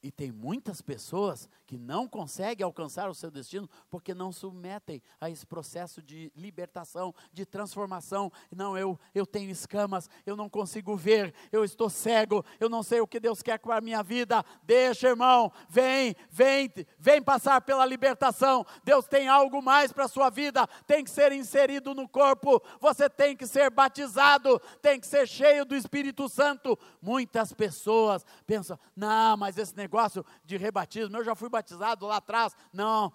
E 0.01 0.11
tem 0.11 0.31
muitas 0.31 0.81
pessoas 0.81 1.49
que 1.67 1.77
não 1.77 2.07
conseguem 2.07 2.63
alcançar 2.63 3.09
o 3.09 3.13
seu 3.13 3.29
destino 3.29 3.69
porque 3.89 4.13
não 4.13 4.31
submetem 4.31 5.03
a 5.19 5.29
esse 5.29 5.45
processo 5.45 6.01
de 6.01 6.31
libertação, 6.33 7.13
de 7.33 7.45
transformação. 7.45 8.31
Não, 8.49 8.77
eu, 8.77 8.97
eu 9.13 9.25
tenho 9.25 9.51
escamas, 9.51 10.09
eu 10.25 10.37
não 10.37 10.49
consigo 10.49 10.95
ver, 10.95 11.35
eu 11.51 11.65
estou 11.65 11.89
cego, 11.89 12.43
eu 12.57 12.69
não 12.69 12.81
sei 12.81 13.01
o 13.01 13.07
que 13.07 13.19
Deus 13.19 13.41
quer 13.41 13.59
com 13.59 13.71
a 13.71 13.81
minha 13.81 14.01
vida. 14.01 14.43
Deixa, 14.63 15.09
irmão, 15.09 15.51
vem, 15.67 16.15
vem, 16.29 16.71
vem 16.97 17.21
passar 17.21 17.59
pela 17.59 17.85
libertação. 17.85 18.65
Deus 18.85 19.05
tem 19.05 19.27
algo 19.27 19.61
mais 19.61 19.91
para 19.91 20.05
a 20.05 20.09
sua 20.09 20.29
vida, 20.29 20.65
tem 20.87 21.03
que 21.03 21.09
ser 21.09 21.33
inserido 21.33 21.93
no 21.93 22.07
corpo, 22.07 22.61
você 22.79 23.09
tem 23.09 23.35
que 23.35 23.45
ser 23.45 23.69
batizado, 23.69 24.57
tem 24.81 25.01
que 25.01 25.05
ser 25.05 25.27
cheio 25.27 25.65
do 25.65 25.75
Espírito 25.75 26.29
Santo. 26.29 26.79
Muitas 27.01 27.51
pessoas 27.51 28.25
pensam, 28.45 28.79
não, 28.95 29.35
mas 29.35 29.57
esse 29.57 29.75
negócio 29.75 30.25
de 30.45 30.55
rebatismo, 30.55 31.17
eu 31.17 31.25
já 31.25 31.35
fui 31.35 31.49
batizado 31.49 31.56
lá 32.05 32.17
atrás. 32.17 32.55
Não, 32.71 33.11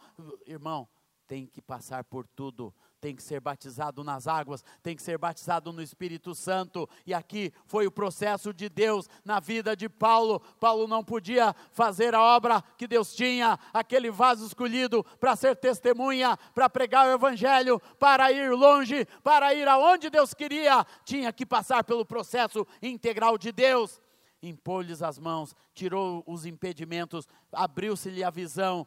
irmão, 0.46 0.88
tem 1.26 1.46
que 1.46 1.62
passar 1.62 2.04
por 2.04 2.26
tudo, 2.26 2.74
tem 3.00 3.16
que 3.16 3.22
ser 3.22 3.40
batizado 3.40 4.04
nas 4.04 4.28
águas, 4.28 4.62
tem 4.82 4.94
que 4.94 5.02
ser 5.02 5.16
batizado 5.16 5.72
no 5.72 5.82
Espírito 5.82 6.34
Santo. 6.34 6.88
E 7.06 7.14
aqui 7.14 7.52
foi 7.66 7.86
o 7.86 7.90
processo 7.90 8.52
de 8.52 8.68
Deus 8.68 9.08
na 9.24 9.40
vida 9.40 9.74
de 9.74 9.88
Paulo. 9.88 10.40
Paulo 10.60 10.86
não 10.86 11.02
podia 11.02 11.54
fazer 11.72 12.14
a 12.14 12.22
obra 12.22 12.62
que 12.76 12.86
Deus 12.86 13.14
tinha, 13.14 13.58
aquele 13.72 14.10
vaso 14.10 14.46
escolhido 14.46 15.02
para 15.18 15.34
ser 15.34 15.56
testemunha, 15.56 16.36
para 16.54 16.68
pregar 16.68 17.08
o 17.08 17.12
Evangelho, 17.12 17.80
para 17.98 18.30
ir 18.30 18.50
longe, 18.52 19.06
para 19.22 19.54
ir 19.54 19.66
aonde 19.66 20.10
Deus 20.10 20.34
queria. 20.34 20.86
Tinha 21.04 21.32
que 21.32 21.46
passar 21.46 21.82
pelo 21.82 22.04
processo 22.04 22.66
integral 22.82 23.38
de 23.38 23.50
Deus 23.50 24.00
impôs-lhes 24.42 25.02
as 25.02 25.18
mãos, 25.18 25.54
tirou 25.72 26.24
os 26.26 26.44
impedimentos, 26.44 27.28
abriu-se-lhe 27.52 28.24
a 28.24 28.30
visão, 28.30 28.86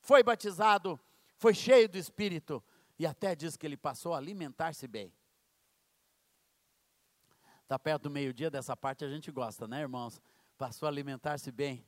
foi 0.00 0.22
batizado, 0.22 0.98
foi 1.36 1.52
cheio 1.52 1.88
do 1.88 1.98
Espírito 1.98 2.62
e 2.98 3.06
até 3.06 3.34
diz 3.34 3.56
que 3.56 3.66
ele 3.66 3.76
passou 3.76 4.14
a 4.14 4.18
alimentar-se 4.18 4.86
bem. 4.86 5.12
Está 7.62 7.78
perto 7.78 8.02
do 8.02 8.10
meio-dia, 8.10 8.50
dessa 8.50 8.76
parte 8.76 9.04
a 9.04 9.08
gente 9.08 9.30
gosta, 9.32 9.66
né, 9.66 9.80
irmãos? 9.80 10.20
Passou 10.56 10.86
a 10.86 10.90
alimentar-se 10.90 11.50
bem, 11.50 11.84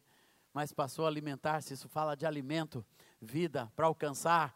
mas 0.53 0.73
passou 0.73 1.05
a 1.05 1.09
alimentar-se, 1.09 1.75
isso 1.75 1.89
fala 1.89 2.17
de 2.17 2.27
alimento, 2.27 2.85
vida, 3.21 3.71
para 3.77 3.87
alcançar 3.87 4.55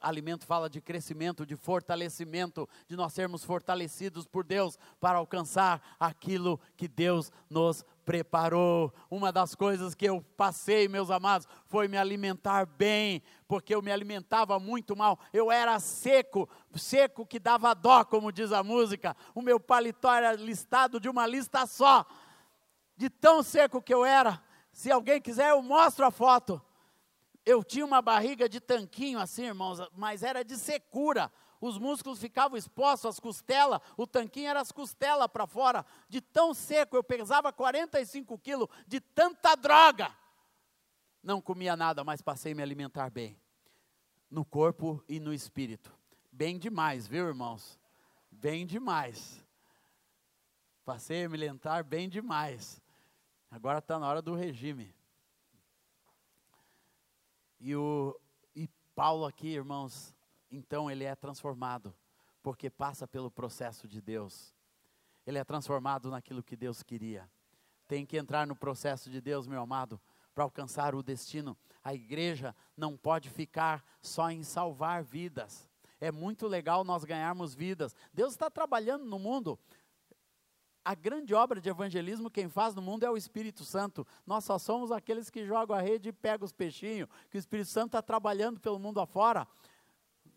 alimento 0.00 0.46
fala 0.46 0.68
de 0.68 0.80
crescimento, 0.80 1.44
de 1.44 1.56
fortalecimento, 1.56 2.68
de 2.86 2.96
nós 2.96 3.12
sermos 3.12 3.44
fortalecidos 3.44 4.26
por 4.26 4.44
Deus 4.44 4.78
para 5.00 5.18
alcançar 5.18 5.82
aquilo 5.98 6.60
que 6.76 6.86
Deus 6.86 7.32
nos 7.50 7.84
preparou. 8.04 8.92
Uma 9.10 9.32
das 9.32 9.54
coisas 9.54 9.94
que 9.94 10.04
eu 10.04 10.22
passei, 10.36 10.88
meus 10.88 11.10
amados, 11.10 11.46
foi 11.66 11.88
me 11.88 11.96
alimentar 11.96 12.66
bem, 12.66 13.22
porque 13.48 13.74
eu 13.74 13.82
me 13.82 13.90
alimentava 13.90 14.58
muito 14.58 14.96
mal. 14.96 15.18
Eu 15.32 15.50
era 15.50 15.78
seco, 15.80 16.48
seco 16.74 17.26
que 17.26 17.38
dava 17.38 17.74
dó, 17.74 18.04
como 18.04 18.32
diz 18.32 18.52
a 18.52 18.62
música. 18.62 19.16
O 19.34 19.42
meu 19.42 19.58
paletó 19.58 20.12
era 20.12 20.32
listado 20.32 21.00
de 21.00 21.08
uma 21.08 21.26
lista 21.26 21.66
só, 21.66 22.06
de 22.96 23.10
tão 23.10 23.42
seco 23.42 23.82
que 23.82 23.92
eu 23.92 24.04
era. 24.04 24.40
Se 24.72 24.90
alguém 24.90 25.20
quiser, 25.20 25.50
eu 25.50 25.62
mostro 25.62 26.06
a 26.06 26.10
foto 26.10 26.62
eu 27.44 27.64
tinha 27.64 27.84
uma 27.84 28.00
barriga 28.00 28.48
de 28.48 28.60
tanquinho 28.60 29.18
assim, 29.18 29.44
irmãos, 29.44 29.78
mas 29.94 30.22
era 30.22 30.44
de 30.44 30.56
secura. 30.56 31.30
Os 31.60 31.78
músculos 31.78 32.20
ficavam 32.20 32.58
expostos, 32.58 33.06
as 33.06 33.20
costelas, 33.20 33.80
o 33.96 34.04
tanquinho 34.06 34.48
era 34.48 34.60
as 34.60 34.72
costelas 34.72 35.28
para 35.28 35.46
fora, 35.46 35.86
de 36.08 36.20
tão 36.20 36.52
seco. 36.52 36.96
Eu 36.96 37.04
pesava 37.04 37.52
45 37.52 38.36
quilos 38.38 38.68
de 38.86 39.00
tanta 39.00 39.54
droga. 39.54 40.12
Não 41.22 41.40
comia 41.40 41.76
nada, 41.76 42.02
mas 42.02 42.20
passei 42.20 42.52
a 42.52 42.54
me 42.54 42.62
alimentar 42.62 43.10
bem, 43.10 43.38
no 44.28 44.44
corpo 44.44 45.02
e 45.08 45.20
no 45.20 45.32
espírito. 45.32 45.92
Bem 46.32 46.58
demais, 46.58 47.06
viu, 47.06 47.28
irmãos? 47.28 47.78
Bem 48.28 48.66
demais. 48.66 49.44
Passei 50.84 51.24
a 51.24 51.28
me 51.28 51.36
alimentar 51.36 51.84
bem 51.84 52.08
demais. 52.08 52.82
Agora 53.48 53.78
está 53.78 54.00
na 54.00 54.08
hora 54.08 54.20
do 54.20 54.34
regime. 54.34 54.92
E, 57.64 57.76
o, 57.76 58.18
e 58.56 58.68
Paulo 58.92 59.24
aqui, 59.24 59.46
irmãos, 59.46 60.12
então 60.50 60.90
ele 60.90 61.04
é 61.04 61.14
transformado, 61.14 61.94
porque 62.42 62.68
passa 62.68 63.06
pelo 63.06 63.30
processo 63.30 63.86
de 63.86 64.00
Deus. 64.00 64.52
Ele 65.24 65.38
é 65.38 65.44
transformado 65.44 66.10
naquilo 66.10 66.42
que 66.42 66.56
Deus 66.56 66.82
queria. 66.82 67.30
Tem 67.86 68.04
que 68.04 68.16
entrar 68.16 68.48
no 68.48 68.56
processo 68.56 69.08
de 69.08 69.20
Deus, 69.20 69.46
meu 69.46 69.60
amado, 69.60 70.00
para 70.34 70.42
alcançar 70.42 70.92
o 70.92 71.04
destino. 71.04 71.56
A 71.84 71.94
igreja 71.94 72.52
não 72.76 72.96
pode 72.96 73.30
ficar 73.30 73.84
só 74.00 74.28
em 74.28 74.42
salvar 74.42 75.04
vidas. 75.04 75.70
É 76.00 76.10
muito 76.10 76.48
legal 76.48 76.82
nós 76.82 77.04
ganharmos 77.04 77.54
vidas. 77.54 77.94
Deus 78.12 78.32
está 78.32 78.50
trabalhando 78.50 79.04
no 79.04 79.20
mundo 79.20 79.56
a 80.84 80.94
grande 80.94 81.34
obra 81.34 81.60
de 81.60 81.68
evangelismo 81.68 82.30
quem 82.30 82.48
faz 82.48 82.74
no 82.74 82.82
mundo 82.82 83.04
é 83.04 83.10
o 83.10 83.16
Espírito 83.16 83.64
Santo. 83.64 84.06
Nós 84.26 84.44
só 84.44 84.58
somos 84.58 84.90
aqueles 84.90 85.30
que 85.30 85.46
jogam 85.46 85.76
a 85.76 85.80
rede 85.80 86.08
e 86.08 86.12
pegam 86.12 86.44
os 86.44 86.52
peixinhos, 86.52 87.08
que 87.30 87.36
o 87.36 87.38
Espírito 87.38 87.68
Santo 87.68 87.86
está 87.86 88.02
trabalhando 88.02 88.60
pelo 88.60 88.78
mundo 88.78 89.00
afora. 89.00 89.46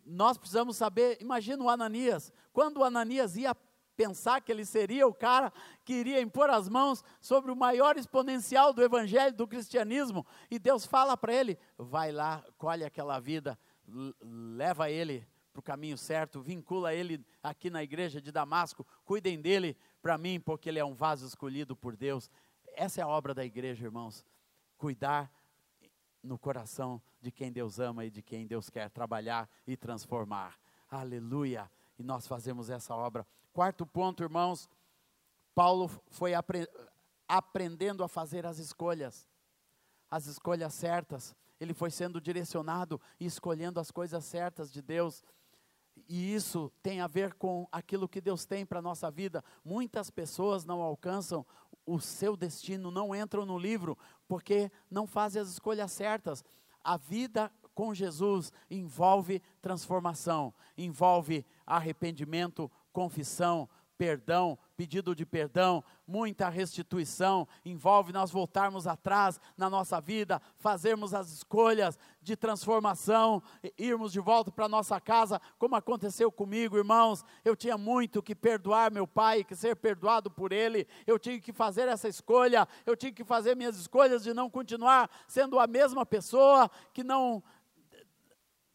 Nós 0.05 0.37
precisamos 0.37 0.77
saber, 0.77 1.17
imagina 1.19 1.63
o 1.63 1.69
Ananias, 1.69 2.31
quando 2.53 2.77
o 2.77 2.83
Ananias 2.83 3.35
ia 3.35 3.55
pensar 3.95 4.41
que 4.41 4.51
ele 4.51 4.65
seria 4.65 5.07
o 5.07 5.13
cara 5.13 5.51
que 5.83 5.93
iria 5.93 6.21
impor 6.21 6.49
as 6.49 6.69
mãos 6.69 7.03
sobre 7.19 7.51
o 7.51 7.55
maior 7.55 7.97
exponencial 7.97 8.73
do 8.73 8.83
evangelho, 8.83 9.35
do 9.35 9.47
cristianismo, 9.47 10.25
e 10.51 10.59
Deus 10.59 10.85
fala 10.85 11.17
para 11.17 11.33
ele: 11.33 11.57
vai 11.77 12.11
lá, 12.11 12.43
colhe 12.57 12.83
aquela 12.83 13.19
vida, 13.19 13.57
leva 14.21 14.91
ele 14.91 15.27
para 15.55 15.61
o 15.61 15.63
caminho 15.63 15.97
certo, 15.97 16.41
vincula 16.41 16.93
ele 16.93 17.25
aqui 17.41 17.69
na 17.69 17.81
igreja 17.81 18.21
de 18.21 18.29
Damasco, 18.29 18.85
cuidem 19.05 19.39
dele 19.41 19.77
para 20.05 20.19
mim, 20.19 20.39
porque 20.39 20.69
ele 20.69 20.77
é 20.77 20.85
um 20.85 20.93
vaso 20.93 21.25
escolhido 21.25 21.75
por 21.75 21.95
Deus. 21.95 22.29
Essa 22.75 23.01
é 23.01 23.03
a 23.03 23.07
obra 23.07 23.33
da 23.33 23.43
igreja, 23.43 23.85
irmãos. 23.85 24.23
Cuidar 24.77 25.31
no 26.21 26.37
coração 26.37 27.01
de 27.19 27.31
quem 27.31 27.51
Deus 27.51 27.79
ama 27.79 28.05
e 28.05 28.11
de 28.11 28.21
quem 28.21 28.45
Deus 28.45 28.69
quer 28.69 28.87
trabalhar 28.91 29.49
e 29.65 29.75
transformar. 29.75 30.59
Aleluia! 30.91 31.71
E 31.97 32.03
nós 32.03 32.27
fazemos 32.27 32.69
essa 32.69 32.95
obra. 32.95 33.25
Quarto 33.51 33.83
ponto, 33.83 34.21
irmãos, 34.21 34.69
Paulo 35.55 35.89
foi 36.11 36.35
apre 36.35 36.69
aprendendo 37.27 38.03
a 38.03 38.07
fazer 38.07 38.45
as 38.45 38.59
escolhas, 38.59 39.27
as 40.11 40.27
escolhas 40.27 40.75
certas. 40.75 41.35
Ele 41.59 41.73
foi 41.73 41.89
sendo 41.89 42.21
direcionado 42.21 43.01
e 43.19 43.25
escolhendo 43.25 43.79
as 43.79 43.89
coisas 43.89 44.23
certas 44.23 44.71
de 44.71 44.83
Deus. 44.83 45.23
E 46.07 46.33
isso 46.33 46.71
tem 46.83 47.01
a 47.01 47.07
ver 47.07 47.33
com 47.33 47.67
aquilo 47.71 48.07
que 48.07 48.21
Deus 48.21 48.45
tem 48.45 48.65
para 48.65 48.79
a 48.79 48.81
nossa 48.81 49.09
vida. 49.09 49.43
Muitas 49.63 50.09
pessoas 50.09 50.65
não 50.65 50.81
alcançam 50.81 51.45
o 51.85 51.99
seu 51.99 52.35
destino, 52.35 52.91
não 52.91 53.15
entram 53.15 53.45
no 53.45 53.57
livro, 53.57 53.97
porque 54.27 54.71
não 54.89 55.07
fazem 55.07 55.41
as 55.41 55.49
escolhas 55.49 55.91
certas. 55.91 56.43
A 56.83 56.97
vida 56.97 57.51
com 57.73 57.93
Jesus 57.93 58.51
envolve 58.69 59.41
transformação, 59.61 60.53
envolve 60.77 61.45
arrependimento, 61.65 62.71
confissão, 62.93 63.67
perdão, 63.97 64.57
pedido 64.75 65.15
de 65.15 65.25
perdão, 65.25 65.83
muita 66.07 66.49
restituição, 66.49 67.47
envolve 67.63 68.11
nós 68.11 68.29
voltarmos 68.31 68.85
atrás 68.85 69.39
na 69.57 69.69
nossa 69.69 69.99
vida, 70.01 70.41
fazermos 70.57 71.13
as 71.13 71.31
escolhas 71.31 71.97
de 72.21 72.35
transformação, 72.35 73.41
irmos 73.77 74.11
de 74.11 74.19
volta 74.19 74.51
para 74.51 74.67
nossa 74.67 74.99
casa, 74.99 75.41
como 75.57 75.75
aconteceu 75.75 76.31
comigo, 76.31 76.77
irmãos. 76.77 77.23
Eu 77.43 77.55
tinha 77.55 77.77
muito 77.77 78.21
que 78.21 78.35
perdoar 78.35 78.91
meu 78.91 79.07
pai, 79.07 79.43
que 79.43 79.55
ser 79.55 79.75
perdoado 79.75 80.29
por 80.29 80.51
ele. 80.51 80.87
Eu 81.07 81.17
tinha 81.17 81.39
que 81.39 81.53
fazer 81.53 81.87
essa 81.87 82.07
escolha, 82.07 82.67
eu 82.85 82.95
tinha 82.95 83.11
que 83.11 83.23
fazer 83.23 83.55
minhas 83.55 83.77
escolhas 83.77 84.23
de 84.23 84.33
não 84.33 84.49
continuar 84.49 85.09
sendo 85.27 85.59
a 85.59 85.67
mesma 85.67 86.05
pessoa 86.05 86.69
que 86.93 87.03
não 87.03 87.43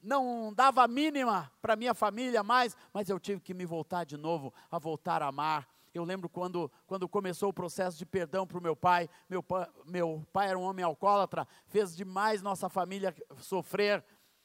não 0.02 0.52
dava 0.52 0.82
a 0.82 0.88
mínima 0.88 1.50
para 1.60 1.76
minha 1.76 1.94
família 1.94 2.42
mais, 2.42 2.76
mas 2.92 3.08
eu 3.08 3.18
tive 3.18 3.40
que 3.40 3.54
me 3.54 3.64
voltar 3.64 4.04
de 4.04 4.16
novo, 4.16 4.52
a 4.70 4.78
voltar 4.78 5.22
a 5.22 5.26
amar. 5.26 5.68
Eu 5.92 6.04
lembro 6.04 6.28
quando, 6.28 6.70
quando 6.86 7.08
começou 7.08 7.48
o 7.48 7.52
processo 7.52 7.98
de 7.98 8.06
perdão 8.06 8.46
para 8.46 8.58
o 8.58 8.62
meu 8.62 8.76
pai. 8.76 9.08
Meu, 9.28 9.44
meu 9.84 10.26
pai 10.32 10.48
era 10.48 10.58
um 10.58 10.62
homem 10.62 10.84
alcoólatra, 10.84 11.46
fez 11.66 11.96
demais 11.96 12.42
nossa 12.42 12.68
família 12.68 13.14
sofrer. 13.38 14.04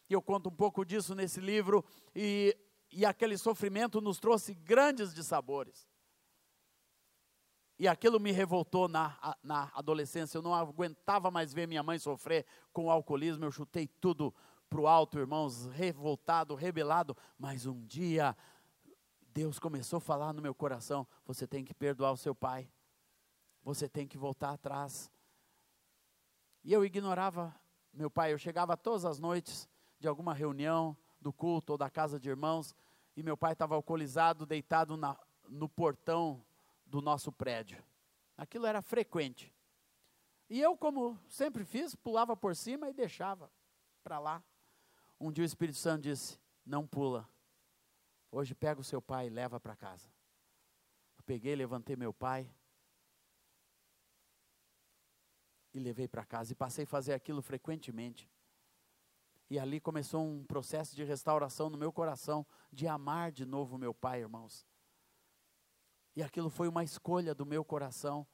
E 0.10 0.13
eu 0.13 0.22
conto 0.22 0.50
um 0.50 0.56
pouco 0.56 0.84
disso 0.84 1.13
nesse 1.13 1.39
livro. 1.39 1.86
E, 2.15 2.58
e 2.91 3.06
aquele 3.06 3.38
sofrimento 3.38 4.02
nos 4.02 4.20
trouxe 4.20 4.56
grandes 4.56 5.13
dissabores. 5.13 5.88
E 7.78 7.88
aquilo 7.88 8.20
me 8.20 8.32
revoltou 8.32 8.88
na, 8.88 9.36
na 9.44 9.70
adolescência. 9.76 10.38
Eu 10.38 10.41
não 10.41 10.54
aguentava 10.54 11.30
mais 11.30 11.54
ver 11.54 11.68
minha 11.68 11.84
mãe 11.84 12.00
sofrer 12.00 12.46
com 12.74 12.86
o 12.86 12.91
alcoolismo. 12.91 13.46
Eu 13.46 13.52
chutei 13.52 13.88
tudo 13.88 14.34
para 14.76 14.82
o 14.82 14.88
alto, 14.88 15.18
irmãos, 15.18 15.68
revoltado, 15.68 16.54
rebelado, 16.54 17.16
mas 17.40 17.66
um 17.66 17.86
dia 17.86 18.36
Deus 19.22 19.58
começou 19.58 19.98
a 19.98 20.02
falar 20.02 20.34
no 20.34 20.42
meu 20.42 20.54
coração: 20.54 21.08
você 21.26 21.48
tem 21.48 21.64
que 21.64 21.74
perdoar 21.74 22.12
o 22.12 22.18
seu 22.18 22.36
pai, 22.36 22.70
você 23.64 23.88
tem 23.88 24.06
que 24.06 24.18
voltar 24.18 24.50
atrás. 24.50 25.10
E 26.62 26.74
eu 26.74 26.84
ignorava 26.84 27.56
meu 27.94 28.12
pai, 28.12 28.34
eu 28.34 28.38
chegava 28.38 28.76
todas 28.76 29.06
as 29.06 29.18
noites 29.18 29.70
de 29.98 30.10
alguma 30.10 30.34
reunião, 30.34 30.98
do 31.22 31.32
culto 31.32 31.72
ou 31.72 31.78
da 31.78 31.90
casa 31.90 32.20
de 32.20 32.28
irmãos, 32.28 32.76
e 33.16 33.24
meu 33.24 33.38
pai 33.38 33.54
estava 33.54 33.76
alcoolizado, 33.76 34.46
deitado 34.46 34.98
na, 34.98 35.18
no 35.48 35.70
portão 35.70 36.44
do 36.86 37.02
nosso 37.02 37.32
prédio. 37.32 37.82
Aquilo 38.36 38.66
era 38.66 38.82
frequente. 38.82 39.56
E 40.50 40.60
eu, 40.60 40.76
como 40.76 41.18
sempre 41.30 41.64
fiz, 41.64 41.96
pulava 41.96 42.36
por 42.36 42.54
cima 42.58 42.90
e 42.90 42.94
deixava 42.94 43.50
para 44.04 44.20
lá. 44.20 44.44
Um 45.26 45.32
dia 45.32 45.42
o 45.42 45.46
Espírito 45.46 45.80
Santo 45.80 46.04
disse: 46.04 46.40
Não 46.64 46.86
pula. 46.86 47.28
Hoje 48.32 48.54
pega 48.54 48.80
o 48.80 48.84
seu 48.84 49.02
pai 49.02 49.26
e 49.26 49.32
leva 49.32 49.60
para 49.60 49.76
casa. 49.76 50.08
Eu 51.18 51.24
peguei, 51.24 51.56
levantei 51.56 51.96
meu 51.96 52.14
pai 52.14 52.48
e 55.74 55.80
levei 55.80 56.08
para 56.08 56.24
casa 56.24 56.52
e 56.52 56.56
passei 56.56 56.84
a 56.84 56.88
fazer 56.88 57.14
aquilo 57.14 57.42
frequentemente. 57.42 58.30
E 59.50 59.58
ali 59.58 59.80
começou 59.80 60.24
um 60.24 60.46
processo 60.46 60.96
de 60.96 61.04
restauração 61.04 61.72
no 61.72 61.78
meu 61.78 61.92
coração, 61.92 62.46
de 62.72 62.88
amar 62.88 63.32
de 63.32 63.48
novo 63.48 63.80
meu 63.80 63.96
pai, 63.96 64.20
irmãos. 64.20 64.64
E 66.16 66.22
aquilo 66.22 66.52
foi 66.52 66.68
uma 66.68 66.84
escolha 66.84 67.34
do 67.34 67.48
meu 67.48 67.66
coração, 67.66 68.28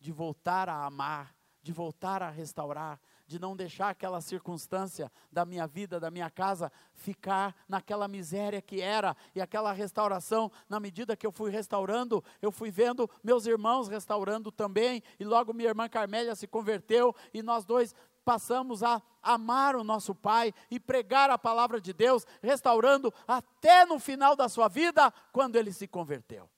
de 0.00 0.10
voltar 0.10 0.70
a 0.70 0.86
amar, 0.86 1.36
de 1.60 1.74
voltar 1.74 2.22
a 2.22 2.30
restaurar, 2.30 2.98
de 3.28 3.38
não 3.38 3.54
deixar 3.54 3.90
aquela 3.90 4.22
circunstância 4.22 5.12
da 5.30 5.44
minha 5.44 5.66
vida, 5.66 6.00
da 6.00 6.10
minha 6.10 6.30
casa, 6.30 6.72
ficar 6.94 7.54
naquela 7.68 8.08
miséria 8.08 8.62
que 8.62 8.80
era, 8.80 9.14
e 9.34 9.40
aquela 9.40 9.70
restauração, 9.70 10.50
na 10.66 10.80
medida 10.80 11.14
que 11.14 11.26
eu 11.26 11.30
fui 11.30 11.50
restaurando, 11.50 12.24
eu 12.40 12.50
fui 12.50 12.70
vendo 12.70 13.08
meus 13.22 13.44
irmãos 13.44 13.86
restaurando 13.86 14.50
também, 14.50 15.02
e 15.20 15.24
logo 15.24 15.52
minha 15.52 15.68
irmã 15.68 15.90
Carmélia 15.90 16.34
se 16.34 16.46
converteu, 16.46 17.14
e 17.34 17.42
nós 17.42 17.66
dois 17.66 17.94
passamos 18.24 18.82
a 18.82 19.00
amar 19.22 19.76
o 19.76 19.84
nosso 19.84 20.14
Pai 20.14 20.52
e 20.70 20.80
pregar 20.80 21.28
a 21.28 21.38
palavra 21.38 21.80
de 21.80 21.92
Deus, 21.92 22.26
restaurando 22.42 23.12
até 23.26 23.84
no 23.84 23.98
final 23.98 24.34
da 24.34 24.48
sua 24.48 24.68
vida, 24.68 25.12
quando 25.32 25.56
ele 25.56 25.72
se 25.72 25.86
converteu. 25.86 26.48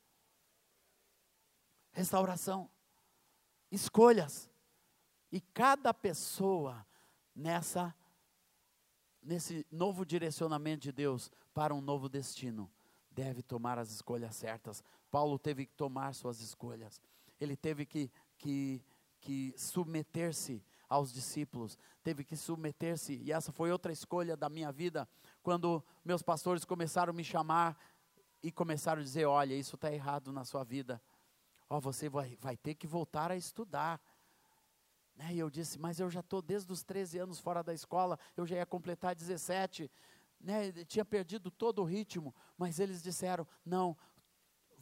Restauração, 1.92 2.70
escolhas. 3.72 4.49
E 5.30 5.40
cada 5.40 5.92
pessoa 5.94 6.86
nessa 7.34 7.94
nesse 9.22 9.66
novo 9.70 10.04
direcionamento 10.04 10.82
de 10.82 10.92
Deus 10.92 11.30
para 11.52 11.74
um 11.74 11.80
novo 11.80 12.08
destino 12.08 12.70
deve 13.10 13.42
tomar 13.42 13.78
as 13.78 13.90
escolhas 13.90 14.34
certas. 14.34 14.82
Paulo 15.10 15.38
teve 15.38 15.66
que 15.66 15.74
tomar 15.74 16.14
suas 16.14 16.40
escolhas. 16.40 17.00
Ele 17.40 17.56
teve 17.56 17.84
que, 17.84 18.10
que, 18.38 18.82
que 19.20 19.54
submeter-se 19.56 20.64
aos 20.88 21.12
discípulos, 21.12 21.78
teve 22.02 22.24
que 22.24 22.36
submeter-se, 22.36 23.14
e 23.22 23.30
essa 23.30 23.52
foi 23.52 23.70
outra 23.70 23.92
escolha 23.92 24.36
da 24.36 24.48
minha 24.48 24.72
vida, 24.72 25.08
quando 25.40 25.84
meus 26.04 26.20
pastores 26.20 26.64
começaram 26.64 27.12
a 27.12 27.14
me 27.14 27.22
chamar 27.22 27.78
e 28.42 28.50
começaram 28.50 29.00
a 29.00 29.04
dizer: 29.04 29.24
Olha, 29.24 29.54
isso 29.54 29.76
está 29.76 29.92
errado 29.92 30.32
na 30.32 30.44
sua 30.44 30.64
vida, 30.64 31.00
ó, 31.68 31.76
oh, 31.76 31.80
você 31.80 32.08
vai, 32.08 32.36
vai 32.40 32.56
ter 32.56 32.74
que 32.74 32.88
voltar 32.88 33.30
a 33.30 33.36
estudar? 33.36 34.00
E 35.33 35.38
eu 35.38 35.50
disse, 35.50 35.78
mas 35.78 36.00
eu 36.00 36.09
já 36.11 36.20
estou 36.20 36.40
desde 36.40 36.72
os 36.72 36.83
13 36.83 37.18
anos 37.18 37.38
fora 37.38 37.62
da 37.62 37.74
escola, 37.74 38.18
eu 38.37 38.46
já 38.46 38.56
ia 38.56 38.66
completar 38.66 39.14
17, 39.14 39.90
né? 40.40 40.72
tinha 40.85 41.04
perdido 41.04 41.50
todo 41.50 41.83
o 41.83 41.85
ritmo, 41.85 42.35
mas 42.56 42.80
eles 42.80 43.02
disseram: 43.02 43.46
não, 43.64 43.96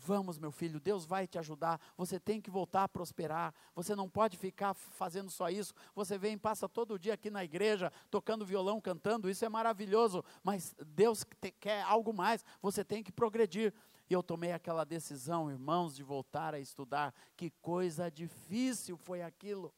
Vamos, 0.01 0.39
meu 0.39 0.53
filho, 0.53 0.79
Deus 0.79 1.05
vai 1.05 1.27
te 1.27 1.39
ajudar. 1.39 1.81
Você 1.97 2.21
tem 2.21 2.41
que 2.41 2.51
voltar 2.51 2.85
a 2.85 2.89
prosperar. 2.89 3.53
Você 3.75 3.97
não 3.97 4.09
pode 4.09 4.37
ficar 4.37 4.73
fazendo 4.73 5.29
só 5.29 5.51
isso. 5.51 5.75
Você 5.95 6.17
vem, 6.17 6.39
passa 6.39 6.69
todo 6.69 6.99
dia 6.99 7.15
aqui 7.15 7.31
na 7.31 7.45
igreja, 7.45 7.93
tocando 8.09 8.47
violão, 8.47 8.81
cantando. 8.81 9.29
Isso 9.29 9.45
é 9.45 9.49
maravilhoso. 9.49 10.25
Mas 10.43 10.75
Deus 10.87 11.27
te, 11.41 11.51
quer 11.51 11.83
algo 11.83 12.13
mais. 12.13 12.45
Você 12.63 12.85
tem 12.85 13.03
que 13.03 13.11
progredir. 13.11 13.75
E 14.09 14.15
eu 14.15 14.23
tomei 14.23 14.53
aquela 14.53 14.85
decisão, 14.85 15.51
irmãos, 15.51 15.97
de 15.97 16.03
voltar 16.03 16.55
a 16.55 16.61
estudar. 16.61 17.13
Que 17.37 17.51
coisa 17.61 18.09
difícil 18.09 18.97
foi 18.97 19.21
aquilo 19.21 19.75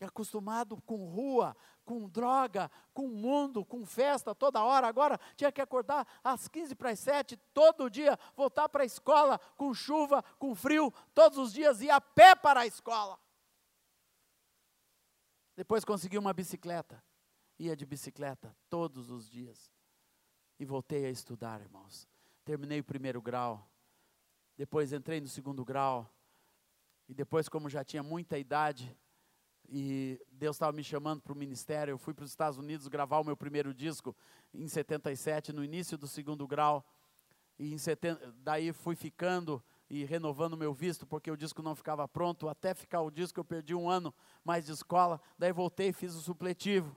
acostumado 0.00 0.80
com 0.82 1.06
rua, 1.06 1.56
com 1.84 2.08
droga, 2.08 2.70
com 2.92 3.08
mundo, 3.08 3.64
com 3.64 3.84
festa 3.84 4.34
toda 4.34 4.62
hora. 4.62 4.86
Agora 4.86 5.18
tinha 5.36 5.52
que 5.52 5.60
acordar 5.60 6.06
às 6.22 6.48
15 6.48 6.74
para 6.74 6.90
as 6.90 6.98
7 7.00 7.36
todo 7.52 7.90
dia, 7.90 8.18
voltar 8.36 8.68
para 8.68 8.82
a 8.82 8.86
escola 8.86 9.38
com 9.56 9.72
chuva, 9.74 10.22
com 10.38 10.54
frio, 10.54 10.92
todos 11.14 11.38
os 11.38 11.52
dias 11.52 11.80
ir 11.80 11.90
a 11.90 12.00
pé 12.00 12.34
para 12.34 12.60
a 12.60 12.66
escola. 12.66 13.18
Depois 15.56 15.84
consegui 15.84 16.18
uma 16.18 16.32
bicicleta, 16.32 17.02
ia 17.58 17.76
de 17.76 17.86
bicicleta 17.86 18.56
todos 18.68 19.10
os 19.10 19.30
dias. 19.30 19.72
E 20.58 20.64
voltei 20.64 21.04
a 21.06 21.10
estudar, 21.10 21.60
irmãos. 21.60 22.08
Terminei 22.44 22.80
o 22.80 22.84
primeiro 22.84 23.22
grau, 23.22 23.68
depois 24.56 24.92
entrei 24.92 25.20
no 25.20 25.28
segundo 25.28 25.64
grau, 25.64 26.10
e 27.08 27.14
depois, 27.14 27.48
como 27.48 27.68
já 27.68 27.84
tinha 27.84 28.02
muita 28.02 28.38
idade, 28.38 28.96
e 29.68 30.20
Deus 30.30 30.56
estava 30.56 30.72
me 30.72 30.84
chamando 30.84 31.20
para 31.22 31.32
o 31.32 31.36
ministério. 31.36 31.92
Eu 31.92 31.98
fui 31.98 32.14
para 32.14 32.24
os 32.24 32.30
Estados 32.30 32.58
Unidos 32.58 32.88
gravar 32.88 33.18
o 33.18 33.24
meu 33.24 33.36
primeiro 33.36 33.72
disco 33.72 34.14
em 34.52 34.68
77, 34.68 35.52
no 35.52 35.64
início 35.64 35.96
do 35.96 36.06
segundo 36.06 36.46
grau. 36.46 36.84
E 37.58 37.72
em 37.72 37.78
70, 37.78 38.34
daí 38.38 38.72
fui 38.72 38.96
ficando 38.96 39.62
e 39.88 40.04
renovando 40.04 40.56
meu 40.56 40.72
visto, 40.72 41.06
porque 41.06 41.30
o 41.30 41.36
disco 41.36 41.62
não 41.62 41.74
ficava 41.74 42.06
pronto. 42.08 42.48
Até 42.48 42.74
ficar 42.74 43.02
o 43.02 43.10
disco, 43.10 43.38
eu 43.38 43.44
perdi 43.44 43.74
um 43.74 43.88
ano 43.88 44.12
mais 44.44 44.66
de 44.66 44.72
escola. 44.72 45.20
Daí 45.38 45.52
voltei 45.52 45.88
e 45.88 45.92
fiz 45.92 46.14
o 46.14 46.20
supletivo. 46.20 46.94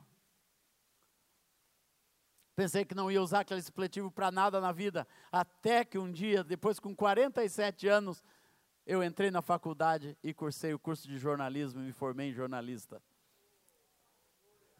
Pensei 2.55 2.83
que 2.83 2.95
não 2.95 3.11
ia 3.11 3.21
usar 3.21 3.41
aquele 3.41 3.61
supletivo 3.61 4.09
para 4.09 4.31
nada 4.31 4.59
na 4.59 4.71
vida. 4.71 5.07
Até 5.31 5.85
que 5.85 5.99
um 5.99 6.11
dia, 6.11 6.43
depois 6.43 6.79
com 6.79 6.95
47 6.95 7.87
anos, 7.87 8.23
eu 8.87 9.03
entrei 9.03 9.29
na 9.29 9.41
faculdade 9.41 10.17
e 10.23 10.33
cursei 10.33 10.73
o 10.73 10.79
curso 10.79 11.09
de 11.09 11.17
jornalismo 11.17 11.81
e 11.81 11.83
me 11.83 11.91
formei 11.91 12.29
em 12.29 12.33
jornalista. 12.33 13.01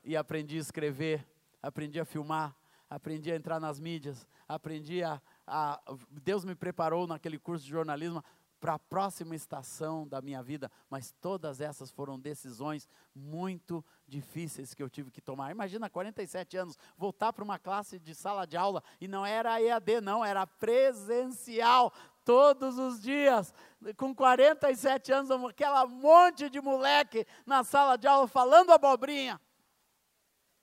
E 0.02 0.16
aprendi 0.16 0.56
a 0.56 0.62
escrever, 0.62 1.28
aprendi 1.62 2.00
a 2.00 2.06
filmar, 2.06 2.56
aprendi 2.90 3.30
a 3.30 3.36
entrar 3.36 3.60
nas 3.60 3.82
mídias, 3.82 4.26
aprendi 4.48 5.04
a, 5.04 5.22
a 5.46 5.82
Deus 6.10 6.46
me 6.46 6.56
preparou 6.56 7.06
naquele 7.06 7.38
curso 7.38 7.66
de 7.66 7.72
jornalismo 7.72 8.24
para 8.62 8.76
a 8.76 8.80
próxima 8.80 9.36
estação 9.36 10.08
da 10.08 10.22
minha 10.22 10.42
vida, 10.42 10.72
mas 10.90 11.14
todas 11.22 11.60
essas 11.60 11.92
foram 11.92 12.18
decisões 12.18 12.88
muito 13.14 13.84
difíceis 14.08 14.74
que 14.74 14.82
eu 14.82 14.90
tive 14.90 15.12
que 15.12 15.22
tomar. 15.22 15.52
Imagina, 15.52 15.90
47 15.90 16.56
anos, 16.56 16.78
voltar 16.98 17.34
para 17.34 17.44
uma 17.44 17.60
classe 17.60 18.00
de 18.00 18.16
sala 18.16 18.48
de 18.48 18.56
aula 18.56 18.82
e 19.02 19.08
não 19.08 19.26
era 19.26 19.62
EAD, 19.62 20.00
não, 20.00 20.24
era 20.24 20.48
presencial 20.48 21.94
todos 22.28 22.78
os 22.78 23.02
dias, 23.02 23.54
com 23.96 24.14
47 24.14 25.14
anos, 25.14 25.32
aquela 25.50 25.88
monte 25.88 26.50
de 26.50 26.60
moleque 26.60 27.26
na 27.46 27.64
sala 27.64 27.98
de 27.98 28.06
aula 28.06 28.28
falando 28.28 28.74
abobrinha. 28.74 29.40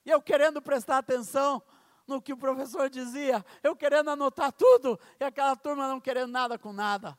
E 0.05 0.11
eu 0.11 0.21
querendo 0.21 0.61
prestar 0.61 0.99
atenção 0.99 1.63
no 2.07 2.21
que 2.21 2.35
o 2.35 2.37
professor 2.37 2.91
dizia, 2.91 3.43
eu 3.63 3.75
querendo 3.75 4.11
anotar 4.11 4.53
tudo, 4.53 5.01
e 5.19 5.25
aquela 5.25 5.57
turma 5.57 5.89
não 5.89 5.99
querendo 5.99 6.31
nada 6.31 6.59
com 6.59 6.71
nada. 6.71 7.19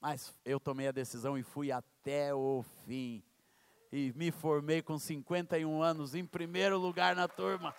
Mas 0.00 0.32
eu 0.44 0.60
tomei 0.60 0.86
a 0.86 0.92
decisão 0.92 1.36
e 1.36 1.42
fui 1.42 1.72
até 1.72 2.32
o 2.32 2.64
fim. 2.86 3.24
E 3.90 4.12
me 4.14 4.30
formei 4.30 4.82
com 4.82 4.96
51 4.96 5.82
anos, 5.82 6.14
em 6.14 6.24
primeiro 6.24 6.78
lugar 6.78 7.16
na 7.16 7.26
turma. 7.26 7.74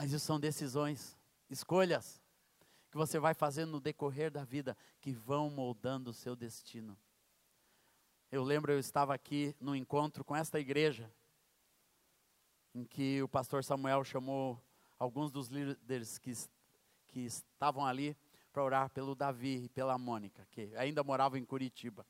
Mas 0.00 0.12
isso 0.12 0.26
são 0.26 0.38
decisões, 0.38 1.18
escolhas 1.50 2.22
que 2.88 2.96
você 2.96 3.18
vai 3.18 3.34
fazendo 3.34 3.72
no 3.72 3.80
decorrer 3.80 4.30
da 4.30 4.44
vida 4.44 4.76
que 5.00 5.10
vão 5.10 5.50
moldando 5.50 6.10
o 6.10 6.14
seu 6.14 6.36
destino. 6.36 6.96
Eu 8.30 8.44
lembro, 8.44 8.70
eu 8.70 8.78
estava 8.78 9.12
aqui 9.12 9.56
no 9.60 9.74
encontro 9.74 10.24
com 10.24 10.36
esta 10.36 10.60
igreja, 10.60 11.12
em 12.72 12.84
que 12.84 13.20
o 13.24 13.28
pastor 13.28 13.64
Samuel 13.64 14.04
chamou 14.04 14.62
alguns 15.00 15.32
dos 15.32 15.48
líderes 15.48 16.16
que, 16.16 16.32
que 17.08 17.26
estavam 17.26 17.84
ali 17.84 18.16
para 18.52 18.62
orar 18.62 18.90
pelo 18.90 19.16
Davi 19.16 19.64
e 19.64 19.68
pela 19.68 19.98
Mônica, 19.98 20.46
que 20.52 20.72
ainda 20.76 21.02
moravam 21.02 21.36
em 21.36 21.44
Curitiba. 21.44 22.06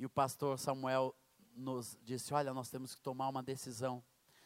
E 0.00 0.04
o 0.04 0.10
pastor 0.10 0.58
Samuel 0.58 1.14
nos 1.54 1.96
disse: 2.02 2.34
Olha, 2.34 2.52
nós 2.52 2.68
temos 2.68 2.92
que 2.92 3.00
tomar 3.00 3.28
uma 3.28 3.40
decisão 3.40 4.02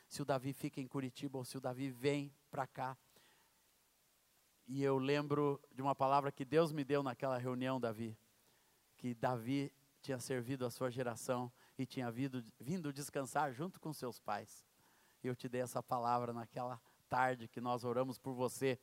se 0.08 0.22
o 0.22 0.24
Davi 0.24 0.52
fica 0.52 0.80
em 0.80 0.86
Curitiba 0.86 1.38
ou 1.38 1.44
se 1.44 1.56
o 1.56 1.60
Davi 1.60 1.90
vem 1.90 2.32
para 2.50 2.66
cá. 2.66 2.96
E 4.66 4.82
eu 4.82 4.98
lembro 4.98 5.60
de 5.72 5.82
uma 5.82 5.94
palavra 5.94 6.32
que 6.32 6.44
Deus 6.44 6.72
me 6.72 6.84
deu 6.84 7.02
naquela 7.02 7.38
reunião, 7.38 7.80
Davi, 7.80 8.16
que 8.96 9.14
Davi 9.14 9.72
tinha 10.00 10.18
servido 10.18 10.64
a 10.64 10.70
sua 10.70 10.90
geração 10.90 11.52
e 11.78 11.86
tinha 11.86 12.10
vindo, 12.10 12.44
vindo 12.58 12.92
descansar 12.92 13.52
junto 13.52 13.80
com 13.80 13.92
seus 13.92 14.18
pais. 14.18 14.64
Eu 15.22 15.34
te 15.34 15.48
dei 15.48 15.60
essa 15.60 15.82
palavra 15.82 16.32
naquela 16.32 16.80
tarde 17.08 17.48
que 17.48 17.60
nós 17.60 17.84
oramos 17.84 18.18
por 18.18 18.34
você 18.34 18.78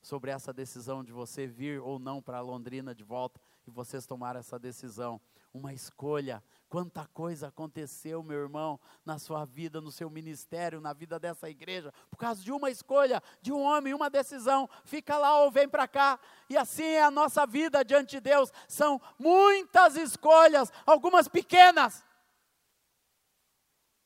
sobre 0.00 0.30
essa 0.30 0.52
decisão 0.52 1.02
de 1.02 1.12
você 1.12 1.46
vir 1.46 1.80
ou 1.80 1.98
não 1.98 2.22
para 2.22 2.40
Londrina 2.40 2.94
de 2.94 3.02
volta 3.02 3.40
e 3.68 3.70
vocês 3.70 4.06
tomaram 4.06 4.40
essa 4.40 4.58
decisão. 4.58 5.20
Uma 5.52 5.74
escolha. 5.74 6.42
Quanta 6.68 7.06
coisa 7.06 7.48
aconteceu, 7.48 8.22
meu 8.22 8.38
irmão, 8.38 8.80
na 9.04 9.18
sua 9.18 9.44
vida, 9.44 9.80
no 9.80 9.92
seu 9.92 10.08
ministério, 10.08 10.80
na 10.80 10.94
vida 10.94 11.18
dessa 11.18 11.50
igreja, 11.50 11.92
por 12.10 12.16
causa 12.16 12.42
de 12.42 12.50
uma 12.50 12.70
escolha, 12.70 13.22
de 13.42 13.52
um 13.52 13.60
homem, 13.60 13.92
uma 13.92 14.08
decisão. 14.08 14.68
Fica 14.84 15.18
lá 15.18 15.40
ou 15.42 15.50
vem 15.50 15.68
para 15.68 15.86
cá. 15.86 16.18
E 16.48 16.56
assim 16.56 16.82
é 16.82 17.02
a 17.02 17.10
nossa 17.10 17.46
vida 17.46 17.84
diante 17.84 18.12
de 18.12 18.20
Deus. 18.20 18.50
São 18.66 19.00
muitas 19.18 19.96
escolhas, 19.96 20.72
algumas 20.86 21.28
pequenas, 21.28 22.04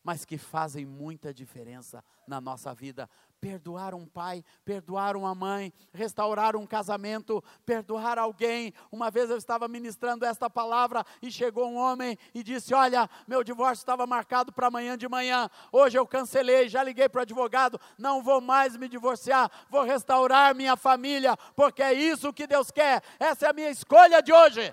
mas 0.03 0.25
que 0.25 0.37
fazem 0.37 0.85
muita 0.85 1.33
diferença 1.33 2.05
na 2.27 2.41
nossa 2.41 2.75
vida 2.75 3.09
perdoar 3.43 3.93
um 3.93 4.07
pai, 4.07 4.45
perdoar 4.65 5.17
uma 5.17 5.35
mãe, 5.35 5.73
restaurar 5.93 6.55
um 6.55 6.65
casamento, 6.65 7.43
perdoar 7.67 8.17
alguém. 8.17 8.73
Uma 8.93 9.11
vez 9.11 9.29
eu 9.29 9.37
estava 9.37 9.67
ministrando 9.67 10.25
esta 10.25 10.49
palavra 10.49 11.05
e 11.21 11.29
chegou 11.29 11.69
um 11.69 11.77
homem 11.77 12.17
e 12.33 12.41
disse: 12.45 12.73
Olha, 12.73 13.11
meu 13.27 13.43
divórcio 13.43 13.83
estava 13.83 14.07
marcado 14.07 14.53
para 14.53 14.69
amanhã 14.69 14.97
de 14.97 15.09
manhã, 15.09 15.51
hoje 15.73 15.99
eu 15.99 16.07
cancelei, 16.07 16.69
já 16.69 16.85
liguei 16.85 17.09
para 17.09 17.19
o 17.19 17.23
advogado, 17.23 17.81
não 17.99 18.23
vou 18.23 18.41
mais 18.41 18.77
me 18.77 18.89
divorciar, 18.89 19.51
vou 19.69 19.83
restaurar 19.83 20.55
minha 20.55 20.77
família, 20.77 21.37
porque 21.57 21.83
é 21.83 21.93
isso 21.93 22.33
que 22.33 22.47
Deus 22.47 22.71
quer, 22.71 23.03
essa 23.19 23.47
é 23.47 23.51
a 23.51 23.53
minha 23.53 23.71
escolha 23.71 24.23
de 24.23 24.33
hoje. 24.33 24.73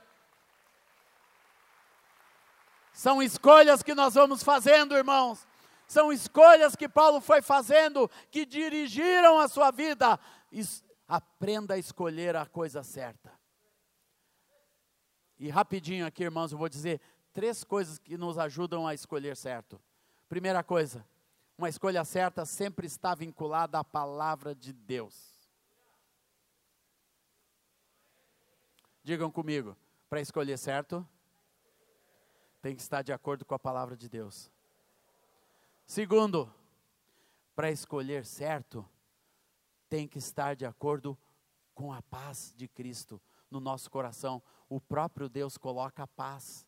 São 2.94 3.24
escolhas 3.24 3.82
que 3.82 3.96
nós 3.96 4.14
vamos 4.14 4.44
fazendo, 4.44 4.96
irmãos 4.96 5.49
são 5.90 6.14
escolhas 6.14 6.76
que 6.76 6.88
Paulo 6.88 7.20
foi 7.20 7.42
fazendo 7.42 8.08
que 8.30 8.46
dirigiram 8.46 9.40
a 9.40 9.48
sua 9.48 9.72
vida. 9.72 10.20
aprenda 11.08 11.74
a 11.74 11.78
escolher 11.80 12.36
a 12.36 12.46
coisa 12.46 12.84
certa. 12.84 13.34
E 15.40 15.50
rapidinho 15.50 16.06
aqui, 16.06 16.24
irmãos, 16.24 16.52
eu 16.52 16.60
vou 16.60 16.70
dizer 16.70 17.02
três 17.34 17.64
coisas 17.64 17.98
que 17.98 18.18
nos 18.18 18.38
ajudam 18.38 18.86
a 18.86 18.94
escolher 18.94 19.36
certo. 19.36 19.82
Primeira 20.28 20.64
coisa, 20.64 21.04
uma 21.58 21.70
escolha 21.70 22.06
certa 22.06 22.46
sempre 22.46 22.86
está 22.86 23.16
vinculada 23.16 23.80
à 23.80 23.84
palavra 23.84 24.54
de 24.54 24.72
Deus. 24.72 25.50
Digam 29.04 29.32
comigo, 29.32 29.76
para 30.08 30.22
escolher 30.22 30.58
certo, 30.58 31.08
tem 32.62 32.76
que 32.76 32.82
estar 32.82 33.02
de 33.02 33.12
acordo 33.12 33.44
com 33.44 33.56
a 33.56 33.60
palavra 33.60 33.98
de 33.98 34.08
Deus. 34.08 34.52
Segundo, 35.90 36.48
para 37.56 37.72
escolher 37.72 38.24
certo, 38.24 38.88
tem 39.90 40.08
que 40.08 40.20
estar 40.20 40.56
de 40.56 40.64
acordo 40.64 41.18
com 41.74 41.92
a 41.92 42.00
paz 42.00 42.54
de 42.56 42.68
Cristo 42.68 43.20
no 43.50 43.60
nosso 43.60 43.90
coração. 43.90 44.40
O 44.70 44.80
próprio 44.80 45.28
Deus 45.28 45.58
coloca 45.58 46.04
a 46.04 46.08
paz 46.08 46.64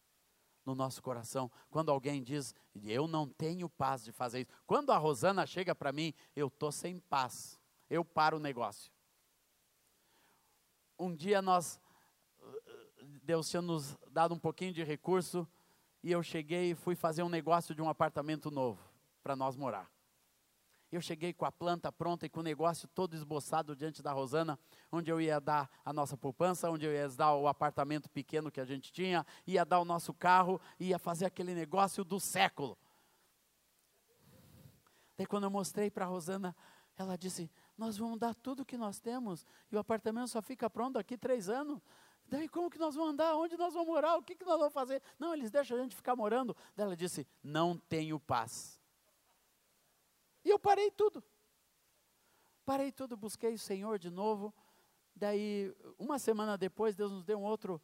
no 0.65 0.73
nosso 0.73 1.03
coração. 1.03 1.51
Quando 1.69 1.91
alguém 1.91 2.23
diz, 2.23 2.55
eu 2.83 3.07
não 3.07 3.29
tenho 3.29 3.69
paz 3.69 4.03
de 4.03 4.11
fazer 4.11 4.39
isso. 4.39 4.49
Quando 4.65 4.91
a 4.91 4.97
Rosana 4.97 5.45
chega 5.45 5.75
para 5.75 5.91
mim, 5.91 6.15
eu 6.35 6.47
estou 6.47 6.71
sem 6.71 6.97
paz. 6.97 7.59
Eu 7.91 8.03
paro 8.03 8.37
o 8.37 8.39
negócio. 8.39 8.91
Um 10.97 11.13
dia 11.13 11.43
nós, 11.43 11.79
Deus 13.21 13.47
tinha 13.47 13.61
nos 13.61 13.95
dado 14.09 14.33
um 14.33 14.39
pouquinho 14.39 14.73
de 14.73 14.83
recurso, 14.83 15.47
e 16.01 16.11
eu 16.11 16.23
cheguei 16.23 16.71
e 16.71 16.75
fui 16.75 16.95
fazer 16.95 17.21
um 17.21 17.29
negócio 17.29 17.75
de 17.75 17.83
um 17.83 17.87
apartamento 17.87 18.49
novo 18.49 18.90
para 19.21 19.35
nós 19.35 19.55
morar. 19.55 19.89
Eu 20.91 20.99
cheguei 20.99 21.31
com 21.31 21.45
a 21.45 21.51
planta 21.51 21.89
pronta 21.89 22.25
e 22.25 22.29
com 22.29 22.41
o 22.41 22.43
negócio 22.43 22.85
todo 22.89 23.15
esboçado 23.15 23.73
diante 23.73 24.03
da 24.03 24.11
Rosana, 24.11 24.59
onde 24.91 25.09
eu 25.09 25.21
ia 25.21 25.39
dar 25.39 25.69
a 25.85 25.93
nossa 25.93 26.17
poupança, 26.17 26.69
onde 26.69 26.85
eu 26.85 26.91
ia 26.91 27.07
dar 27.07 27.33
o 27.33 27.47
apartamento 27.47 28.09
pequeno 28.09 28.51
que 28.51 28.59
a 28.59 28.65
gente 28.65 28.91
tinha, 28.91 29.25
ia 29.47 29.63
dar 29.63 29.79
o 29.79 29.85
nosso 29.85 30.13
carro, 30.13 30.59
ia 30.77 30.99
fazer 30.99 31.25
aquele 31.25 31.55
negócio 31.55 32.03
do 32.03 32.19
século. 32.19 32.77
Daí 35.17 35.25
quando 35.25 35.45
eu 35.45 35.49
mostrei 35.49 35.89
para 35.89 36.03
a 36.03 36.09
Rosana, 36.09 36.53
ela 36.97 37.17
disse: 37.17 37.49
Nós 37.77 37.97
vamos 37.97 38.19
dar 38.19 38.35
tudo 38.35 38.65
que 38.65 38.77
nós 38.77 38.99
temos 38.99 39.45
e 39.71 39.75
o 39.77 39.79
apartamento 39.79 40.27
só 40.27 40.41
fica 40.41 40.69
pronto 40.69 40.95
daqui 40.95 41.17
três 41.17 41.47
anos. 41.47 41.79
Daí 42.25 42.49
como 42.49 42.69
que 42.69 42.77
nós 42.77 42.95
vamos 42.95 43.11
andar? 43.11 43.35
Onde 43.35 43.55
nós 43.55 43.73
vamos 43.73 43.87
morar? 43.87 44.17
O 44.17 44.23
que, 44.23 44.35
que 44.35 44.43
nós 44.43 44.57
vamos 44.57 44.73
fazer? 44.73 45.01
Não, 45.17 45.33
eles 45.33 45.51
deixam 45.51 45.77
a 45.77 45.81
gente 45.81 45.95
ficar 45.95 46.17
morando. 46.17 46.53
Daí 46.75 46.85
ela 46.85 46.97
disse: 46.97 47.25
Não 47.41 47.77
tenho 47.77 48.19
paz. 48.19 48.80
E 50.43 50.49
eu 50.49 50.59
parei 50.59 50.91
tudo. 50.91 51.23
Parei 52.65 52.91
tudo, 52.91 53.17
busquei 53.17 53.53
o 53.53 53.59
Senhor 53.59 53.97
de 53.99 54.09
novo. 54.09 54.53
Daí, 55.15 55.75
uma 55.99 56.17
semana 56.17 56.57
depois, 56.57 56.95
Deus 56.95 57.11
nos 57.11 57.23
deu 57.23 57.39
um 57.39 57.43
outro, 57.43 57.81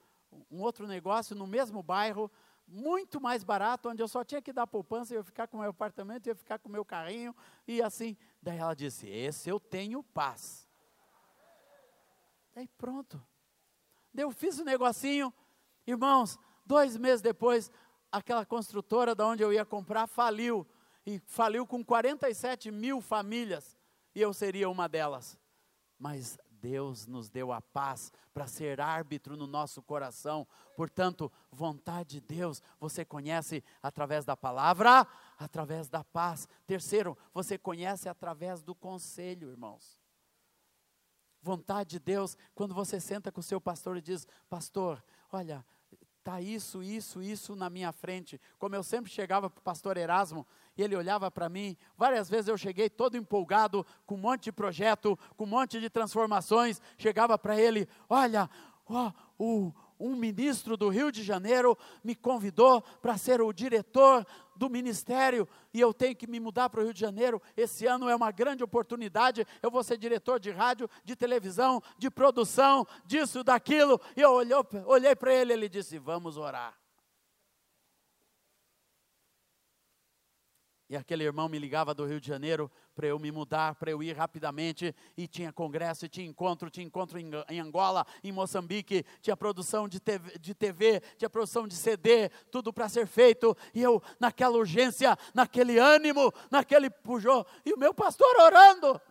um 0.49 0.61
outro 0.61 0.87
negócio 0.87 1.35
no 1.35 1.45
mesmo 1.45 1.83
bairro, 1.83 2.31
muito 2.67 3.21
mais 3.21 3.43
barato, 3.43 3.89
onde 3.89 4.01
eu 4.01 4.07
só 4.07 4.23
tinha 4.23 4.41
que 4.41 4.51
dar 4.51 4.67
poupança, 4.67 5.13
eu 5.13 5.19
ia 5.19 5.23
ficar 5.23 5.47
com 5.47 5.57
o 5.57 5.59
meu 5.61 5.69
apartamento, 5.69 6.27
eu 6.27 6.31
ia 6.31 6.35
ficar 6.35 6.59
com 6.59 6.67
o 6.67 6.71
meu 6.71 6.83
carrinho, 6.83 7.35
e 7.67 7.81
assim. 7.81 8.17
Daí 8.41 8.57
ela 8.57 8.73
disse: 8.73 9.07
Esse 9.07 9.49
eu 9.49 9.59
tenho 9.59 10.03
paz. 10.03 10.67
Daí 12.53 12.67
pronto. 12.77 13.21
Daí 14.13 14.23
eu 14.23 14.31
fiz 14.31 14.57
o 14.57 14.63
um 14.63 14.65
negocinho, 14.65 15.33
irmãos, 15.85 16.39
dois 16.65 16.97
meses 16.97 17.21
depois, 17.21 17.71
aquela 18.11 18.45
construtora 18.45 19.13
da 19.13 19.27
onde 19.27 19.43
eu 19.43 19.53
ia 19.53 19.65
comprar 19.65 20.07
faliu 20.07 20.67
e 21.07 21.19
faliu 21.25 21.65
com 21.65 21.81
47 21.85 22.69
mil 22.69 22.99
famílias. 22.99 23.77
e 24.13 24.19
eu 24.19 24.33
seria 24.33 24.67
uma 24.67 24.89
delas. 24.89 25.37
Mas 25.97 26.37
Deus 26.49 27.07
nos 27.07 27.29
deu 27.29 27.53
a 27.53 27.61
paz 27.61 28.11
para 28.33 28.45
ser 28.45 28.81
árbitro 28.81 29.37
no 29.37 29.47
nosso 29.47 29.81
coração. 29.81 30.45
Portanto, 30.75 31.31
vontade 31.49 32.19
de 32.19 32.21
Deus 32.21 32.61
você 32.77 33.05
conhece 33.05 33.63
através 33.81 34.25
da 34.25 34.35
palavra, 34.35 35.07
através 35.37 35.87
da 35.87 36.03
paz. 36.03 36.47
Terceiro, 36.65 37.17
você 37.33 37.57
conhece 37.57 38.09
através 38.09 38.61
do 38.61 38.75
conselho, 38.75 39.49
irmãos. 39.49 39.97
Vontade 41.41 41.91
de 41.91 41.99
Deus, 41.99 42.35
quando 42.53 42.73
você 42.73 42.99
senta 42.99 43.31
com 43.31 43.39
o 43.39 43.43
seu 43.43 43.61
pastor 43.61 43.95
e 43.95 44.01
diz: 44.01 44.27
Pastor, 44.49 45.01
olha, 45.31 45.65
está 46.17 46.41
isso, 46.41 46.83
isso, 46.83 47.21
isso 47.21 47.55
na 47.55 47.69
minha 47.69 47.93
frente. 47.93 48.41
Como 48.59 48.75
eu 48.75 48.83
sempre 48.83 49.09
chegava 49.09 49.49
para 49.49 49.59
o 49.59 49.63
pastor 49.63 49.95
Erasmo 49.95 50.45
e 50.77 50.83
ele 50.83 50.95
olhava 50.95 51.31
para 51.31 51.49
mim, 51.49 51.75
várias 51.97 52.29
vezes 52.29 52.47
eu 52.47 52.57
cheguei 52.57 52.89
todo 52.89 53.17
empolgado, 53.17 53.85
com 54.05 54.15
um 54.15 54.19
monte 54.19 54.45
de 54.45 54.51
projeto, 54.51 55.17
com 55.35 55.43
um 55.43 55.47
monte 55.47 55.79
de 55.79 55.89
transformações, 55.89 56.81
chegava 56.97 57.37
para 57.37 57.59
ele: 57.59 57.87
olha, 58.09 58.49
ó, 58.85 59.11
o, 59.39 59.73
um 59.99 60.15
ministro 60.15 60.77
do 60.77 60.89
Rio 60.89 61.11
de 61.11 61.23
Janeiro 61.23 61.77
me 62.03 62.15
convidou 62.15 62.81
para 63.01 63.17
ser 63.17 63.41
o 63.41 63.51
diretor 63.51 64.25
do 64.55 64.69
ministério 64.69 65.47
e 65.73 65.79
eu 65.79 65.93
tenho 65.93 66.15
que 66.15 66.27
me 66.27 66.39
mudar 66.39 66.69
para 66.69 66.81
o 66.81 66.83
Rio 66.83 66.93
de 66.93 66.99
Janeiro. 66.99 67.41
Esse 67.55 67.85
ano 67.85 68.09
é 68.09 68.15
uma 68.15 68.31
grande 68.31 68.63
oportunidade. 68.63 69.45
Eu 69.61 69.71
vou 69.71 69.83
ser 69.83 69.97
diretor 69.97 70.39
de 70.39 70.51
rádio, 70.51 70.89
de 71.03 71.15
televisão, 71.15 71.81
de 71.97 72.09
produção, 72.09 72.85
disso, 73.05 73.43
daquilo. 73.43 73.99
E 74.15 74.21
eu 74.21 74.31
olhei, 74.31 74.57
olhei 74.85 75.15
para 75.15 75.33
ele 75.33 75.53
e 75.53 75.55
ele 75.55 75.69
disse: 75.69 75.97
Vamos 75.97 76.37
orar. 76.37 76.77
E 80.89 80.95
aquele 80.95 81.25
irmão 81.25 81.49
me 81.49 81.59
ligava 81.59 81.93
do 81.93 82.05
Rio 82.05 82.21
de 82.21 82.27
Janeiro 82.27 82.71
para 82.95 83.07
eu 83.07 83.19
me 83.19 83.29
mudar, 83.29 83.75
para 83.75 83.91
eu 83.91 84.01
ir 84.01 84.15
rapidamente. 84.15 84.95
E 85.17 85.27
tinha 85.27 85.51
congresso, 85.51 86.07
tinha 86.07 86.25
encontro, 86.25 86.69
tinha 86.69 86.85
encontro 86.85 87.19
em, 87.19 87.29
em 87.49 87.59
Angola, 87.59 88.05
em 88.23 88.31
Moçambique, 88.31 89.05
tinha 89.21 89.35
produção 89.35 89.89
de 89.89 89.99
TV, 89.99 90.39
de 90.39 90.53
TV 90.53 91.01
tinha 91.17 91.29
produção 91.29 91.67
de 91.67 91.75
CD, 91.75 92.29
tudo 92.49 92.71
para 92.71 92.87
ser 92.87 93.05
feito. 93.05 93.55
E 93.73 93.83
eu, 93.83 94.01
naquela 94.17 94.57
urgência, 94.57 95.17
naquele 95.33 95.77
ânimo, 95.77 96.31
naquele 96.49 96.89
pujô, 96.89 97.45
e 97.65 97.73
o 97.73 97.77
meu 97.77 97.93
pastor 97.93 98.33
orando. 98.39 99.01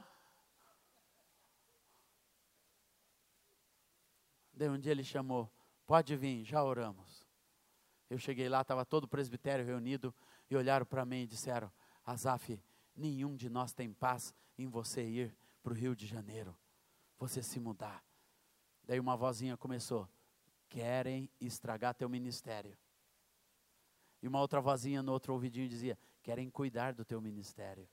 Daí 4.55 4.71
um 4.71 4.79
dia 4.79 4.93
ele 4.93 5.05
chamou, 5.05 5.53
pode 5.87 6.17
vir, 6.17 6.43
já 6.43 6.65
oramos. 6.65 7.27
Eu 8.09 8.19
cheguei 8.19 8.49
lá, 8.49 8.63
estava 8.63 8.87
todo 8.87 9.05
o 9.05 9.09
presbitério 9.09 9.67
reunido 9.67 10.15
e 10.51 10.57
olharam 10.57 10.87
para 10.87 11.05
mim 11.05 11.23
e 11.23 11.27
disseram: 11.27 11.71
Azaf, 12.05 12.61
nenhum 12.95 13.37
de 13.37 13.49
nós 13.49 13.73
tem 13.73 13.93
paz 13.93 14.35
em 14.59 14.67
você 14.69 15.03
ir 15.03 15.37
para 15.63 15.73
o 15.73 15.77
Rio 15.77 15.95
de 15.95 16.07
Janeiro, 16.07 16.57
você 17.19 17.43
se 17.43 17.59
mudar. 17.59 18.05
Daí 18.85 19.01
uma 19.01 19.17
vozinha 19.17 19.57
começou: 19.57 20.09
querem 20.69 21.31
estragar 21.41 21.95
teu 21.95 22.09
ministério. 22.09 22.77
E 24.23 24.29
uma 24.29 24.41
outra 24.41 24.61
vozinha 24.61 25.03
no 25.03 25.13
outro 25.13 25.33
ouvidinho 25.33 25.69
dizia: 25.69 25.99
querem 26.23 26.49
cuidar 26.49 26.95
do 26.95 27.05
teu 27.05 27.21
ministério. 27.21 27.89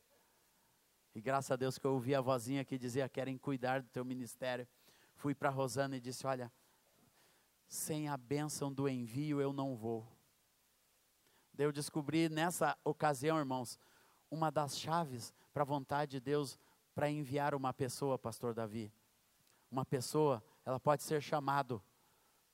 E 1.16 1.22
graças 1.22 1.52
a 1.52 1.56
Deus 1.56 1.78
que 1.78 1.86
eu 1.86 1.94
ouvi 1.94 2.16
a 2.16 2.22
vozinha 2.22 2.64
que 2.64 2.78
dizia: 2.78 3.10
querem 3.10 3.38
cuidar 3.38 3.82
do 3.82 3.90
teu 3.90 4.06
ministério. 4.06 4.68
Fui 5.16 5.34
para 5.36 5.50
Rosana 5.50 5.98
e 5.98 6.00
disse: 6.00 6.26
olha, 6.26 6.52
sem 7.68 8.08
a 8.08 8.18
bênção 8.18 8.72
do 8.72 8.88
envio 8.88 9.42
eu 9.42 9.52
não 9.54 9.76
vou. 9.76 10.08
Eu 11.58 11.72
descobri 11.72 12.30
nessa 12.30 12.78
ocasião, 12.84 13.38
irmãos, 13.38 13.80
uma 14.30 14.52
das 14.52 14.78
chaves 14.78 15.34
para 15.54 15.62
a 15.64 15.66
vontade 15.66 16.12
de 16.12 16.20
Deus 16.20 16.58
para 16.96 17.10
enviar 17.10 17.54
uma 17.54 17.74
pessoa, 17.74 18.18
pastor 18.18 18.54
Davi. 18.54 18.92
Uma 19.70 19.86
pessoa, 19.86 20.44
ela 20.66 20.80
pode 20.80 21.04
ser 21.04 21.22
chamado 21.22 21.82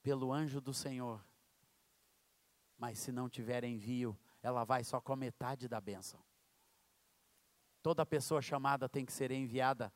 pelo 0.03 0.33
anjo 0.33 0.59
do 0.59 0.73
Senhor. 0.73 1.23
Mas 2.77 2.99
se 2.99 3.11
não 3.11 3.29
tiver 3.29 3.63
envio, 3.63 4.17
ela 4.41 4.63
vai 4.63 4.83
só 4.83 4.99
com 4.99 5.13
a 5.13 5.17
metade 5.17 5.67
da 5.67 5.79
bênção. 5.79 6.19
Toda 7.81 8.05
pessoa 8.05 8.41
chamada 8.41 8.89
tem 8.89 9.05
que 9.05 9.13
ser 9.13 9.31
enviada 9.31 9.91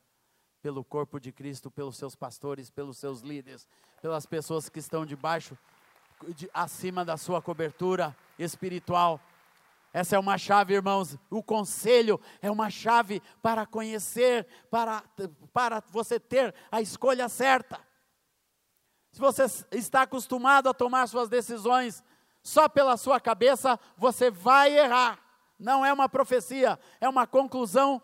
pelo 0.62 0.82
corpo 0.82 1.20
de 1.20 1.30
Cristo, 1.30 1.70
pelos 1.70 1.96
seus 1.96 2.14
pastores, 2.14 2.70
pelos 2.70 2.96
seus 2.96 3.20
líderes, 3.20 3.68
pelas 4.00 4.24
pessoas 4.24 4.70
que 4.70 4.78
estão 4.78 5.04
debaixo 5.04 5.58
de, 6.28 6.50
acima 6.52 7.04
da 7.04 7.16
sua 7.16 7.40
cobertura 7.42 8.16
espiritual. 8.38 9.20
Essa 9.92 10.16
é 10.16 10.18
uma 10.18 10.36
chave, 10.36 10.74
irmãos. 10.74 11.16
O 11.30 11.42
conselho 11.42 12.20
é 12.42 12.50
uma 12.50 12.68
chave 12.68 13.22
para 13.40 13.64
conhecer, 13.64 14.46
para, 14.70 15.04
para 15.52 15.82
você 15.90 16.18
ter 16.18 16.54
a 16.70 16.80
escolha 16.80 17.28
certa. 17.28 17.78
Se 19.12 19.20
você 19.20 19.44
está 19.70 20.02
acostumado 20.02 20.68
a 20.68 20.74
tomar 20.74 21.06
suas 21.06 21.28
decisões 21.28 22.02
só 22.42 22.68
pela 22.68 22.96
sua 22.96 23.20
cabeça, 23.20 23.78
você 23.96 24.30
vai 24.30 24.76
errar. 24.76 25.20
Não 25.56 25.86
é 25.86 25.92
uma 25.92 26.08
profecia, 26.08 26.78
é 27.00 27.08
uma 27.08 27.24
conclusão 27.24 28.02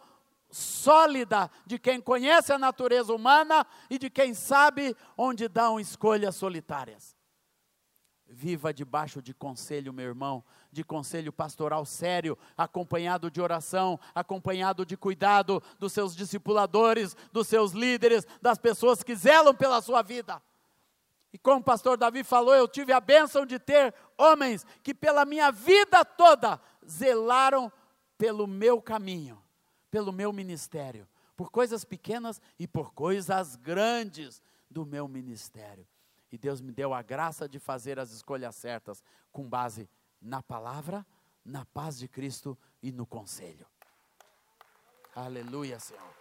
sólida 0.49 1.51
de 1.67 1.79
quem 1.79 2.01
conhece 2.01 2.53
a 2.53 2.59
natureza 2.59 3.13
humana 3.13 3.67
e 3.89 3.99
de 3.99 4.09
quem 4.09 4.35
sabe 4.35 4.97
onde 5.17 5.49
dão 5.49 5.81
escolhas 5.81 6.37
solitárias. 6.37 7.17
Viva 8.33 8.73
debaixo 8.73 9.21
de 9.21 9.35
conselho, 9.35 9.93
meu 9.93 10.07
irmão, 10.07 10.45
de 10.71 10.85
conselho 10.85 11.33
pastoral 11.33 11.85
sério, 11.85 12.39
acompanhado 12.57 13.29
de 13.29 13.41
oração, 13.41 13.99
acompanhado 14.15 14.87
de 14.87 14.97
cuidado 14.97 15.61
dos 15.81 15.93
seus 15.93 16.15
discipuladores, 16.15 17.17
dos 17.33 17.49
seus 17.49 17.73
líderes, 17.73 18.25
das 18.41 18.57
pessoas 18.57 19.03
que 19.03 19.17
zelam 19.17 19.53
pela 19.53 19.83
sua 19.83 20.01
vida. 20.01 20.41
E 21.33 21.39
como 21.39 21.61
o 21.61 21.65
pastor 21.65 21.97
Davi 21.97 22.23
falou, 22.23 22.55
eu 22.55 22.69
tive 22.69 22.93
a 22.93 23.01
bênção 23.01 23.45
de 23.45 23.59
ter 23.59 23.93
homens 24.17 24.65
que 24.83 24.95
pela 24.95 25.25
minha 25.25 25.51
vida 25.51 26.05
toda 26.05 26.61
zelaram 26.89 27.71
pelo 28.17 28.47
meu 28.47 28.81
caminho, 28.81 29.43
pelo 29.91 30.13
meu 30.13 30.33
ministério, 30.33 31.07
por 31.37 31.51
coisas 31.51 31.85
pequenas 31.85 32.41
e 32.59 32.67
por 32.67 32.93
coisas 32.93 33.57
grandes 33.57 34.43
do 34.71 34.85
meu 34.85 35.09
ministério. 35.09 35.87
E 36.31 36.39
Deus 36.39 36.61
me 36.61 36.73
deu 36.73 36.95
a 36.95 37.03
graça 37.03 37.49
de 37.49 37.59
fazer 37.59 37.99
as 37.99 38.13
escolhas 38.13 38.55
certas 38.55 39.03
com 39.33 39.49
base 39.49 39.89
na 40.21 40.43
palavra, 40.43 41.07
na 41.45 41.65
paz 41.67 41.99
de 41.99 42.07
Cristo 42.07 42.57
e 42.83 42.93
no 42.93 43.07
conselho. 43.07 43.67
Aleluia, 45.15 45.81
Senhor. 45.81 46.15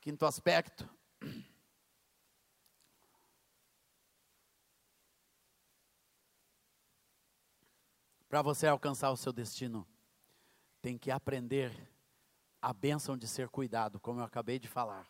Quinto 0.00 0.24
aspecto. 0.24 0.88
Para 8.26 8.40
você 8.42 8.66
alcançar 8.68 9.10
o 9.10 9.16
seu 9.16 9.32
destino, 9.32 9.86
tem 10.80 10.96
que 10.96 11.10
aprender 11.10 11.90
a 12.60 12.72
bênção 12.72 13.16
de 13.16 13.26
ser 13.26 13.48
cuidado, 13.48 13.98
como 13.98 14.20
eu 14.20 14.24
acabei 14.24 14.58
de 14.58 14.68
falar. 14.68 15.06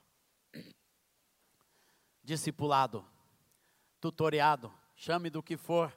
Discipulado, 2.23 3.05
tutoriado, 4.01 4.73
chame 4.95 5.31
do 5.31 5.43
que 5.43 5.57
for, 5.57 5.97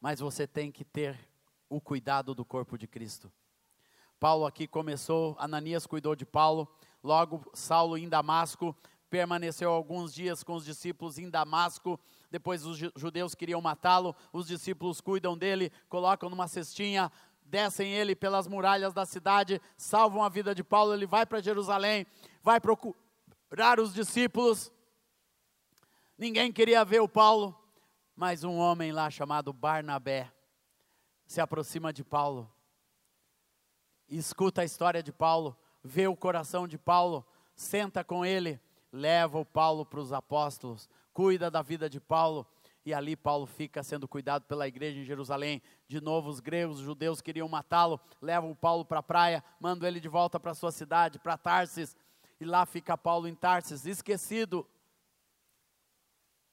mas 0.00 0.20
você 0.20 0.46
tem 0.46 0.70
que 0.70 0.84
ter 0.84 1.18
o 1.68 1.80
cuidado 1.80 2.34
do 2.34 2.44
corpo 2.44 2.78
de 2.78 2.86
Cristo. 2.86 3.30
Paulo 4.18 4.46
aqui 4.46 4.66
começou, 4.66 5.36
Ananias 5.38 5.86
cuidou 5.86 6.16
de 6.16 6.24
Paulo, 6.24 6.66
logo 7.02 7.44
Saulo 7.52 7.98
em 7.98 8.08
Damasco, 8.08 8.74
permaneceu 9.10 9.70
alguns 9.70 10.12
dias 10.12 10.42
com 10.42 10.54
os 10.54 10.64
discípulos 10.64 11.18
em 11.18 11.28
Damasco, 11.28 12.00
depois 12.30 12.64
os 12.64 12.78
judeus 12.96 13.34
queriam 13.34 13.60
matá-lo, 13.60 14.16
os 14.32 14.46
discípulos 14.46 15.00
cuidam 15.00 15.36
dele, 15.36 15.70
colocam 15.88 16.30
numa 16.30 16.48
cestinha, 16.48 17.10
descem 17.48 17.92
ele 17.92 18.14
pelas 18.14 18.46
muralhas 18.46 18.92
da 18.92 19.06
cidade, 19.06 19.60
salvam 19.76 20.22
a 20.22 20.28
vida 20.28 20.54
de 20.54 20.64
Paulo, 20.64 20.92
ele 20.92 21.06
vai 21.06 21.24
para 21.24 21.40
Jerusalém, 21.40 22.06
vai 22.42 22.60
procurar 22.60 23.78
os 23.80 23.94
discípulos. 23.94 24.72
Ninguém 26.18 26.52
queria 26.52 26.84
ver 26.84 27.00
o 27.00 27.08
Paulo, 27.08 27.58
mas 28.14 28.44
um 28.44 28.56
homem 28.56 28.92
lá 28.92 29.10
chamado 29.10 29.52
Barnabé 29.52 30.32
se 31.26 31.40
aproxima 31.40 31.92
de 31.92 32.04
Paulo, 32.04 32.50
escuta 34.08 34.62
a 34.62 34.64
história 34.64 35.02
de 35.02 35.12
Paulo, 35.12 35.56
vê 35.82 36.06
o 36.06 36.16
coração 36.16 36.68
de 36.68 36.78
Paulo, 36.78 37.26
senta 37.54 38.04
com 38.04 38.24
ele, 38.24 38.60
leva 38.92 39.38
o 39.38 39.44
Paulo 39.44 39.84
para 39.84 39.98
os 40.00 40.12
apóstolos, 40.12 40.88
cuida 41.12 41.50
da 41.50 41.62
vida 41.62 41.90
de 41.90 42.00
Paulo 42.00 42.46
e 42.86 42.94
ali 42.94 43.16
Paulo 43.16 43.46
fica 43.46 43.82
sendo 43.82 44.06
cuidado 44.06 44.44
pela 44.44 44.68
igreja 44.68 45.00
em 45.00 45.04
Jerusalém. 45.04 45.60
De 45.88 46.00
novo, 46.00 46.30
os 46.30 46.38
gregos, 46.38 46.78
os 46.78 46.84
judeus 46.84 47.20
queriam 47.20 47.48
matá-lo, 47.48 48.00
levam 48.22 48.54
Paulo 48.54 48.84
para 48.84 49.00
a 49.00 49.02
praia, 49.02 49.42
mandam 49.58 49.88
ele 49.88 49.98
de 49.98 50.08
volta 50.08 50.38
para 50.38 50.54
sua 50.54 50.70
cidade, 50.70 51.18
para 51.18 51.36
Tarsis, 51.36 51.96
e 52.38 52.44
lá 52.44 52.64
fica 52.64 52.96
Paulo 52.96 53.26
em 53.26 53.34
Tarsis, 53.34 53.86
esquecido. 53.86 54.64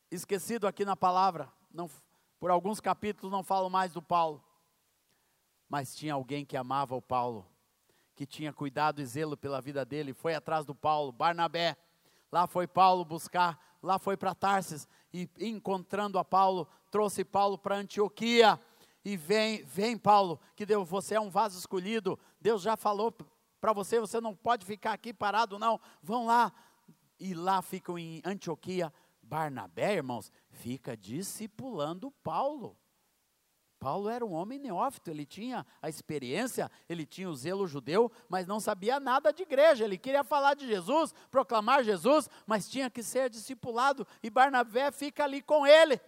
Esquecido 0.10 0.66
aqui 0.66 0.84
na 0.84 0.96
palavra, 0.96 1.54
não, 1.72 1.88
por 2.40 2.50
alguns 2.50 2.80
capítulos 2.80 3.32
não 3.32 3.44
falo 3.44 3.70
mais 3.70 3.94
do 3.94 4.02
Paulo. 4.02 4.44
mas 5.70 5.96
tinha 5.96 6.16
alguém 6.16 6.44
que 6.44 6.58
amava 6.58 6.96
o 6.96 7.02
Paulo, 7.02 7.48
que 8.16 8.26
tinha 8.26 8.52
cuidado 8.52 9.02
e 9.02 9.06
zelo 9.06 9.38
pela 9.38 9.62
vida 9.62 9.86
dele, 9.86 10.14
foi 10.14 10.34
atrás 10.34 10.66
do 10.66 10.74
Paulo, 10.74 11.12
Barnabé. 11.12 11.78
Lá 12.32 12.48
foi 12.48 12.68
Paulo 12.68 13.06
buscar, 13.06 13.78
lá 13.84 14.00
foi 14.00 14.18
para 14.18 14.34
Tarsis 14.34 14.88
e 15.14 15.30
encontrando 15.40 16.18
a 16.18 16.26
Paulo, 16.26 16.68
trouxe 16.90 17.24
Paulo 17.24 17.58
para 17.58 17.78
Antioquia. 17.78 18.60
E 19.06 19.16
vem, 19.18 19.64
vem 19.64 19.98
Paulo, 19.98 20.40
que 20.56 20.66
Deus, 20.66 20.88
você 20.90 21.16
é 21.16 21.20
um 21.22 21.30
vaso 21.30 21.60
escolhido. 21.60 22.18
Deus 22.42 22.62
já 22.62 22.76
falou 22.76 23.14
para 23.62 23.74
você, 23.74 24.00
você 24.00 24.20
não 24.20 24.34
pode 24.34 24.66
ficar 24.66 24.94
aqui 24.94 25.14
parado 25.14 25.60
não. 25.60 25.80
Vão 26.02 26.26
lá. 26.26 26.52
E 27.20 27.34
lá 27.34 27.62
ficam 27.62 27.98
em 27.98 28.22
Antioquia. 28.26 28.92
Barnabé, 29.22 29.96
irmãos, 29.96 30.32
fica 30.50 30.98
discipulando 30.98 32.12
Paulo. 32.24 32.78
Paulo 33.84 34.08
era 34.08 34.26
um 34.26 34.32
homem 34.32 34.58
neófito, 34.58 35.12
ele 35.12 35.26
tinha 35.26 35.66
a 35.82 35.90
experiência, 35.90 36.72
ele 36.88 37.06
tinha 37.06 37.30
o 37.30 37.36
zelo 37.36 37.68
judeu, 37.68 38.10
mas 38.30 38.48
não 38.48 38.58
sabia 38.58 38.98
nada 38.98 39.34
de 39.34 39.44
igreja. 39.44 39.84
Ele 39.84 39.98
queria 39.98 40.24
falar 40.24 40.54
de 40.54 40.66
Jesus, 40.66 41.14
proclamar 41.30 41.84
Jesus, 41.84 42.30
mas 42.48 42.70
tinha 42.70 42.90
que 42.90 43.04
ser 43.04 43.30
discipulado. 43.30 44.08
E 44.24 44.30
Barnabé 44.30 44.90
fica 44.90 45.26
ali 45.26 45.42
com 45.42 45.68
ele, 45.68 46.00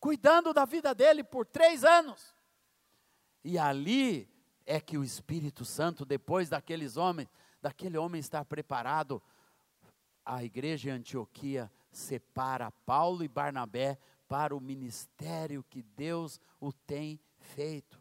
cuidando 0.00 0.54
da 0.54 0.64
vida 0.64 0.94
dele 0.94 1.22
por 1.22 1.44
três 1.44 1.84
anos. 1.84 2.34
E 3.44 3.58
ali 3.58 4.26
é 4.64 4.80
que 4.80 4.96
o 4.96 5.04
Espírito 5.04 5.66
Santo, 5.66 6.06
depois 6.06 6.48
daqueles 6.48 6.96
homens, 6.96 7.28
daquele 7.60 7.98
homem 7.98 8.20
estar 8.20 8.46
preparado, 8.46 9.22
a 10.24 10.42
igreja 10.42 10.88
em 10.88 10.94
Antioquia 10.94 11.70
separa 11.90 12.70
Paulo 12.86 13.22
e 13.22 13.28
Barnabé 13.28 13.98
para 14.32 14.56
o 14.56 14.60
ministério 14.62 15.62
que 15.68 15.82
Deus 15.82 16.40
o 16.58 16.72
tem 16.72 17.20
feito, 17.36 18.00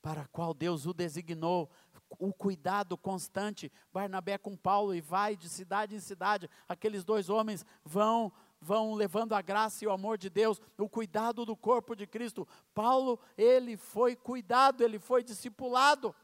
para 0.00 0.26
qual 0.28 0.54
Deus 0.54 0.86
o 0.86 0.94
designou, 0.94 1.70
o 2.18 2.32
cuidado 2.32 2.96
constante. 2.96 3.70
Barnabé 3.92 4.38
com 4.38 4.56
Paulo 4.56 4.94
e 4.94 5.02
vai 5.02 5.36
de 5.36 5.46
cidade 5.46 5.94
em 5.94 6.00
cidade, 6.00 6.48
aqueles 6.66 7.04
dois 7.04 7.28
homens 7.28 7.66
vão 7.84 8.32
vão 8.62 8.94
levando 8.94 9.34
a 9.34 9.42
graça 9.42 9.84
e 9.84 9.86
o 9.86 9.92
amor 9.92 10.16
de 10.16 10.30
Deus, 10.30 10.58
o 10.78 10.88
cuidado 10.88 11.44
do 11.44 11.54
corpo 11.54 11.94
de 11.94 12.06
Cristo. 12.06 12.48
Paulo, 12.72 13.20
ele 13.36 13.76
foi 13.76 14.16
cuidado, 14.16 14.82
ele 14.82 14.98
foi 14.98 15.22
discipulado. 15.22 16.16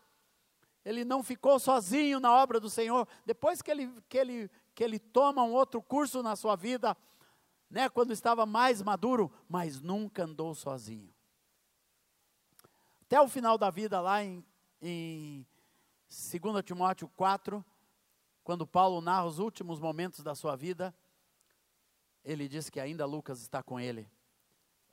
Ele 0.83 1.05
não 1.05 1.23
ficou 1.23 1.59
sozinho 1.59 2.19
na 2.19 2.33
obra 2.33 2.59
do 2.59 2.71
Senhor. 2.71 3.07
Depois 3.27 3.61
que 3.61 3.71
ele, 3.71 3.93
que 4.09 4.17
ele, 4.17 4.51
que 4.75 4.83
ele 4.83 4.99
toma 4.99 5.45
um 5.45 5.53
outro 5.53 5.83
curso 5.83 6.23
na 6.23 6.35
sua 6.35 6.57
vida, 6.57 6.97
né, 7.71 7.89
quando 7.89 8.13
estava 8.13 8.45
mais 8.45 8.83
maduro, 8.83 9.33
mas 9.49 9.81
nunca 9.81 10.25
andou 10.25 10.55
sozinho. 10.55 11.15
Até 13.03 13.21
o 13.21 13.29
final 13.29 13.57
da 13.57 13.71
vida, 13.71 14.01
lá 14.01 14.23
em, 14.23 14.45
em 14.83 15.47
2 16.09 16.65
Timóteo 16.65 17.09
4, 17.17 17.65
quando 18.43 18.67
Paulo 18.67 19.01
narra 19.01 19.27
os 19.27 19.39
últimos 19.39 19.79
momentos 19.79 20.25
da 20.25 20.35
sua 20.35 20.57
vida, 20.57 20.95
ele 22.25 22.49
diz 22.49 22.69
que 22.69 22.81
ainda 22.81 23.07
Lucas 23.07 23.41
está 23.41 23.63
com 23.63 23.79
ele. 23.79 24.11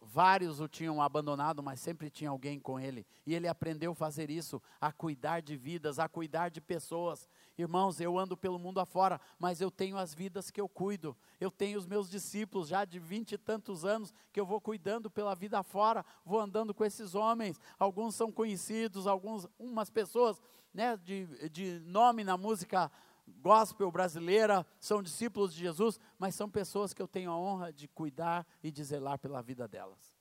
Vários 0.10 0.62
o 0.62 0.70
tinham 0.70 1.02
abandonado, 1.02 1.62
mas 1.62 1.82
sempre 1.82 2.10
tinha 2.10 2.30
alguém 2.30 2.62
com 2.62 2.80
ele. 2.80 3.06
E 3.26 3.36
ele 3.36 3.46
aprendeu 3.46 3.92
a 3.92 3.96
fazer 3.96 4.30
isso, 4.30 4.62
a 4.80 4.90
cuidar 4.90 5.42
de 5.42 5.58
vidas, 5.58 6.00
a 6.00 6.08
cuidar 6.08 6.50
de 6.50 6.62
pessoas. 6.62 7.28
Irmãos, 7.58 8.00
eu 8.00 8.18
ando 8.18 8.38
pelo 8.38 8.58
mundo 8.58 8.80
afora, 8.80 9.20
mas 9.38 9.60
eu 9.60 9.70
tenho 9.70 9.98
as 9.98 10.14
vidas 10.14 10.50
que 10.50 10.62
eu 10.62 10.70
cuido. 10.70 11.16
Eu 11.42 11.52
tenho 11.52 11.78
os 11.78 11.86
meus 11.86 12.10
discípulos 12.10 12.70
já 12.70 12.86
de 12.86 13.00
vinte 13.00 13.34
e 13.34 13.38
tantos 13.38 13.84
anos 13.84 14.14
que 14.32 14.40
eu 14.40 14.46
vou 14.46 14.62
cuidando 14.62 15.12
pela 15.12 15.36
vida 15.36 15.60
afora, 15.60 16.06
vou 16.26 16.40
andando 16.40 16.74
com 16.74 16.86
esses 16.86 17.14
homens. 17.14 17.60
Alguns 17.78 18.16
são 18.16 18.32
conhecidos, 18.32 19.08
alguns, 19.08 19.46
umas 19.60 19.90
pessoas 19.90 20.42
né, 20.74 20.96
de, 21.04 21.50
de 21.50 21.80
nome 21.86 22.24
na 22.24 22.38
música 22.38 22.90
gospel 23.28 23.92
brasileira, 23.92 24.66
são 24.80 25.04
discípulos 25.04 25.54
de 25.54 25.60
Jesus, 25.60 26.00
mas 26.18 26.36
são 26.36 26.50
pessoas 26.50 26.94
que 26.94 27.02
eu 27.02 27.08
tenho 27.08 27.32
a 27.32 27.38
honra 27.38 27.74
de 27.74 27.88
cuidar 27.88 28.46
e 28.64 28.72
de 28.72 28.84
zelar 28.84 29.20
pela 29.20 29.42
vida 29.42 29.68
delas. 29.68 30.16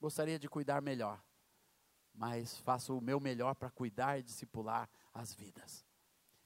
Gostaria 0.00 0.38
de 0.38 0.48
cuidar 0.48 0.82
melhor, 0.82 1.22
mas 2.12 2.58
faço 2.58 2.96
o 2.96 3.00
meu 3.00 3.20
melhor 3.20 3.54
para 3.54 3.70
cuidar 3.70 4.18
e 4.18 4.22
discipular 4.22 4.88
as 5.14 5.32
vidas. 5.32 5.84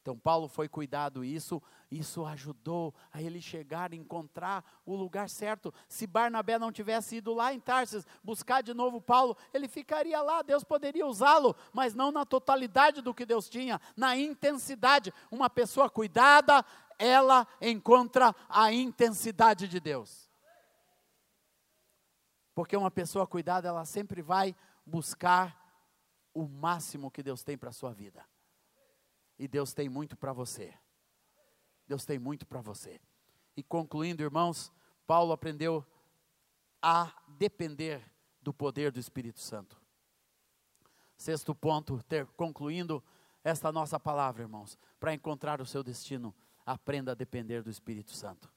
Então 0.07 0.17
Paulo 0.17 0.47
foi 0.47 0.69
cuidado 0.69 1.25
isso, 1.25 1.61
isso 1.91 2.25
ajudou 2.25 2.95
a 3.13 3.21
ele 3.21 3.41
chegar 3.41 3.93
encontrar 3.93 4.65
o 4.87 4.95
lugar 4.95 5.29
certo. 5.29 5.75
Se 5.89 6.07
Barnabé 6.07 6.61
não 6.61 6.71
tivesse 6.71 7.17
ido 7.17 7.35
lá 7.35 7.53
em 7.53 7.59
Tarsis 7.59 8.07
buscar 8.23 8.63
de 8.63 8.73
novo 8.73 9.01
Paulo, 9.01 9.37
ele 9.53 9.67
ficaria 9.67 10.23
lá, 10.23 10.43
Deus 10.43 10.63
poderia 10.63 11.05
usá-lo, 11.05 11.57
mas 11.73 11.93
não 11.93 12.13
na 12.13 12.25
totalidade 12.25 13.03
do 13.03 13.13
que 13.13 13.27
Deus 13.27 13.49
tinha, 13.49 13.81
na 13.97 14.17
intensidade. 14.17 15.13
Uma 15.29 15.51
pessoa 15.51 15.91
cuidada, 15.91 16.65
ela 17.01 17.45
encontra 17.61 18.33
a 18.49 18.73
intensidade 18.73 19.67
de 19.67 19.81
Deus. 19.81 20.31
Porque 22.55 22.77
uma 22.77 22.93
pessoa 22.93 23.27
cuidada, 23.27 23.67
ela 23.67 23.85
sempre 23.85 24.23
vai 24.23 24.55
buscar 24.87 25.61
o 26.33 26.47
máximo 26.47 27.11
que 27.11 27.25
Deus 27.25 27.43
tem 27.43 27.59
para 27.59 27.71
a 27.71 27.73
sua 27.73 27.93
vida. 27.93 28.25
E 29.39 29.47
Deus 29.47 29.73
tem 29.73 29.89
muito 29.89 30.17
para 30.17 30.33
você. 30.33 30.75
Deus 31.87 32.05
tem 32.05 32.19
muito 32.19 32.47
para 32.47 32.61
você. 32.61 33.01
E 33.57 33.63
concluindo, 33.63 34.23
irmãos, 34.23 34.73
Paulo 35.07 35.33
aprendeu 35.33 35.85
a 36.83 37.13
depender 37.39 38.03
do 38.41 38.53
poder 38.53 38.93
do 38.93 39.01
Espírito 39.01 39.41
Santo. 39.41 39.81
Sexto 41.17 41.55
ponto, 41.55 42.03
ter, 42.05 42.27
concluindo 42.37 43.03
esta 43.43 43.73
nossa 43.73 43.99
palavra, 43.99 44.43
irmãos, 44.43 44.79
para 44.99 45.15
encontrar 45.15 45.61
o 45.61 45.67
seu 45.67 45.83
destino, 45.83 46.35
aprenda 46.65 47.13
a 47.13 47.15
depender 47.15 47.63
do 47.63 47.71
Espírito 47.71 48.11
Santo. 48.11 48.53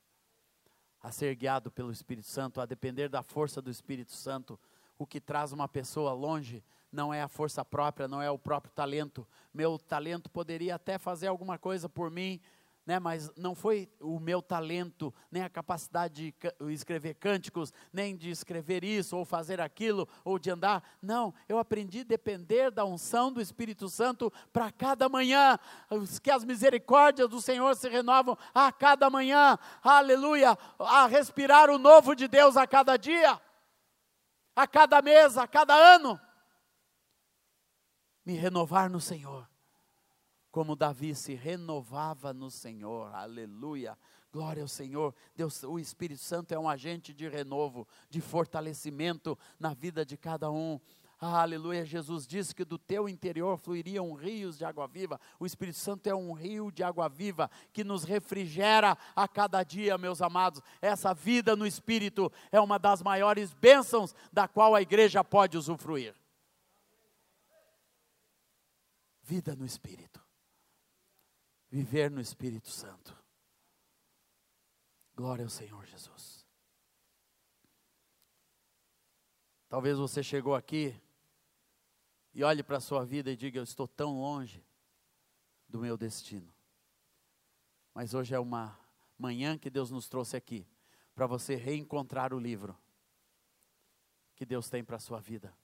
A 1.02 1.12
ser 1.12 1.36
guiado 1.36 1.72
pelo 1.72 1.92
Espírito 1.92 2.28
Santo, 2.28 2.60
a 2.60 2.66
depender 2.66 3.08
da 3.08 3.24
força 3.24 3.62
do 3.62 3.70
Espírito 3.70 4.12
Santo, 4.12 4.60
o 4.98 5.06
que 5.08 5.22
traz 5.22 5.54
uma 5.54 5.68
pessoa 5.68 6.12
longe 6.12 6.64
não 6.92 7.14
é 7.14 7.22
a 7.22 7.28
força 7.28 7.64
própria, 7.64 8.08
não 8.08 8.22
é 8.22 8.30
o 8.30 8.40
próprio 8.40 8.74
talento. 8.74 9.28
Meu 9.54 9.78
talento 9.78 10.30
poderia 10.30 10.76
até 10.76 10.98
fazer 10.98 11.28
alguma 11.28 11.58
coisa 11.58 11.88
por 11.88 12.10
mim, 12.10 12.42
né, 12.86 12.98
mas 12.98 13.30
não 13.36 13.54
foi 13.54 13.88
o 14.00 14.20
meu 14.20 14.42
talento, 14.42 15.14
nem 15.30 15.44
a 15.44 15.50
capacidade 15.50 16.34
de 16.34 16.74
escrever 16.74 17.14
cânticos, 17.14 17.72
nem 17.94 18.16
de 18.16 18.32
escrever 18.32 18.84
isso, 18.84 19.16
ou 19.16 19.24
fazer 19.24 19.62
aquilo, 19.62 20.10
ou 20.26 20.40
de 20.40 20.50
andar. 20.50 20.84
Não, 21.00 21.32
eu 21.48 21.60
aprendi 21.60 22.00
a 22.00 22.04
depender 22.04 22.72
da 22.72 22.84
unção 22.86 23.32
do 23.32 23.40
Espírito 23.40 23.88
Santo 23.90 24.34
para 24.52 24.72
cada 24.72 25.08
manhã, 25.08 25.60
que 26.24 26.32
as 26.32 26.44
misericórdias 26.44 27.30
do 27.30 27.40
Senhor 27.40 27.76
se 27.76 27.88
renovam 27.88 28.36
a 28.56 28.72
cada 28.72 29.08
manhã, 29.08 29.60
aleluia, 29.84 30.58
a 30.80 31.06
respirar 31.06 31.70
o 31.70 31.78
novo 31.78 32.16
de 32.16 32.28
Deus 32.28 32.58
a 32.58 32.66
cada 32.66 32.98
dia, 32.98 33.40
a 34.56 34.66
cada 34.66 35.00
mês, 35.00 35.38
a 35.38 35.48
cada 35.48 35.76
ano 35.76 36.20
me 38.30 38.36
renovar 38.36 38.92
no 38.92 39.02
Senhor, 39.02 39.50
como 40.52 40.76
Davi 40.76 41.16
se 41.16 41.34
renovava 41.34 42.32
no 42.32 42.52
Senhor, 42.52 43.12
aleluia, 43.12 43.98
glória 44.32 44.62
ao 44.62 44.68
Senhor. 44.68 45.16
Deus, 45.36 45.64
o 45.64 45.80
Espírito 45.80 46.22
Santo 46.22 46.52
é 46.52 46.60
um 46.60 46.70
agente 46.70 47.12
de 47.12 47.28
renovo, 47.28 47.88
de 48.08 48.22
fortalecimento 48.22 49.36
na 49.60 49.74
vida 49.74 50.06
de 50.06 50.16
cada 50.16 50.52
um. 50.52 50.80
Aleluia, 51.20 51.84
Jesus 51.84 52.28
disse 52.28 52.54
que 52.54 52.64
do 52.64 52.78
teu 52.78 53.10
interior 53.10 53.58
fluiriam 53.58 54.14
rios 54.14 54.60
de 54.60 54.64
água 54.64 54.86
viva. 54.86 55.20
O 55.40 55.46
Espírito 55.48 55.80
Santo 55.80 56.06
é 56.06 56.14
um 56.14 56.32
rio 56.32 56.72
de 56.72 56.84
água 56.84 57.10
viva 57.10 57.50
que 57.74 57.84
nos 57.84 58.04
refrigera 58.04 58.96
a 59.16 59.28
cada 59.28 59.64
dia, 59.64 59.98
meus 59.98 60.22
amados. 60.22 60.62
Essa 60.84 61.16
vida 61.16 61.56
no 61.56 61.66
Espírito 61.66 62.32
é 62.52 62.62
uma 62.62 62.78
das 62.78 63.02
maiores 63.02 63.56
bênçãos 63.56 64.14
da 64.32 64.48
qual 64.48 64.76
a 64.76 64.84
igreja 64.84 65.24
pode 65.24 65.58
usufruir. 65.58 66.14
Vida 69.30 69.56
no 69.56 69.64
Espírito. 69.64 70.20
Viver 71.70 72.10
no 72.10 72.20
Espírito 72.20 72.68
Santo. 72.68 73.16
Glória 75.16 75.46
ao 75.46 75.50
Senhor 75.52 75.86
Jesus. 75.86 76.44
Talvez 79.68 80.00
você 80.00 80.24
chegou 80.24 80.56
aqui 80.56 81.00
e 82.34 82.44
olhe 82.44 82.64
para 82.64 82.78
a 82.78 82.82
sua 82.82 83.06
vida 83.06 83.30
e 83.30 83.36
diga: 83.36 83.60
Eu 83.60 83.64
estou 83.64 83.88
tão 83.88 84.20
longe 84.20 84.66
do 85.68 85.80
meu 85.80 85.96
destino. 85.96 86.52
Mas 87.94 88.16
hoje 88.16 88.34
é 88.34 88.40
uma 88.40 88.80
manhã 89.16 89.60
que 89.60 89.70
Deus 89.70 89.92
nos 89.92 90.10
trouxe 90.10 90.36
aqui 90.36 90.68
para 91.14 91.28
você 91.28 91.56
reencontrar 91.56 92.34
o 92.34 92.40
livro 92.40 92.76
que 94.36 94.44
Deus 94.44 94.70
tem 94.70 94.84
para 94.84 94.96
a 94.96 95.00
sua 95.00 95.20
vida. 95.20 95.56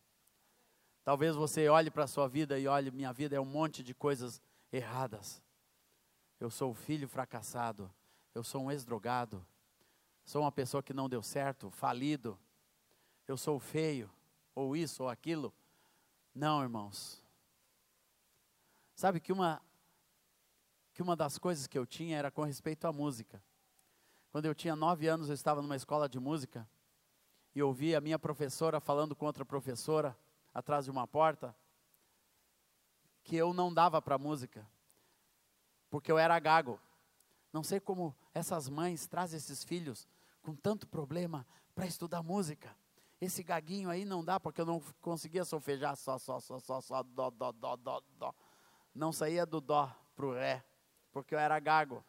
Talvez 1.06 1.36
você 1.36 1.70
olhe 1.70 1.92
para 1.92 2.06
a 2.06 2.08
sua 2.08 2.28
vida 2.28 2.58
e 2.58 2.68
olhe, 2.68 2.90
minha 2.90 3.14
vida 3.14 3.36
é 3.36 3.40
um 3.40 3.46
monte 3.46 3.84
de 3.84 3.94
coisas 3.94 4.42
erradas. 4.74 5.40
Eu 6.40 6.50
sou 6.50 6.72
um 6.72 6.74
filho 6.74 7.08
fracassado, 7.08 7.94
eu 8.34 8.44
sou 8.44 8.64
um 8.64 8.72
ex-drogado, 8.72 9.46
sou 10.24 10.42
uma 10.42 10.52
pessoa 10.52 10.82
que 10.82 10.96
não 10.96 11.08
deu 11.08 11.22
certo, 11.22 11.70
falido, 11.70 12.40
eu 13.28 13.38
sou 13.38 13.60
feio, 13.60 14.10
ou 14.56 14.76
isso, 14.76 15.04
ou 15.04 15.10
aquilo. 15.10 15.54
Não, 16.34 16.64
irmãos. 16.64 17.22
Sabe 18.96 19.20
que 19.20 19.32
uma, 19.32 19.62
que 20.92 21.04
uma 21.04 21.16
das 21.16 21.38
coisas 21.38 21.68
que 21.68 21.78
eu 21.78 21.86
tinha 21.86 22.18
era 22.18 22.32
com 22.32 22.42
respeito 22.42 22.88
à 22.88 22.92
música. 22.92 23.40
Quando 24.32 24.48
eu 24.48 24.56
tinha 24.56 24.76
nove 24.76 25.08
anos, 25.08 25.30
eu 25.30 25.36
estava 25.36 25.62
numa 25.62 25.76
escola 25.76 26.10
de 26.10 26.20
música 26.20 26.68
e 27.54 27.62
ouvi 27.62 27.94
a 27.96 28.02
minha 28.02 28.18
professora 28.18 28.80
falando 28.80 29.16
com 29.16 29.28
outra 29.28 29.46
professora 29.46 30.18
atrás 30.56 30.86
de 30.86 30.92
uma 30.92 31.06
porta 31.06 31.54
que 33.26 33.36
eu 33.36 33.54
não 33.54 33.74
dava 33.74 34.02
para 34.02 34.18
música, 34.18 34.66
porque 35.90 36.10
eu 36.10 36.18
era 36.18 36.40
gago. 36.40 36.80
Não 37.52 37.62
sei 37.62 37.80
como 37.80 38.16
essas 38.34 38.70
mães 38.70 39.06
trazem 39.06 39.38
esses 39.38 39.66
filhos 39.66 40.08
com 40.42 40.56
tanto 40.56 40.88
problema 40.88 41.46
para 41.74 41.86
estudar 41.86 42.24
música. 42.24 42.74
Esse 43.20 43.44
gaguinho 43.44 43.90
aí 43.90 44.06
não 44.06 44.24
dá, 44.24 44.40
porque 44.40 44.62
eu 44.62 44.66
não 44.66 44.82
conseguia 45.02 45.44
solfejar 45.44 45.96
só, 45.98 46.18
só, 46.18 46.40
só, 46.40 46.60
só, 46.60 46.80
só, 46.80 47.04
dó, 47.04 47.30
dó, 47.30 47.52
dó, 47.52 47.76
dó, 47.76 48.02
dó. 48.18 48.34
Não 48.94 49.12
saía 49.12 49.46
do 49.46 49.60
dó 49.60 49.94
para 50.16 50.26
o 50.26 50.34
ré, 50.34 50.64
porque 51.12 51.36
eu 51.36 51.40
era 51.40 51.60
gago. 51.60 52.04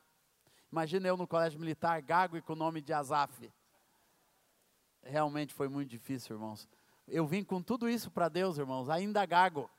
Imagina 0.70 1.08
eu 1.08 1.16
no 1.16 1.26
colégio 1.26 1.58
militar, 1.58 2.00
gago 2.02 2.36
e 2.36 2.42
com 2.42 2.52
o 2.52 2.56
nome 2.56 2.80
de 2.80 2.92
Azaf. 2.92 3.52
Realmente 5.02 5.54
foi 5.54 5.68
muito 5.68 5.90
difícil, 5.90 6.36
irmãos. 6.36 6.68
Eu 7.06 7.26
vim 7.26 7.44
com 7.44 7.62
tudo 7.62 7.88
isso 7.88 8.10
para 8.10 8.28
Deus, 8.28 8.58
irmãos, 8.58 8.90
ainda 8.90 9.24
gago 9.24 9.70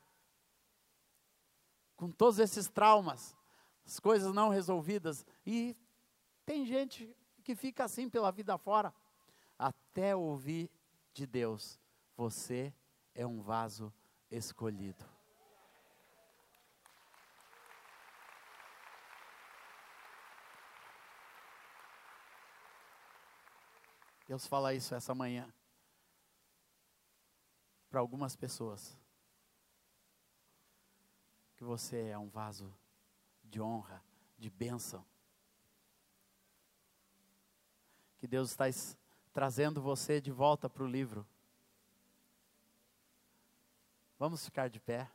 com 1.94 2.10
todos 2.10 2.38
esses 2.38 2.68
traumas, 2.68 3.36
as 3.84 4.00
coisas 4.00 4.32
não 4.32 4.48
resolvidas. 4.48 5.26
E 5.44 5.76
tem 6.46 6.64
gente 6.64 7.14
que 7.44 7.54
fica 7.54 7.84
assim 7.84 8.08
pela 8.08 8.30
vida 8.30 8.56
fora, 8.56 8.94
até 9.58 10.16
ouvir 10.16 10.70
de 11.12 11.26
Deus: 11.26 11.78
você 12.16 12.72
é 13.14 13.26
um 13.26 13.42
vaso 13.42 13.92
escolhido. 14.30 15.04
Deus 24.26 24.46
fala 24.46 24.74
isso 24.74 24.94
essa 24.94 25.14
manhã 25.14 25.50
para 27.88 28.00
algumas 28.00 28.36
pessoas 28.36 28.96
que 31.56 31.64
você 31.64 32.08
é 32.08 32.18
um 32.18 32.28
vaso 32.28 32.72
de 33.42 33.60
honra, 33.60 34.02
de 34.38 34.48
bênção. 34.48 35.04
Que 38.18 38.26
Deus 38.26 38.50
está 38.50 38.66
trazendo 39.32 39.80
você 39.80 40.20
de 40.20 40.30
volta 40.30 40.68
para 40.68 40.84
o 40.84 40.86
livro. 40.86 41.26
Vamos 44.18 44.44
ficar 44.44 44.68
de 44.68 44.78
pé. 44.78 45.10